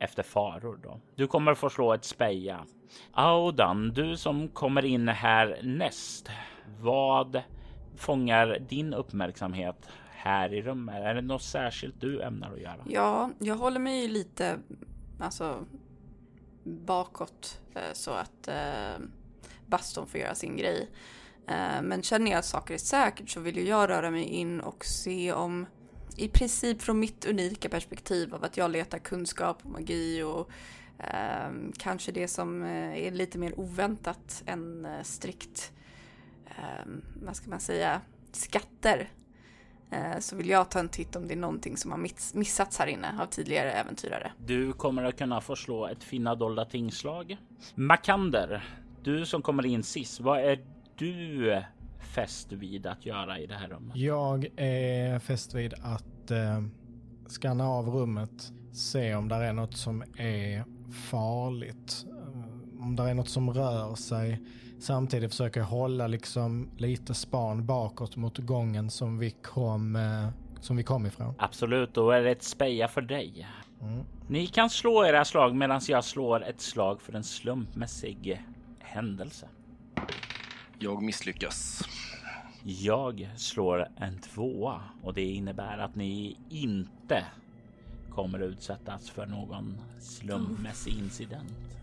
efter 0.00 0.22
faror 0.22 0.78
då. 0.82 1.00
Du 1.16 1.26
kommer 1.26 1.54
få 1.54 1.70
slå 1.70 1.94
ett 1.94 2.04
speja. 2.04 2.66
Audan, 3.12 3.88
du 3.88 4.16
som 4.16 4.48
kommer 4.48 4.84
in 4.84 5.08
här 5.08 5.60
näst. 5.62 6.30
Vad 6.80 7.42
fångar 7.96 8.58
din 8.68 8.94
uppmärksamhet 8.94 9.88
här 10.10 10.54
i 10.54 10.62
rummet? 10.62 10.94
Är 10.94 11.14
det 11.14 11.20
något 11.20 11.42
särskilt 11.42 12.00
du 12.00 12.22
ämnar 12.22 12.52
att 12.52 12.60
göra? 12.60 12.84
Ja, 12.88 13.30
jag 13.38 13.54
håller 13.54 13.80
mig 13.80 14.08
lite 14.08 14.58
alltså 15.20 15.64
bakåt 16.68 17.60
eh, 17.74 17.92
så 17.92 18.10
att 18.10 18.48
eh, 18.48 19.04
Baston 19.66 20.06
får 20.06 20.20
göra 20.20 20.34
sin 20.34 20.56
grej. 20.56 20.88
Eh, 21.46 21.82
men 21.82 22.02
känner 22.02 22.30
jag 22.30 22.38
att 22.38 22.44
saker 22.44 22.74
är 22.74 22.78
säkert 22.78 23.30
så 23.30 23.40
vill 23.40 23.56
ju 23.56 23.64
jag 23.64 23.88
röra 23.88 24.10
mig 24.10 24.24
in 24.24 24.60
och 24.60 24.84
se 24.84 25.32
om 25.32 25.66
i 26.16 26.28
princip 26.28 26.82
från 26.82 27.00
mitt 27.00 27.24
unika 27.24 27.68
perspektiv 27.68 28.34
av 28.34 28.44
att 28.44 28.56
jag 28.56 28.70
letar 28.70 28.98
kunskap 28.98 29.58
och 29.62 29.70
magi 29.70 30.22
och 30.22 30.50
eh, 30.98 31.50
kanske 31.78 32.12
det 32.12 32.28
som 32.28 32.62
är 32.62 33.10
lite 33.10 33.38
mer 33.38 33.60
oväntat 33.60 34.42
än 34.46 34.86
strikt, 35.02 35.72
eh, 36.46 36.86
vad 37.22 37.36
ska 37.36 37.50
man 37.50 37.60
säga, 37.60 38.00
skatter. 38.32 39.10
Eh, 39.90 40.18
så 40.18 40.36
vill 40.36 40.48
jag 40.48 40.70
ta 40.70 40.78
en 40.78 40.88
titt 40.88 41.16
om 41.16 41.28
det 41.28 41.34
är 41.34 41.38
någonting 41.38 41.76
som 41.76 41.90
har 41.90 41.98
missats 42.38 42.78
här 42.78 42.86
inne 42.86 43.22
av 43.22 43.26
tidigare 43.26 43.72
äventyrare. 43.72 44.32
Du 44.46 44.72
kommer 44.72 45.04
att 45.04 45.18
kunna 45.18 45.40
få 45.40 45.56
slå 45.56 45.86
ett 45.86 46.04
finna 46.04 46.34
dolda 46.34 46.64
tingslag. 46.64 47.36
Makander, 47.74 48.64
du 49.02 49.26
som 49.26 49.42
kommer 49.42 49.66
in 49.66 49.82
sist, 49.82 50.20
vad 50.20 50.40
är 50.40 50.60
du 50.96 51.62
fäst 52.14 52.52
vid 52.52 52.86
att 52.86 53.06
göra 53.06 53.38
i 53.38 53.46
det 53.46 53.54
här 53.54 53.68
rummet? 53.68 53.96
Jag 53.96 54.46
är 54.56 55.18
fäst 55.18 55.54
vid 55.54 55.74
att 55.74 56.30
eh, 56.30 56.62
skanna 57.26 57.68
av 57.68 57.88
rummet, 57.88 58.52
se 58.72 59.14
om 59.14 59.28
det 59.28 59.34
är 59.34 59.52
något 59.52 59.76
som 59.76 60.02
är 60.16 60.64
farligt, 61.10 62.06
eh, 62.08 62.84
om 62.84 62.96
det 62.96 63.02
är 63.02 63.14
något 63.14 63.28
som 63.28 63.50
rör 63.50 63.94
sig. 63.94 64.42
Samtidigt 64.80 65.30
försöker 65.30 65.60
jag 65.60 65.66
hålla 65.66 66.06
liksom 66.06 66.70
lite 66.76 67.14
span 67.14 67.66
bakåt 67.66 68.16
mot 68.16 68.38
gången 68.38 68.90
som 68.90 69.18
vi 69.18 69.30
kom, 69.30 69.96
eh, 69.96 70.28
som 70.60 70.76
vi 70.76 70.82
kom 70.82 71.06
ifrån. 71.06 71.34
Absolut, 71.38 71.94
då 71.94 72.10
är 72.10 72.22
det 72.22 72.30
ett 72.30 72.42
speja 72.42 72.88
för 72.88 73.02
dig. 73.02 73.46
Mm. 73.80 74.04
Ni 74.28 74.46
kan 74.46 74.70
slå 74.70 75.06
era 75.06 75.24
slag 75.24 75.54
medan 75.54 75.80
jag 75.88 76.04
slår 76.04 76.44
ett 76.44 76.60
slag 76.60 77.02
för 77.02 77.12
en 77.12 77.24
slumpmässig 77.24 78.42
händelse. 78.78 79.48
Jag 80.78 81.02
misslyckas. 81.02 81.82
Jag 82.64 83.30
slår 83.36 83.88
en 83.96 84.18
tvåa 84.18 84.80
och 85.02 85.14
det 85.14 85.24
innebär 85.24 85.78
att 85.78 85.94
ni 85.94 86.36
inte 86.48 87.24
kommer 88.10 88.38
utsättas 88.38 89.10
för 89.10 89.26
någon 89.26 89.80
slumpmässig 90.00 90.92
incident. 90.98 91.78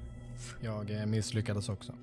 Jag 0.61 1.07
misslyckades 1.07 1.69
också. 1.69 1.93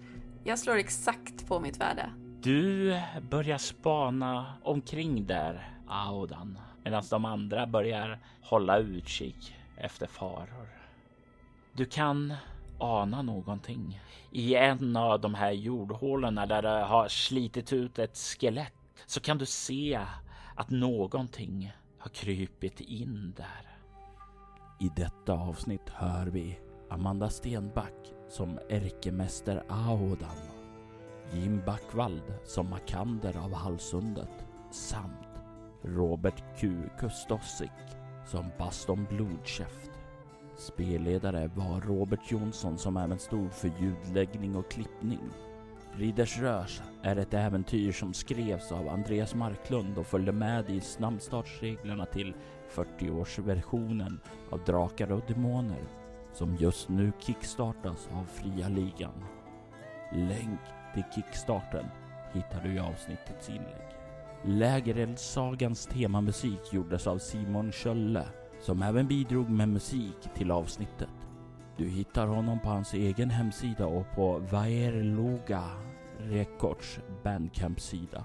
Jag 0.45 0.59
slår 0.59 0.76
exakt 0.76 1.47
på 1.47 1.61
mitt 1.61 1.80
värde. 1.80 2.11
Du 2.43 3.01
börjar 3.30 3.59
spana 3.59 4.55
omkring 4.62 5.26
där, 5.26 5.78
Audan, 5.88 6.59
medan 6.84 7.03
de 7.11 7.24
andra 7.24 7.66
börjar 7.66 8.18
hålla 8.43 8.78
utkik 8.78 9.55
efter 9.76 10.07
faror. 10.07 10.68
Du 11.72 11.84
kan 11.84 12.34
ana 12.78 13.22
någonting 13.22 14.01
i 14.30 14.55
en 14.55 14.97
av 14.97 15.20
de 15.20 15.34
här 15.34 15.53
jordhålen 15.53 16.34
där 16.34 16.62
det 16.62 16.84
har 16.84 17.09
slitit 17.09 17.72
ut 17.72 17.99
ett 17.99 18.16
skelett 18.16 18.74
så 19.07 19.20
kan 19.20 19.38
du 19.38 19.47
se 19.47 20.01
att 20.57 20.70
någonting 20.70 21.72
har 21.99 22.11
krypit 22.11 22.80
in 22.80 23.34
där. 23.36 23.76
I 24.80 24.90
detta 24.97 25.32
avsnitt 25.32 25.88
hör 25.88 26.26
vi 26.26 26.59
Amanda 26.90 27.30
Stenback 27.30 28.12
som 28.32 28.58
ärkemäster 28.68 29.62
Aodan, 29.68 30.36
Jim 31.32 31.62
Backvald 31.66 32.34
som 32.44 32.70
Makander 32.70 33.36
av 33.36 33.54
Hallsundet 33.54 34.46
samt 34.70 35.28
Robert 35.82 36.42
Q 36.56 36.74
Kustosik 36.98 37.70
som 38.26 38.50
Baston 38.58 39.06
Blodkäft. 39.10 39.90
Spelledare 40.56 41.50
var 41.54 41.80
Robert 41.80 42.30
Jonsson 42.30 42.78
som 42.78 42.96
även 42.96 43.18
stod 43.18 43.52
för 43.52 43.72
ljudläggning 43.80 44.56
och 44.56 44.70
klippning. 44.70 45.30
Ridders 45.92 46.38
Rörs 46.38 46.82
är 47.02 47.16
ett 47.16 47.34
äventyr 47.34 47.92
som 47.92 48.14
skrevs 48.14 48.72
av 48.72 48.88
Andreas 48.88 49.34
Marklund 49.34 49.98
och 49.98 50.06
följde 50.06 50.32
med 50.32 50.70
i 50.70 50.80
snabbstartsreglerna 50.80 52.06
till 52.06 52.34
40-årsversionen 52.74 54.18
av 54.50 54.64
Drakar 54.64 55.12
och 55.12 55.22
Demoner 55.26 56.01
som 56.32 56.56
just 56.56 56.88
nu 56.88 57.12
kickstartas 57.18 58.08
av 58.12 58.24
Fria 58.24 58.68
Ligan. 58.68 59.24
Länk 60.12 60.60
till 60.94 61.04
kickstarten 61.14 61.86
hittar 62.32 62.60
du 62.62 62.74
i 62.74 62.78
avsnittets 62.78 63.48
inlägg. 63.48 63.92
Lägereldssagans 64.44 65.86
temamusik 65.86 66.72
gjordes 66.72 67.06
av 67.06 67.18
Simon 67.18 67.72
Schölle 67.72 68.24
som 68.60 68.82
även 68.82 69.06
bidrog 69.06 69.50
med 69.50 69.68
musik 69.68 70.28
till 70.34 70.50
avsnittet. 70.50 71.08
Du 71.76 71.88
hittar 71.88 72.26
honom 72.26 72.60
på 72.60 72.68
hans 72.68 72.94
egen 72.94 73.30
hemsida 73.30 73.86
och 73.86 74.06
på 74.14 74.38
Vaerloga 74.38 75.62
Records 76.18 77.00
bandcamp-sida. 77.22 78.24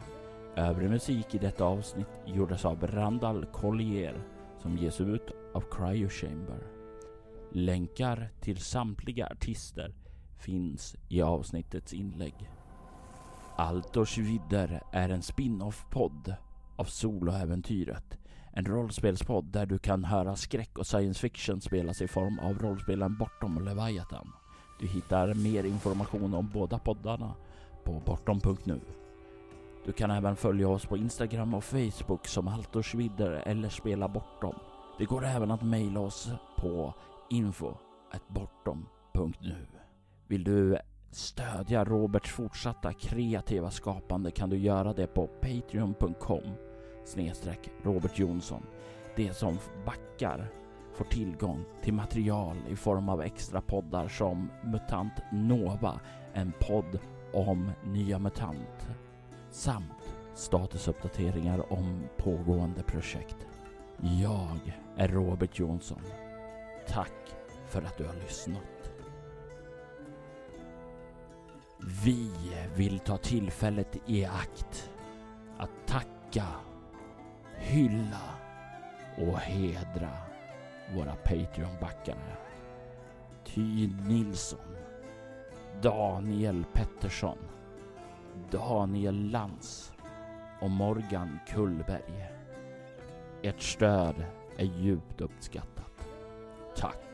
Övrig 0.55 0.89
musik 0.89 1.35
i 1.35 1.37
detta 1.37 1.65
avsnitt 1.65 2.07
gjordes 2.25 2.65
av 2.65 2.87
Randall 2.87 3.45
Collier 3.45 4.21
som 4.61 4.77
ges 4.77 5.01
ut 5.01 5.31
av 5.53 5.63
Cryo 5.71 6.09
Chamber. 6.09 6.76
Länkar 7.57 8.29
till 8.41 8.57
samtliga 8.57 9.27
artister 9.27 9.93
finns 10.39 10.95
i 11.09 11.21
avsnittets 11.21 11.93
inlägg. 11.93 12.51
Altors 13.55 14.17
vidder 14.17 14.81
är 14.91 15.09
en 15.09 15.21
spin-off-podd 15.21 16.35
av 16.75 16.83
Soloäventyret. 16.83 18.17
En 18.51 18.65
rollspelspodd 18.65 19.45
där 19.45 19.65
du 19.65 19.79
kan 19.79 20.03
höra 20.03 20.35
skräck 20.35 20.77
och 20.77 20.87
science 20.87 21.19
fiction 21.19 21.61
spelas 21.61 22.01
i 22.01 22.07
form 22.07 22.39
av 22.39 22.59
rollspelen 22.59 23.17
Bortom 23.17 23.57
och 23.57 23.63
Leviathan. 23.63 24.31
Du 24.79 24.87
hittar 24.87 25.33
mer 25.33 25.63
information 25.63 26.33
om 26.33 26.49
båda 26.53 26.79
poddarna 26.79 27.35
på 27.83 28.01
bortom.nu. 28.05 28.79
Du 29.85 29.91
kan 29.91 30.11
även 30.11 30.35
följa 30.35 30.69
oss 30.69 30.85
på 30.85 30.97
Instagram 30.97 31.53
och 31.53 31.63
Facebook 31.63 32.27
som 32.27 32.47
Altors 32.47 32.95
vidder 32.95 33.31
eller 33.31 33.69
Spela 33.69 34.07
Bortom. 34.07 34.55
Det 34.97 35.05
går 35.05 35.25
även 35.25 35.51
att 35.51 35.63
mejla 35.63 35.99
oss 35.99 36.29
på 36.57 36.93
info.bortom.nu. 37.30 39.67
Vill 40.28 40.43
du 40.43 40.78
stödja 41.11 41.86
Roberts 41.86 42.32
fortsatta 42.32 42.93
kreativa 42.93 43.71
skapande 43.71 44.32
kan 44.32 44.49
du 44.49 44.57
göra 44.57 44.93
det 44.93 45.07
på 45.07 45.28
patreon.com 45.28 46.53
snedstreck 47.05 47.69
Robert 47.84 48.19
Jonsson. 48.19 48.63
Det 49.15 49.34
som 49.34 49.57
backar 49.86 50.47
får 50.93 51.05
tillgång 51.05 51.65
till 51.82 51.93
material 51.93 52.57
i 52.69 52.75
form 52.75 53.09
av 53.09 53.21
extra 53.21 53.61
poddar 53.61 54.07
som 54.07 54.49
MUTANT 54.63 55.13
NOVA, 55.32 55.99
en 56.34 56.51
podd 56.59 56.99
om 57.34 57.71
Nya 57.84 58.19
MUTANT 58.19 58.88
samt 59.49 60.15
statusuppdateringar 60.36 61.73
om 61.73 62.03
pågående 62.17 62.84
projekt. 62.84 63.47
Jag 64.01 64.78
är 64.97 65.07
Robert 65.07 65.59
Jonsson. 65.59 66.01
Tack 66.88 67.35
för 67.67 67.81
att 67.81 67.97
du 67.97 68.05
har 68.05 68.13
lyssnat. 68.13 68.91
Vi 72.03 72.31
vill 72.75 72.99
ta 72.99 73.17
tillfället 73.17 73.97
i 74.05 74.25
akt 74.25 74.91
att 75.57 75.88
tacka, 75.88 76.45
hylla 77.55 78.21
och 79.17 79.39
hedra 79.39 80.09
våra 80.95 81.15
Patreon-backare. 81.15 82.35
Ty 83.43 83.89
Nilsson, 84.07 84.75
Daniel 85.81 86.65
Pettersson, 86.73 87.38
Daniel 88.51 89.31
Lantz 89.31 89.93
och 90.61 90.69
Morgan 90.69 91.39
Kullberg. 91.47 92.27
Ert 93.41 93.61
stöd 93.61 94.25
är 94.57 94.65
djupt 94.65 95.21
uppskattat. 95.21 95.76
Tack! 96.78 97.06